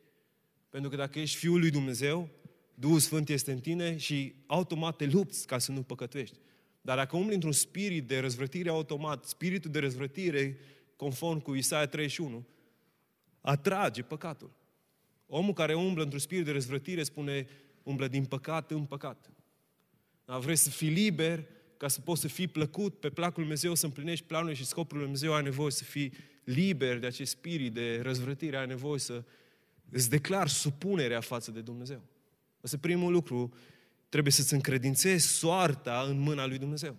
pentru 0.69 0.89
că 0.89 0.95
dacă 0.95 1.19
ești 1.19 1.37
Fiul 1.37 1.59
lui 1.59 1.69
Dumnezeu, 1.69 2.29
Duhul 2.73 2.99
Sfânt 2.99 3.29
este 3.29 3.51
în 3.51 3.59
tine 3.59 3.97
și 3.97 4.33
automat 4.45 4.95
te 4.95 5.05
lupți 5.05 5.47
ca 5.47 5.57
să 5.57 5.71
nu 5.71 5.81
păcătuiești. 5.83 6.37
Dar 6.81 6.97
dacă 6.97 7.17
umbli 7.17 7.33
într-un 7.33 7.51
spirit 7.51 8.07
de 8.07 8.19
răzvrătire 8.19 8.69
automat, 8.69 9.25
spiritul 9.25 9.71
de 9.71 9.79
răzvrătire, 9.79 10.57
conform 10.95 11.39
cu 11.39 11.53
Isaia 11.53 11.87
31, 11.87 12.47
atrage 13.41 14.01
păcatul. 14.01 14.51
Omul 15.27 15.53
care 15.53 15.73
umblă 15.73 16.03
într-un 16.03 16.19
spirit 16.19 16.45
de 16.45 16.51
răzvrătire 16.51 17.03
spune, 17.03 17.47
umblă 17.83 18.07
din 18.07 18.25
păcat 18.25 18.71
în 18.71 18.85
păcat. 18.85 19.31
Dar 20.25 20.39
vreți 20.39 20.63
să 20.63 20.69
fii 20.69 20.89
liber, 20.89 21.47
ca 21.77 21.87
să 21.87 22.01
poți 22.01 22.21
să 22.21 22.27
fii 22.27 22.47
plăcut 22.47 22.99
pe 22.99 23.09
placul 23.09 23.33
Lui 23.35 23.43
Dumnezeu, 23.43 23.75
să 23.75 23.85
împlinești 23.85 24.25
planul 24.25 24.53
și 24.53 24.65
scopul 24.65 24.97
Lui 24.97 25.05
Dumnezeu, 25.05 25.33
ai 25.33 25.43
nevoie 25.43 25.71
să 25.71 25.83
fii 25.83 26.13
liber 26.43 26.99
de 26.99 27.05
acest 27.05 27.31
spirit 27.31 27.73
de 27.73 27.99
răzvrătire, 28.01 28.57
ai 28.57 28.67
nevoie 28.67 28.99
să 28.99 29.23
îți 29.89 30.09
declar 30.09 30.47
supunerea 30.47 31.21
față 31.21 31.51
de 31.51 31.61
Dumnezeu. 31.61 32.01
Asta 32.61 32.77
primul 32.77 33.11
lucru, 33.11 33.53
trebuie 34.09 34.33
să-ți 34.33 34.53
încredințezi 34.53 35.27
soarta 35.27 36.05
în 36.07 36.19
mâna 36.19 36.45
lui 36.45 36.57
Dumnezeu. 36.57 36.95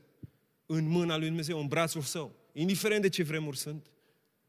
În 0.66 0.89
mâna 0.89 1.16
lui 1.16 1.26
Dumnezeu, 1.26 1.61
în 1.61 1.66
brațul 1.66 2.03
său. 2.03 2.35
Indiferent 2.53 3.03
de 3.03 3.09
ce 3.09 3.22
vremuri 3.22 3.57
sunt, 3.57 3.91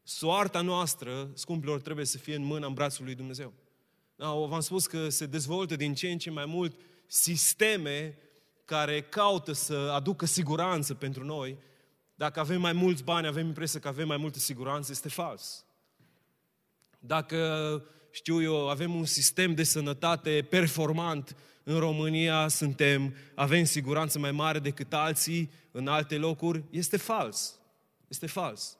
soarta 0.02 0.60
noastră, 0.60 1.30
scumpilor, 1.34 1.80
trebuie 1.80 2.04
să 2.04 2.18
fie 2.18 2.34
în 2.34 2.44
mâna, 2.44 2.66
în 2.66 2.74
brațul 2.74 3.04
lui 3.04 3.14
Dumnezeu. 3.14 3.52
Da, 4.16 4.32
v-am 4.32 4.60
spus 4.60 4.86
că 4.86 5.08
se 5.08 5.26
dezvoltă 5.26 5.76
din 5.76 5.94
ce 5.94 6.10
în 6.10 6.18
ce 6.18 6.30
mai 6.30 6.46
mult 6.46 6.80
sisteme 7.06 8.18
care 8.70 9.00
caută 9.00 9.52
să 9.52 9.74
aducă 9.74 10.26
siguranță 10.26 10.94
pentru 10.94 11.24
noi. 11.24 11.56
Dacă 12.14 12.40
avem 12.40 12.60
mai 12.60 12.72
mulți 12.72 13.02
bani, 13.02 13.26
avem 13.26 13.46
impresia 13.46 13.80
că 13.80 13.88
avem 13.88 14.06
mai 14.06 14.16
multă 14.16 14.38
siguranță, 14.38 14.92
este 14.92 15.08
fals. 15.08 15.64
Dacă 16.98 17.82
știu 18.10 18.42
eu, 18.42 18.68
avem 18.68 18.94
un 18.94 19.04
sistem 19.04 19.54
de 19.54 19.62
sănătate 19.62 20.46
performant 20.50 21.36
în 21.62 21.78
România, 21.78 22.48
suntem, 22.48 23.14
avem 23.34 23.64
siguranță 23.64 24.18
mai 24.18 24.32
mare 24.32 24.58
decât 24.58 24.92
alții 24.92 25.50
în 25.70 25.88
alte 25.88 26.16
locuri, 26.16 26.64
este 26.70 26.96
fals. 26.96 27.58
Este 28.08 28.26
fals. 28.26 28.78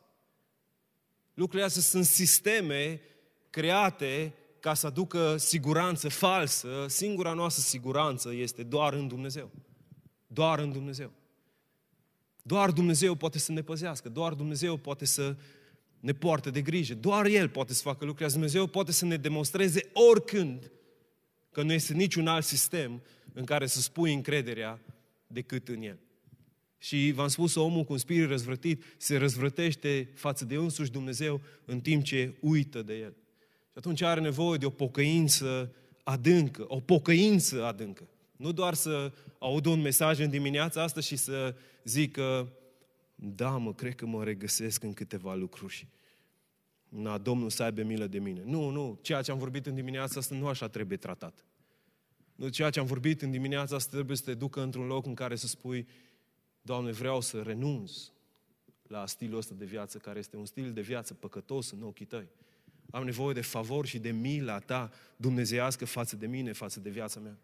Lucrurile 1.34 1.66
astea 1.66 1.82
sunt 1.82 2.04
sisteme 2.04 3.00
create 3.50 4.34
ca 4.60 4.74
să 4.74 4.86
aducă 4.86 5.36
siguranță 5.36 6.08
falsă. 6.08 6.86
Singura 6.88 7.32
noastră 7.32 7.62
siguranță 7.62 8.32
este 8.32 8.62
doar 8.62 8.92
în 8.92 9.08
Dumnezeu. 9.08 9.50
Doar 10.32 10.58
în 10.58 10.72
Dumnezeu. 10.72 11.12
Doar 12.42 12.70
Dumnezeu 12.70 13.14
poate 13.14 13.38
să 13.38 13.52
ne 13.52 13.62
păzească, 13.62 14.08
doar 14.08 14.34
Dumnezeu 14.34 14.76
poate 14.76 15.04
să 15.04 15.36
ne 16.00 16.12
poartă 16.12 16.50
de 16.50 16.62
grijă. 16.62 16.94
Doar 16.94 17.26
El 17.26 17.48
poate 17.48 17.74
să 17.74 17.82
facă 17.82 18.04
lucrurile. 18.04 18.32
Dumnezeu 18.32 18.66
poate 18.66 18.92
să 18.92 19.04
ne 19.04 19.16
demonstreze 19.16 19.90
oricând 19.92 20.70
că 21.50 21.62
nu 21.62 21.72
este 21.72 21.92
niciun 21.92 22.26
alt 22.26 22.44
sistem 22.44 23.02
în 23.32 23.44
care 23.44 23.66
să 23.66 23.80
spui 23.80 24.14
încrederea 24.14 24.80
decât 25.26 25.68
în 25.68 25.82
El. 25.82 25.98
Și 26.78 27.12
v-am 27.14 27.28
spus, 27.28 27.54
omul 27.54 27.84
cu 27.84 27.92
un 27.92 27.98
spirit 27.98 28.28
răzvrătit 28.28 28.82
se 28.96 29.16
răzvrătește 29.16 30.08
față 30.14 30.44
de 30.44 30.54
însuși 30.54 30.90
Dumnezeu 30.90 31.40
în 31.64 31.80
timp 31.80 32.04
ce 32.04 32.34
uită 32.40 32.82
de 32.82 32.94
El. 32.94 33.14
Și 33.70 33.76
atunci 33.76 34.02
are 34.02 34.20
nevoie 34.20 34.58
de 34.58 34.66
o 34.66 34.70
pocăință 34.70 35.74
adâncă, 36.02 36.64
o 36.68 36.80
pocăință 36.80 37.64
adâncă. 37.64 38.08
Nu 38.40 38.52
doar 38.52 38.74
să 38.74 39.12
aud 39.38 39.66
un 39.66 39.80
mesaj 39.80 40.18
în 40.18 40.30
dimineața 40.30 40.82
asta 40.82 41.00
și 41.00 41.16
să 41.16 41.54
zic 41.84 42.12
că 42.12 42.48
da, 43.14 43.50
mă, 43.56 43.74
cred 43.74 43.94
că 43.94 44.06
mă 44.06 44.24
regăsesc 44.24 44.82
în 44.82 44.92
câteva 44.92 45.34
lucruri. 45.34 45.88
Na, 46.88 47.18
Domnul 47.18 47.50
să 47.50 47.62
aibă 47.62 47.82
milă 47.82 48.06
de 48.06 48.18
mine. 48.18 48.42
Nu, 48.44 48.68
nu, 48.68 48.98
ceea 49.02 49.22
ce 49.22 49.30
am 49.30 49.38
vorbit 49.38 49.66
în 49.66 49.74
dimineața 49.74 50.18
asta 50.20 50.34
nu 50.34 50.46
așa 50.46 50.68
trebuie 50.68 50.98
tratat. 50.98 51.44
Nu, 52.34 52.48
ceea 52.48 52.70
ce 52.70 52.80
am 52.80 52.86
vorbit 52.86 53.22
în 53.22 53.30
dimineața 53.30 53.76
asta 53.76 53.90
trebuie 53.92 54.16
să 54.16 54.22
te 54.24 54.34
ducă 54.34 54.62
într-un 54.62 54.86
loc 54.86 55.06
în 55.06 55.14
care 55.14 55.36
să 55.36 55.46
spui, 55.46 55.88
Doamne, 56.62 56.90
vreau 56.90 57.20
să 57.20 57.42
renunț 57.42 57.92
la 58.86 59.06
stilul 59.06 59.38
ăsta 59.38 59.54
de 59.54 59.64
viață, 59.64 59.98
care 59.98 60.18
este 60.18 60.36
un 60.36 60.46
stil 60.46 60.72
de 60.72 60.80
viață 60.80 61.14
păcătos 61.14 61.70
în 61.70 61.82
ochii 61.82 62.06
tăi. 62.06 62.28
Am 62.90 63.04
nevoie 63.04 63.34
de 63.34 63.40
favor 63.40 63.86
și 63.86 63.98
de 63.98 64.10
mila 64.10 64.58
ta 64.58 64.90
dumnezeiască 65.16 65.84
față 65.84 66.16
de 66.16 66.26
mine, 66.26 66.52
față 66.52 66.80
de 66.80 66.90
viața 66.90 67.20
mea. 67.20 67.38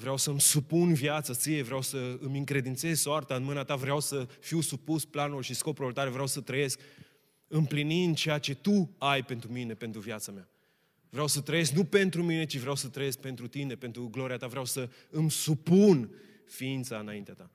Vreau 0.00 0.16
să-mi 0.16 0.40
supun 0.40 0.94
viața 0.94 1.34
ție, 1.34 1.62
vreau 1.62 1.82
să 1.82 2.18
îmi 2.20 2.38
încredințez 2.38 3.00
soarta 3.00 3.34
în 3.34 3.42
mâna 3.42 3.64
ta, 3.64 3.74
vreau 3.74 4.00
să 4.00 4.26
fiu 4.40 4.60
supus 4.60 5.04
planurilor 5.04 5.44
și 5.44 5.54
scopurilor 5.54 5.92
tale, 5.92 6.10
vreau 6.10 6.26
să 6.26 6.40
trăiesc 6.40 6.80
împlinind 7.48 8.16
ceea 8.16 8.38
ce 8.38 8.54
tu 8.54 8.94
ai 8.98 9.24
pentru 9.24 9.52
mine, 9.52 9.74
pentru 9.74 10.00
viața 10.00 10.32
mea. 10.32 10.48
Vreau 11.10 11.26
să 11.26 11.40
trăiesc 11.40 11.72
nu 11.72 11.84
pentru 11.84 12.22
mine, 12.22 12.44
ci 12.44 12.58
vreau 12.58 12.74
să 12.74 12.88
trăiesc 12.88 13.18
pentru 13.18 13.46
tine, 13.46 13.74
pentru 13.74 14.08
gloria 14.08 14.36
ta. 14.36 14.46
Vreau 14.46 14.64
să 14.64 14.88
îmi 15.10 15.30
supun 15.30 16.10
ființa 16.46 16.98
înaintea 16.98 17.34
ta. 17.34 17.50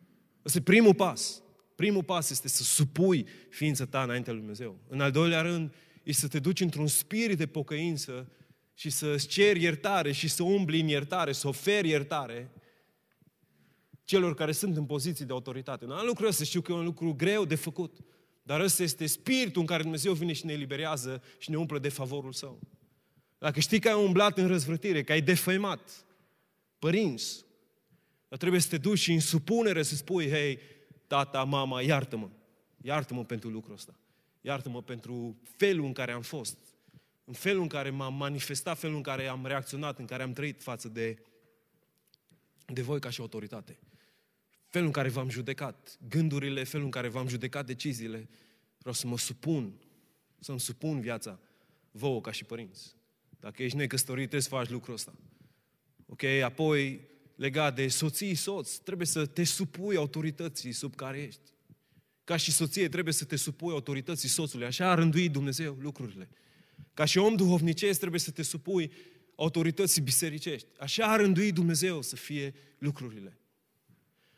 Ăsta 0.45 0.57
e 0.57 0.61
primul 0.61 0.95
pas. 0.95 1.41
Primul 1.75 2.03
pas 2.03 2.29
este 2.29 2.47
să 2.47 2.63
supui 2.63 3.25
ființa 3.49 3.85
ta 3.85 4.03
înaintea 4.03 4.31
lui 4.31 4.41
Dumnezeu. 4.41 4.79
În 4.87 5.01
al 5.01 5.11
doilea 5.11 5.41
rând, 5.41 5.73
este 6.03 6.21
să 6.21 6.27
te 6.27 6.39
duci 6.39 6.59
într-un 6.59 6.87
spirit 6.87 7.37
de 7.37 7.45
pocăință 7.45 8.31
și 8.75 8.89
să-ți 8.89 9.27
ceri 9.27 9.61
iertare 9.61 10.11
și 10.11 10.27
să 10.27 10.43
umbli 10.43 10.79
în 10.79 10.87
iertare, 10.87 11.31
să 11.31 11.47
oferi 11.47 11.89
iertare 11.89 12.51
celor 14.03 14.33
care 14.33 14.51
sunt 14.51 14.77
în 14.77 14.85
poziții 14.85 15.25
de 15.25 15.31
autoritate. 15.31 15.85
Nu, 15.85 16.03
lucrul 16.03 16.27
ăsta 16.27 16.43
știu 16.43 16.61
că 16.61 16.71
e 16.71 16.75
un 16.75 16.83
lucru 16.83 17.13
greu 17.13 17.45
de 17.45 17.55
făcut, 17.55 17.97
dar 18.43 18.59
ăsta 18.59 18.83
este 18.83 19.05
spiritul 19.05 19.61
în 19.61 19.67
care 19.67 19.81
Dumnezeu 19.81 20.13
vine 20.13 20.33
și 20.33 20.45
ne 20.45 20.53
eliberează 20.53 21.23
și 21.37 21.49
ne 21.49 21.57
umplă 21.57 21.79
de 21.79 21.89
favorul 21.89 22.33
Său. 22.33 22.59
Dacă 23.37 23.59
știi 23.59 23.79
că 23.79 23.89
ai 23.89 24.03
umblat 24.03 24.37
în 24.37 24.47
răzvrătire, 24.47 25.03
că 25.03 25.11
ai 25.11 25.21
defăimat 25.21 26.05
părinți, 26.79 27.45
dar 28.27 28.37
trebuie 28.37 28.61
să 28.61 28.69
te 28.69 28.77
duci 28.77 28.99
și 28.99 29.13
în 29.13 29.19
supunere 29.19 29.83
să 29.83 29.95
spui, 29.95 30.29
hei, 30.29 30.59
tata, 31.07 31.43
mama, 31.43 31.81
iartă-mă. 31.81 32.29
Iartă-mă 32.81 33.25
pentru 33.25 33.49
lucrul 33.49 33.73
ăsta. 33.73 33.99
Iartă-mă 34.41 34.81
pentru 34.81 35.37
felul 35.57 35.85
în 35.85 35.93
care 35.93 36.11
am 36.11 36.21
fost 36.21 36.57
în 37.25 37.33
felul 37.33 37.61
în 37.61 37.67
care 37.67 37.89
m-am 37.89 38.13
manifestat, 38.13 38.79
felul 38.79 38.95
în 38.95 39.01
care 39.01 39.27
am 39.27 39.45
reacționat, 39.45 39.99
în 39.99 40.05
care 40.05 40.23
am 40.23 40.33
trăit 40.33 40.61
față 40.61 40.87
de, 40.87 41.17
de 42.65 42.81
voi 42.81 42.99
ca 42.99 43.09
și 43.09 43.21
autoritate. 43.21 43.79
Felul 44.67 44.87
în 44.87 44.93
care 44.93 45.09
v-am 45.09 45.29
judecat 45.29 45.97
gândurile, 46.09 46.63
felul 46.63 46.85
în 46.85 46.91
care 46.91 47.07
v-am 47.07 47.27
judecat 47.27 47.65
deciziile. 47.65 48.29
Vreau 48.77 48.93
să 48.93 49.07
mă 49.07 49.17
supun, 49.17 49.73
să-mi 50.39 50.59
supun 50.59 51.01
viața 51.01 51.39
vouă 51.91 52.21
ca 52.21 52.31
și 52.31 52.43
părinți. 52.43 52.95
Dacă 53.39 53.63
ești 53.63 53.77
necăsătorit, 53.77 54.29
trebuie 54.29 54.41
să 54.41 54.49
faci 54.49 54.69
lucrul 54.69 54.93
ăsta. 54.93 55.13
Ok? 56.05 56.23
Apoi, 56.23 57.07
legat 57.35 57.75
de 57.75 57.87
soții, 57.87 58.35
soț, 58.35 58.75
trebuie 58.75 59.07
să 59.07 59.25
te 59.25 59.43
supui 59.43 59.95
autorității 59.95 60.71
sub 60.71 60.95
care 60.95 61.21
ești. 61.21 61.41
Ca 62.23 62.35
și 62.35 62.51
soție, 62.51 62.89
trebuie 62.89 63.13
să 63.13 63.25
te 63.25 63.35
supui 63.35 63.73
autorității 63.73 64.29
soțului. 64.29 64.65
Așa 64.65 64.89
a 64.89 64.93
rânduit 64.93 65.31
Dumnezeu 65.31 65.77
lucrurile. 65.79 66.29
Ca 66.93 67.05
și 67.05 67.17
om 67.17 67.35
duhovnicesc 67.35 67.99
trebuie 67.99 68.19
să 68.19 68.31
te 68.31 68.43
supui 68.43 68.91
autorității 69.35 70.01
bisericești. 70.01 70.67
Așa 70.79 71.05
a 71.05 71.15
rânduit 71.15 71.53
Dumnezeu 71.53 72.01
să 72.01 72.15
fie 72.15 72.53
lucrurile. 72.77 73.39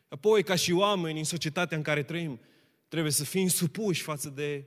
Apoi, 0.08 0.44
ca 0.44 0.56
și 0.56 0.72
oameni 0.72 1.18
în 1.18 1.24
societatea 1.24 1.78
în 1.78 1.84
care 1.84 2.04
trăim, 2.04 2.40
trebuie 2.88 3.12
să 3.12 3.24
fim 3.24 3.48
supuși 3.48 4.02
față 4.02 4.30
de 4.30 4.66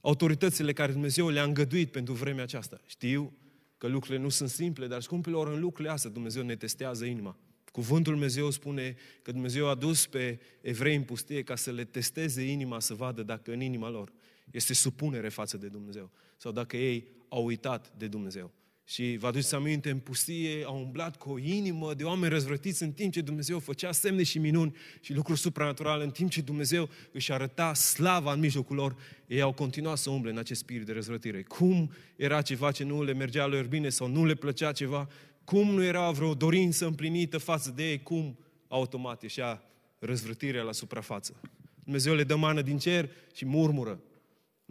autoritățile 0.00 0.72
care 0.72 0.92
Dumnezeu 0.92 1.28
le-a 1.28 1.42
îngăduit 1.42 1.90
pentru 1.90 2.14
vremea 2.14 2.42
aceasta. 2.42 2.80
Știu 2.86 3.32
că 3.78 3.86
lucrurile 3.86 4.22
nu 4.22 4.28
sunt 4.28 4.48
simple, 4.48 4.86
dar 4.86 5.00
scumpilor, 5.00 5.48
în 5.48 5.60
lucrurile 5.60 5.92
astea 5.92 6.10
Dumnezeu 6.10 6.42
ne 6.42 6.56
testează 6.56 7.04
inima. 7.04 7.38
Cuvântul 7.72 8.12
Dumnezeu 8.12 8.50
spune 8.50 8.96
că 9.22 9.32
Dumnezeu 9.32 9.68
a 9.68 9.74
dus 9.74 10.06
pe 10.06 10.40
evrei 10.60 10.96
în 10.96 11.02
pustie 11.02 11.42
ca 11.42 11.56
să 11.56 11.70
le 11.70 11.84
testeze 11.84 12.42
inima, 12.42 12.80
să 12.80 12.94
vadă 12.94 13.22
dacă 13.22 13.52
în 13.52 13.60
inima 13.60 13.88
lor 13.88 14.12
este 14.50 14.74
supunere 14.74 15.28
față 15.28 15.56
de 15.56 15.68
Dumnezeu 15.68 16.10
sau 16.36 16.52
dacă 16.52 16.76
ei 16.76 17.06
au 17.28 17.44
uitat 17.44 17.92
de 17.96 18.06
Dumnezeu. 18.06 18.52
Și 18.84 19.16
vă 19.20 19.26
aduceți 19.26 19.54
aminte, 19.54 19.90
în 19.90 19.98
pustie 19.98 20.64
au 20.64 20.76
umblat 20.76 21.16
cu 21.16 21.30
o 21.30 21.38
inimă 21.38 21.94
de 21.94 22.04
oameni 22.04 22.32
răzvrătiți 22.32 22.82
în 22.82 22.92
timp 22.92 23.12
ce 23.12 23.20
Dumnezeu 23.20 23.58
făcea 23.58 23.92
semne 23.92 24.22
și 24.22 24.38
minuni 24.38 24.76
și 25.00 25.12
lucruri 25.12 25.38
supranaturale, 25.38 26.04
în 26.04 26.10
timp 26.10 26.30
ce 26.30 26.40
Dumnezeu 26.40 26.88
își 27.12 27.32
arăta 27.32 27.74
slava 27.74 28.32
în 28.32 28.40
mijlocul 28.40 28.76
lor, 28.76 28.96
ei 29.26 29.40
au 29.40 29.52
continuat 29.52 29.98
să 29.98 30.10
umble 30.10 30.30
în 30.30 30.38
acest 30.38 30.60
spirit 30.60 30.86
de 30.86 30.92
răzvrătire. 30.92 31.42
Cum 31.42 31.92
era 32.16 32.42
ceva 32.42 32.70
ce 32.70 32.84
nu 32.84 33.02
le 33.02 33.12
mergea 33.12 33.46
lor 33.46 33.66
bine 33.66 33.88
sau 33.88 34.06
nu 34.06 34.24
le 34.24 34.34
plăcea 34.34 34.72
ceva, 34.72 35.08
cum 35.44 35.74
nu 35.74 35.82
era 35.84 36.10
vreo 36.10 36.34
dorință 36.34 36.86
împlinită 36.86 37.38
față 37.38 37.70
de 37.70 37.90
ei, 37.90 38.02
cum 38.02 38.38
automat 38.68 39.22
ieșea 39.22 39.62
răzvrătirea 39.98 40.62
la 40.62 40.72
suprafață. 40.72 41.40
Dumnezeu 41.84 42.14
le 42.14 42.24
dă 42.24 42.36
mană 42.36 42.62
din 42.62 42.78
cer 42.78 43.10
și 43.34 43.44
murmură. 43.44 44.00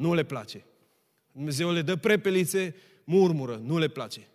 Nu 0.01 0.13
le 0.13 0.23
place. 0.23 0.65
Dumnezeu 1.31 1.71
le 1.71 1.81
dă 1.81 1.95
prepelițe 1.95 2.75
murmură, 3.03 3.61
nu 3.63 3.77
le 3.77 3.87
place. 3.87 4.27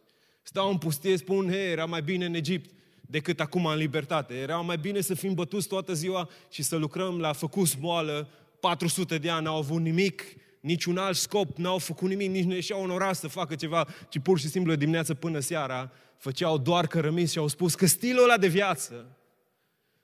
Stau 0.42 0.70
în 0.70 0.78
pustie, 0.78 1.16
spun, 1.16 1.48
hei, 1.50 1.70
era 1.70 1.84
mai 1.84 2.02
bine 2.02 2.24
în 2.24 2.34
Egipt 2.34 2.70
decât 3.00 3.40
acum 3.40 3.66
în 3.66 3.76
libertate. 3.76 4.34
Era 4.34 4.56
mai 4.56 4.78
bine 4.78 5.00
să 5.00 5.14
fim 5.14 5.34
bătuți 5.34 5.68
toată 5.68 5.92
ziua 5.92 6.28
și 6.50 6.62
să 6.62 6.76
lucrăm 6.76 7.18
la 7.18 7.32
făcut 7.32 7.78
moală 7.80 8.28
400 8.60 9.18
de 9.18 9.30
ani, 9.30 9.44
n-au 9.44 9.56
avut 9.56 9.80
nimic, 9.80 10.22
niciun 10.60 10.96
alt 10.96 11.16
scop, 11.16 11.56
n-au 11.56 11.78
făcut 11.78 12.08
nimic, 12.08 12.30
nici 12.30 12.44
nu 12.44 12.54
ieșeau 12.54 12.84
în 12.84 12.90
oraș 12.90 13.16
să 13.16 13.28
facă 13.28 13.54
ceva, 13.54 13.86
ci 14.08 14.18
pur 14.18 14.38
și 14.38 14.48
simplu 14.48 14.74
dimineață 14.74 15.14
până 15.14 15.38
seara 15.38 15.92
făceau 16.16 16.58
doar 16.58 16.86
cărămizi 16.86 17.32
și 17.32 17.38
au 17.38 17.48
spus 17.48 17.74
că 17.74 17.86
stilul 17.86 18.22
ăla 18.22 18.36
de 18.36 18.48
viață 18.48 19.16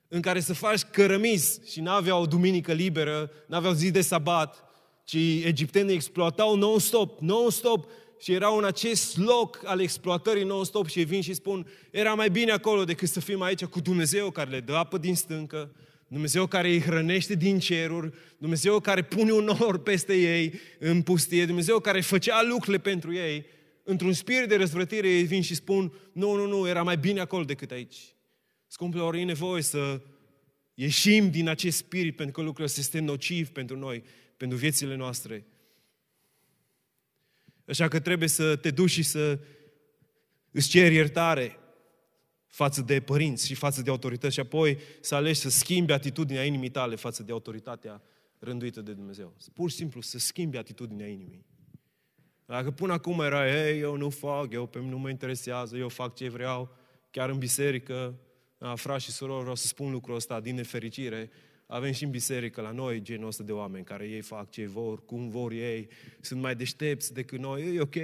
în 0.09 0.21
care 0.21 0.41
să 0.41 0.55
faci 0.55 0.83
cărămizi 0.83 1.71
și 1.71 1.81
n-aveau 1.81 2.27
duminică 2.27 2.73
liberă, 2.73 3.31
n-aveau 3.47 3.73
zi 3.73 3.91
de 3.91 4.01
sabat, 4.01 4.72
ci 5.13 5.45
egiptenii 5.45 5.95
exploatau 5.95 6.57
non-stop, 6.57 7.21
non-stop 7.21 7.91
și 8.21 8.33
erau 8.33 8.57
în 8.57 8.65
acest 8.65 9.17
loc 9.17 9.63
al 9.65 9.81
exploatării 9.81 10.45
non-stop 10.45 10.89
și 10.89 11.03
vin 11.03 11.21
și 11.21 11.35
spun, 11.35 11.67
era 11.91 12.15
mai 12.15 12.31
bine 12.31 12.51
acolo 12.51 12.85
decât 12.85 13.09
să 13.09 13.21
fim 13.21 13.43
aici 13.43 13.65
cu 13.65 13.81
Dumnezeu 13.81 14.31
care 14.31 14.51
le 14.51 14.61
dă 14.61 14.75
apă 14.75 14.99
din 14.99 15.15
stâncă, 15.15 15.75
Dumnezeu 16.09 16.47
care 16.47 16.69
îi 16.69 16.81
hrănește 16.81 17.35
din 17.35 17.59
ceruri, 17.59 18.13
Dumnezeu 18.39 18.81
care 18.81 19.03
pune 19.03 19.33
un 19.33 19.45
nor 19.45 19.79
peste 19.79 20.15
ei 20.15 20.53
în 20.79 21.03
pustie, 21.03 21.47
Dumnezeu 21.47 21.79
care 21.79 22.01
făcea 22.01 22.43
lucrurile 22.43 22.79
pentru 22.79 23.15
ei, 23.15 23.45
într-un 23.83 24.13
spirit 24.13 24.49
de 24.49 24.57
răzvrătire 24.57 25.09
ei 25.09 25.23
vin 25.23 25.43
și 25.43 25.55
spun, 25.55 25.93
nu, 26.13 26.35
nu, 26.35 26.47
nu, 26.47 26.69
era 26.69 26.83
mai 26.83 26.97
bine 26.97 27.21
acolo 27.21 27.45
decât 27.45 27.71
aici. 27.71 27.99
Scumpilor, 28.67 29.15
e 29.15 29.25
nevoie 29.25 29.63
să 29.63 30.01
ieșim 30.75 31.31
din 31.31 31.49
acest 31.49 31.77
spirit 31.77 32.17
pentru 32.17 32.35
că 32.35 32.43
lucrurile 32.43 32.75
este 32.79 33.01
nociv 33.01 33.49
pentru 33.49 33.79
noi, 33.79 34.03
pentru 34.43 34.61
viețile 34.61 34.95
noastre. 34.95 35.47
Așa 37.67 37.89
că 37.89 38.01
trebuie 38.01 38.29
să 38.29 38.57
te 38.57 38.71
duci 38.71 38.91
și 38.91 39.03
să 39.03 39.39
îți 40.51 40.69
ceri 40.69 40.95
iertare 40.95 41.59
față 42.47 42.83
de 42.83 43.01
părinți 43.01 43.47
și 43.47 43.55
față 43.55 43.83
de 43.83 43.91
autorități 43.91 44.35
și 44.35 44.41
apoi 44.41 44.79
să 45.01 45.15
alegi 45.15 45.41
să 45.41 45.51
schimbi 45.51 45.93
atitudinea 45.93 46.45
inimii 46.45 46.71
tale 46.71 46.95
față 46.95 47.23
de 47.23 47.33
autoritatea 47.33 48.03
rânduită 48.39 48.81
de 48.81 48.93
Dumnezeu. 48.93 49.37
Pur 49.53 49.71
și 49.71 49.77
simplu 49.77 50.01
să 50.01 50.19
schimbi 50.19 50.57
atitudinea 50.57 51.07
inimii. 51.07 51.47
Dacă 52.47 52.71
până 52.71 52.93
acum 52.93 53.21
era, 53.21 53.67
ei, 53.67 53.81
eu 53.81 53.97
nu 53.97 54.11
fac, 54.11 54.53
eu 54.53 54.67
pe 54.67 54.79
mine 54.79 54.91
nu 54.91 54.99
mă 54.99 55.11
interesează, 55.11 55.77
eu 55.77 55.89
fac 55.89 56.15
ce 56.15 56.29
vreau, 56.29 56.77
chiar 57.11 57.31
în 57.31 57.39
biserică, 57.39 57.95
a, 58.05 58.15
frați 58.75 59.05
și 59.05 59.11
surori, 59.11 59.41
vreau 59.41 59.55
să 59.55 59.67
spun 59.67 59.91
lucrul 59.91 60.15
ăsta 60.15 60.41
din 60.41 60.55
nefericire, 60.55 61.31
avem 61.67 61.93
și 61.93 62.05
în 62.05 62.11
biserică 62.11 62.61
la 62.61 62.71
noi 62.71 63.03
genul 63.03 63.27
ăsta 63.27 63.43
de 63.43 63.53
oameni 63.53 63.85
care 63.85 64.09
ei 64.09 64.21
fac 64.21 64.51
ce 64.51 64.67
vor, 64.67 65.05
cum 65.05 65.29
vor 65.29 65.53
ei, 65.53 65.89
sunt 66.21 66.41
mai 66.41 66.57
deștepți 66.57 67.13
decât 67.13 67.39
noi, 67.39 67.75
e 67.75 67.81
ok. 67.81 67.97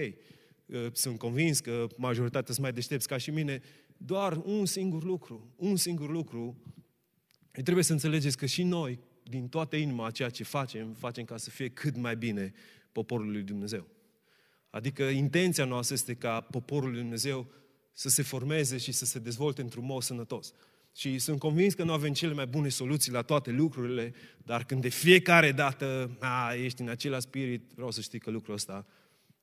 Sunt 0.92 1.18
convins 1.18 1.61
că 1.61 1.86
majoritatea 1.96 2.54
sunt 2.54 2.64
mai 2.64 2.72
deștepți 2.72 3.09
ca 3.09 3.16
și 3.16 3.30
mine. 3.30 3.62
Doar 3.96 4.40
un 4.44 4.66
singur 4.66 5.04
lucru, 5.04 5.52
un 5.56 5.76
singur 5.76 6.11
lucru. 6.11 6.62
Trebuie 7.50 7.84
să 7.84 7.92
înțelegeți 7.92 8.36
că 8.36 8.46
și 8.46 8.62
noi, 8.62 8.98
din 9.22 9.48
toată 9.48 9.76
inima, 9.76 10.11
ceea 10.11 10.28
ce 10.28 10.44
facem, 10.44 10.92
facem 10.92 11.24
ca 11.24 11.36
să 11.36 11.50
fie 11.50 11.68
cât 11.68 11.96
mai 11.96 12.16
bine 12.16 12.52
poporul 12.92 13.30
lui 13.30 13.42
Dumnezeu. 13.42 13.86
Adică 14.70 15.02
intenția 15.02 15.64
noastră 15.64 15.94
este 15.94 16.14
ca 16.14 16.40
poporul 16.40 16.90
lui 16.90 17.00
Dumnezeu 17.00 17.46
să 17.99 18.09
se 18.09 18.22
formeze 18.22 18.76
și 18.76 18.92
să 18.92 19.05
se 19.05 19.18
dezvolte 19.18 19.61
într-un 19.61 19.84
mod 19.84 20.03
sănătos. 20.03 20.53
Și 20.94 21.18
sunt 21.18 21.38
convins 21.38 21.74
că 21.74 21.84
nu 21.84 21.92
avem 21.92 22.12
cele 22.12 22.32
mai 22.32 22.46
bune 22.46 22.68
soluții 22.68 23.12
la 23.12 23.22
toate 23.22 23.51
lucrurile, 23.51 24.14
dar 24.44 24.64
când 24.64 24.80
de 24.80 24.88
fiecare 24.88 25.53
dată 25.53 26.16
a, 26.18 26.55
ești 26.55 26.80
în 26.80 26.88
același 26.88 27.22
spirit, 27.22 27.72
vreau 27.74 27.90
să 27.90 28.01
știi 28.01 28.18
că 28.18 28.30
lucrul 28.30 28.55
ăsta 28.55 28.86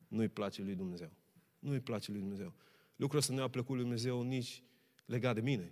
nu-i 0.08 0.28
place 0.28 0.62
lui 0.62 0.76
Dumnezeu. 0.76 1.12
Nu-i 1.60 1.80
place 1.80 2.12
lui 2.12 2.20
Dumnezeu. 2.20 2.54
Lucrul 2.96 3.20
ăsta 3.20 3.34
nu 3.34 3.42
a 3.42 3.48
plăcut 3.48 3.76
lui 3.76 3.84
Dumnezeu 3.84 4.22
nici 4.22 4.64
legat 5.06 5.36
de 5.36 5.42
mine. 5.42 5.72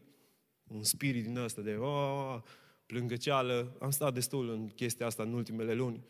Un 0.67 0.83
spirit 0.83 1.23
din 1.23 1.37
ăsta 1.37 1.61
de 1.61 1.73
oh, 1.73 2.41
plângăceală. 2.85 3.77
Am 3.79 3.89
stat 3.89 4.13
destul 4.13 4.49
în 4.49 4.67
chestia 4.67 5.05
asta 5.05 5.23
în 5.23 5.33
ultimele 5.33 5.73
luni. 5.73 6.03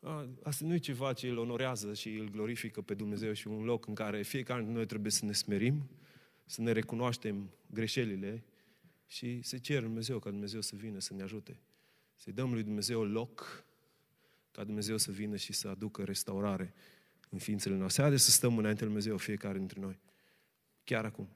A, 0.00 0.28
asta 0.42 0.64
nu 0.66 0.74
e 0.74 0.78
ceva 0.78 1.12
ce 1.12 1.28
îl 1.28 1.38
onorează 1.38 1.94
și 1.94 2.08
îl 2.08 2.30
glorifică 2.30 2.80
pe 2.80 2.94
Dumnezeu 2.94 3.32
și 3.32 3.48
un 3.48 3.64
loc 3.64 3.86
în 3.86 3.94
care 3.94 4.22
fiecare 4.22 4.58
dintre 4.58 4.76
noi 4.76 4.86
trebuie 4.86 5.10
să 5.12 5.24
ne 5.24 5.32
smerim, 5.32 5.88
să 6.44 6.60
ne 6.60 6.72
recunoaștem 6.72 7.50
greșelile 7.70 8.44
și 9.06 9.42
să 9.42 9.58
cer 9.58 9.82
Dumnezeu 9.82 10.18
ca 10.18 10.30
Dumnezeu 10.30 10.60
să 10.60 10.76
vină 10.76 10.98
să 10.98 11.14
ne 11.14 11.22
ajute. 11.22 11.60
Să-i 12.16 12.32
dăm 12.32 12.52
lui 12.52 12.62
Dumnezeu 12.62 13.04
loc 13.04 13.64
ca 14.50 14.64
Dumnezeu 14.64 14.96
să 14.96 15.10
vină 15.10 15.36
și 15.36 15.52
să 15.52 15.68
aducă 15.68 16.04
restaurare 16.04 16.74
în 17.30 17.38
ființele 17.38 17.74
noastre. 17.74 18.02
Haideți 18.02 18.24
să 18.24 18.30
stăm 18.30 18.58
înainte 18.58 18.80
lui 18.84 18.92
Dumnezeu 18.92 19.16
fiecare 19.16 19.58
dintre 19.58 19.80
noi. 19.80 19.98
Chiar 20.84 21.04
acum. 21.04 21.28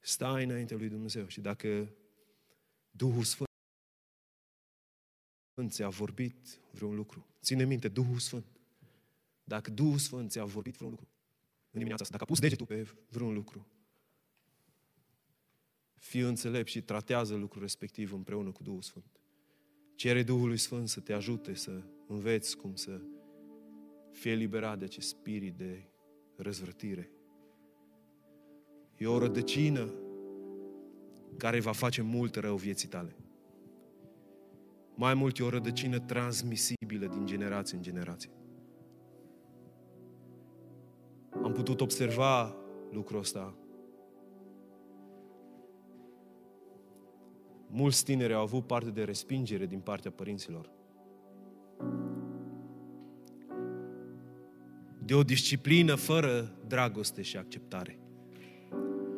Stai 0.00 0.44
înainte 0.44 0.74
lui 0.74 0.88
Dumnezeu 0.88 1.26
și 1.26 1.40
dacă 1.40 1.88
Duhul 2.90 3.24
Sfânt 3.24 3.48
ți-a 5.68 5.88
vorbit 5.88 6.60
vreun 6.70 6.94
lucru, 6.94 7.26
ține 7.40 7.64
minte, 7.64 7.88
Duhul 7.88 8.18
Sfânt. 8.18 8.55
Dacă 9.48 9.70
Duhul 9.70 9.98
Sfânt 9.98 10.30
ți-a 10.30 10.44
vorbit 10.44 10.74
vreun 10.76 10.90
lucru, 10.90 11.08
în 11.70 11.78
dimineața 11.78 12.02
asta, 12.02 12.16
dacă 12.16 12.24
a 12.24 12.26
pus 12.26 12.40
degetul 12.40 12.66
pe 12.66 12.86
vreun 13.08 13.34
lucru, 13.34 13.66
fii 15.94 16.20
înțelept 16.20 16.68
și 16.68 16.82
tratează 16.82 17.34
lucrul 17.34 17.62
respectiv 17.62 18.12
împreună 18.12 18.50
cu 18.50 18.62
Duhul 18.62 18.82
Sfânt. 18.82 19.20
Cere 19.94 20.22
Duhului 20.22 20.56
Sfânt 20.56 20.88
să 20.88 21.00
te 21.00 21.12
ajute 21.12 21.54
să 21.54 21.82
înveți 22.06 22.56
cum 22.56 22.74
să 22.74 23.00
fie 24.12 24.30
eliberat 24.30 24.78
de 24.78 24.84
acest 24.84 25.08
spirit 25.08 25.56
de 25.56 25.88
răzvrătire. 26.36 27.10
E 28.96 29.06
o 29.06 29.18
rădăcină 29.18 29.92
care 31.36 31.60
va 31.60 31.72
face 31.72 32.02
mult 32.02 32.34
rău 32.34 32.56
vieții 32.56 32.88
tale. 32.88 33.16
Mai 34.94 35.14
mult 35.14 35.38
e 35.38 35.42
o 35.42 35.48
rădăcină 35.48 36.00
transmisibilă 36.00 37.06
din 37.06 37.26
generație 37.26 37.76
în 37.76 37.82
generație. 37.82 38.30
Am 41.42 41.52
putut 41.52 41.80
observa 41.80 42.56
lucrul 42.90 43.18
ăsta. 43.18 43.54
Mulți 47.66 48.04
tineri 48.04 48.34
au 48.34 48.40
avut 48.40 48.66
parte 48.66 48.90
de 48.90 49.04
respingere 49.04 49.66
din 49.66 49.80
partea 49.80 50.10
părinților. 50.10 50.70
De 54.98 55.14
o 55.14 55.22
disciplină 55.22 55.94
fără 55.94 56.56
dragoste 56.66 57.22
și 57.22 57.36
acceptare. 57.36 57.98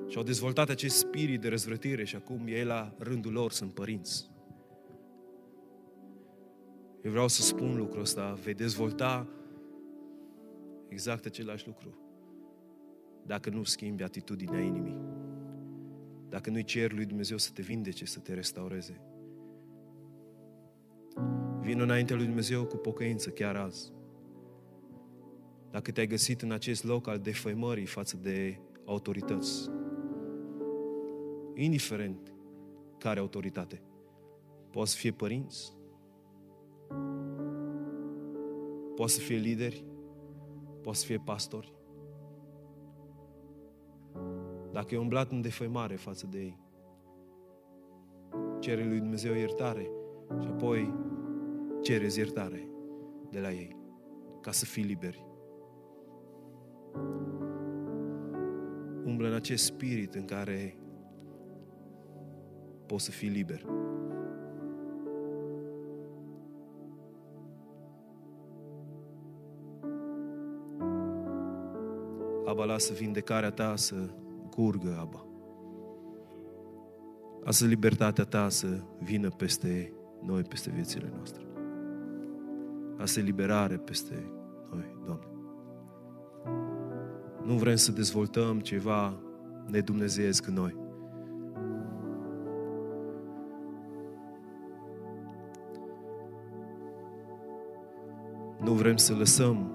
Și 0.08 0.16
au 0.16 0.22
dezvoltat 0.22 0.68
acest 0.68 0.96
spirit 0.96 1.40
de 1.40 1.48
răzvrătire 1.48 2.04
și 2.04 2.16
acum 2.16 2.46
ei 2.46 2.64
la 2.64 2.94
rândul 2.98 3.32
lor 3.32 3.52
sunt 3.52 3.72
părinți. 3.72 4.30
Eu 7.04 7.10
vreau 7.10 7.28
să 7.28 7.42
spun 7.42 7.76
lucrul 7.76 8.00
ăsta, 8.00 8.38
vei 8.42 8.54
dezvolta 8.54 9.26
exact 10.88 11.24
același 11.24 11.66
lucru 11.66 12.07
dacă 13.28 13.50
nu 13.50 13.62
schimbi 13.62 14.02
atitudinea 14.02 14.60
inimii. 14.60 14.96
Dacă 16.28 16.50
nu-i 16.50 16.64
cer 16.64 16.92
lui 16.92 17.04
Dumnezeu 17.04 17.36
să 17.36 17.50
te 17.54 17.62
vindece, 17.62 18.04
să 18.04 18.18
te 18.18 18.34
restaureze. 18.34 19.00
Vin 21.60 21.80
înainte 21.80 22.14
lui 22.14 22.24
Dumnezeu 22.24 22.64
cu 22.64 22.76
pocăință 22.76 23.30
chiar 23.30 23.56
azi. 23.56 23.92
Dacă 25.70 25.90
te-ai 25.90 26.06
găsit 26.06 26.42
în 26.42 26.52
acest 26.52 26.84
loc 26.84 27.06
al 27.06 27.18
defăimării 27.18 27.86
față 27.86 28.16
de 28.22 28.60
autorități, 28.84 29.70
indiferent 31.54 32.34
care 32.98 33.20
autoritate, 33.20 33.82
poate 34.70 34.88
să 34.88 34.96
fie 34.96 35.12
părinți, 35.12 35.72
poate 38.94 39.12
să 39.12 39.20
fie 39.20 39.36
lideri, 39.36 39.84
poate 40.82 40.98
să 40.98 41.04
fie 41.04 41.18
pastori. 41.24 41.77
Dacă 44.72 44.94
e 44.94 44.98
umblat 44.98 45.30
în 45.30 45.40
defăimare 45.40 45.94
față 45.94 46.26
de 46.30 46.38
ei, 46.38 46.58
cere 48.58 48.84
lui 48.84 48.98
Dumnezeu 48.98 49.34
iertare 49.34 49.90
și 50.40 50.46
apoi 50.46 50.94
cere 51.82 52.06
iertare 52.16 52.68
de 53.30 53.40
la 53.40 53.50
ei 53.50 53.76
ca 54.40 54.50
să 54.50 54.64
fii 54.64 54.82
liberi. 54.82 55.26
Umblă 59.04 59.28
în 59.28 59.34
acest 59.34 59.64
spirit 59.64 60.14
în 60.14 60.24
care 60.24 60.78
poți 62.86 63.04
să 63.04 63.10
fii 63.10 63.28
liber. 63.28 63.64
Aba, 72.44 72.64
lasă 72.64 72.92
vindecarea 72.92 73.50
ta 73.50 73.76
să 73.76 74.08
curgă, 74.58 74.96
Aba. 75.00 75.26
Lasă 77.44 77.66
libertatea 77.66 78.24
ta 78.24 78.48
să 78.48 78.66
vină 79.02 79.28
peste 79.28 79.92
noi, 80.22 80.42
peste 80.42 80.70
viețile 80.70 81.12
noastre. 81.14 81.42
Lasă 82.96 83.20
liberare 83.20 83.76
peste 83.76 84.32
noi, 84.70 84.96
Doamne. 85.04 85.26
Nu 87.44 87.54
vrem 87.54 87.76
să 87.76 87.92
dezvoltăm 87.92 88.60
ceva 88.60 89.20
nedumnezeesc 89.66 90.46
în 90.46 90.54
noi. 90.54 90.76
Nu 98.60 98.72
vrem 98.72 98.96
să 98.96 99.14
lăsăm 99.14 99.72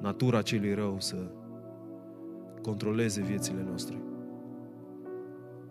natura 0.00 0.42
celui 0.42 0.74
rău 0.74 0.96
să 0.98 1.30
controleze 2.64 3.22
viețile 3.22 3.64
noastre. 3.66 3.96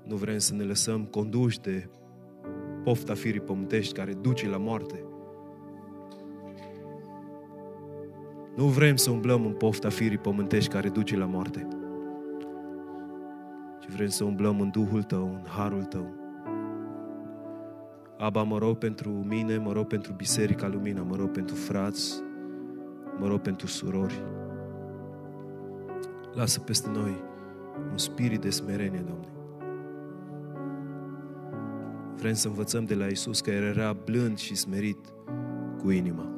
Nu 0.03 0.15
vrem 0.15 0.37
să 0.37 0.53
ne 0.53 0.63
lăsăm 0.63 1.03
conduși 1.03 1.59
de 1.59 1.89
pofta 2.83 3.13
firii 3.13 3.39
pământești 3.39 3.93
care 3.93 4.13
duce 4.13 4.49
la 4.49 4.57
moarte. 4.57 5.03
Nu 8.55 8.65
vrem 8.65 8.95
să 8.95 9.11
umblăm 9.11 9.45
în 9.45 9.53
pofta 9.53 9.89
firii 9.89 10.17
pământești 10.17 10.71
care 10.71 10.89
duce 10.89 11.17
la 11.17 11.25
moarte. 11.25 11.67
Ci 13.79 13.89
vrem 13.89 14.07
să 14.07 14.23
umblăm 14.23 14.59
în 14.59 14.69
Duhul 14.69 15.03
Tău, 15.03 15.23
în 15.23 15.45
Harul 15.47 15.83
Tău. 15.83 16.13
Aba, 18.17 18.43
mă 18.43 18.57
rog 18.57 18.77
pentru 18.77 19.09
mine, 19.09 19.57
mă 19.57 19.71
rog 19.71 19.87
pentru 19.87 20.13
Biserica 20.13 20.67
Lumina, 20.67 21.01
mă 21.01 21.15
rog 21.15 21.31
pentru 21.31 21.55
frați, 21.55 22.23
mă 23.19 23.27
rog 23.27 23.39
pentru 23.39 23.67
surori. 23.67 24.23
Lasă 26.33 26.59
peste 26.59 26.89
noi 26.89 27.23
un 27.91 27.97
spirit 27.97 28.41
de 28.41 28.49
smerenie, 28.49 28.99
Doamne. 28.99 29.27
Vrem 32.15 32.33
să 32.33 32.47
învățăm 32.47 32.85
de 32.85 32.95
la 32.95 33.05
Isus 33.05 33.41
că 33.41 33.51
El 33.51 33.63
era 33.63 33.93
blând 33.93 34.37
și 34.37 34.55
smerit 34.55 35.13
cu 35.81 35.89
inima. 35.89 36.31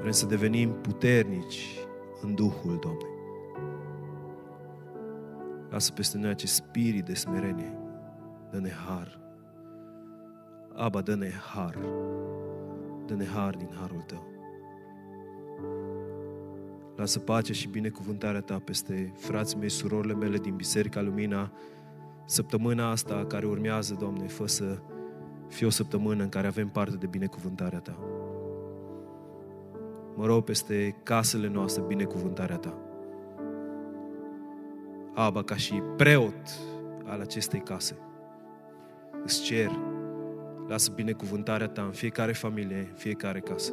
Vrem 0.00 0.12
să 0.12 0.26
devenim 0.26 0.70
puternici 0.70 1.78
în 2.22 2.34
Duhul, 2.34 2.78
Doamne. 2.80 3.08
Lasă 5.70 5.92
peste 5.92 6.18
noi 6.18 6.30
acest 6.30 6.54
spirit 6.54 7.04
de 7.04 7.14
smerenie. 7.14 7.78
Dă-ne 8.50 8.70
har. 8.70 9.20
Aba, 10.74 11.00
dă-ne 11.00 11.30
har. 11.54 11.78
Dă-ne 13.06 13.24
har 13.24 13.54
din 13.56 13.70
harul 13.80 14.02
Tău. 14.06 14.33
Lasă 16.96 17.18
pace 17.18 17.52
și 17.52 17.68
binecuvântarea 17.68 18.40
Ta 18.40 18.58
peste 18.64 19.12
frații 19.16 19.58
mei, 19.58 19.68
surorile 19.68 20.14
mele 20.14 20.38
din 20.38 20.54
Biserica 20.54 21.00
Lumina, 21.00 21.52
săptămâna 22.26 22.90
asta 22.90 23.24
care 23.28 23.46
urmează, 23.46 23.96
Doamne, 23.98 24.26
fă 24.26 24.46
să 24.46 24.78
fie 25.48 25.66
o 25.66 25.70
săptămână 25.70 26.22
în 26.22 26.28
care 26.28 26.46
avem 26.46 26.68
parte 26.68 26.96
de 26.96 27.06
binecuvântarea 27.06 27.78
Ta. 27.78 27.98
Mă 30.16 30.26
rog 30.26 30.44
peste 30.44 30.96
casele 31.02 31.48
noastre 31.48 31.82
binecuvântarea 31.86 32.56
Ta. 32.56 32.78
Aba, 35.14 35.42
ca 35.42 35.56
și 35.56 35.82
preot 35.96 36.48
al 37.04 37.20
acestei 37.20 37.60
case, 37.60 37.98
îți 39.24 39.42
cer, 39.42 39.70
lasă 40.68 40.92
binecuvântarea 40.94 41.68
Ta 41.68 41.82
în 41.82 41.90
fiecare 41.90 42.32
familie, 42.32 42.76
în 42.76 42.94
fiecare 42.96 43.40
casă. 43.40 43.72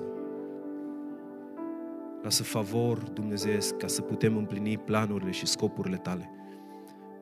Lasă 2.21 2.43
favor 2.43 2.97
Dumnezeu 2.97 3.57
ca 3.77 3.87
să 3.87 4.01
putem 4.01 4.37
împlini 4.37 4.77
planurile 4.77 5.31
și 5.31 5.45
scopurile 5.45 5.97
Tale. 5.97 6.31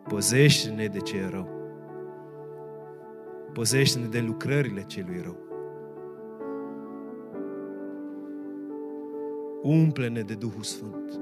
Păzește-ne 0.07 0.87
de 0.87 0.99
ce 0.99 1.17
e 1.17 1.27
rău. 1.27 1.49
Păzește-ne 3.53 4.07
de 4.07 4.19
lucrările 4.19 4.83
celui 4.83 5.21
rău. 5.21 5.37
Umple-ne 9.61 10.21
de 10.21 10.33
Duhul 10.33 10.63
Sfânt. 10.63 11.19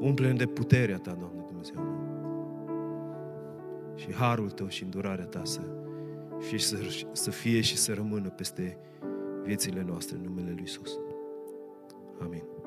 Umple-ne 0.00 0.32
de 0.32 0.46
puterea 0.46 0.98
Ta, 0.98 1.12
Doamne 1.12 1.44
Dumnezeu. 1.46 2.00
Și 3.94 4.12
harul 4.12 4.50
Tău 4.50 4.68
și 4.68 4.82
îndurarea 4.82 5.24
Ta 5.24 5.40
să 5.44 5.60
fie, 6.38 6.58
să, 6.58 6.76
să 7.12 7.30
fie 7.30 7.60
și 7.60 7.76
să 7.76 7.92
rămână 7.92 8.28
peste 8.28 8.78
viețile 9.44 9.84
noastre 9.86 10.16
în 10.16 10.22
numele 10.22 10.50
Lui 10.50 10.62
Isus. 10.62 10.98
Amin. 12.22 12.61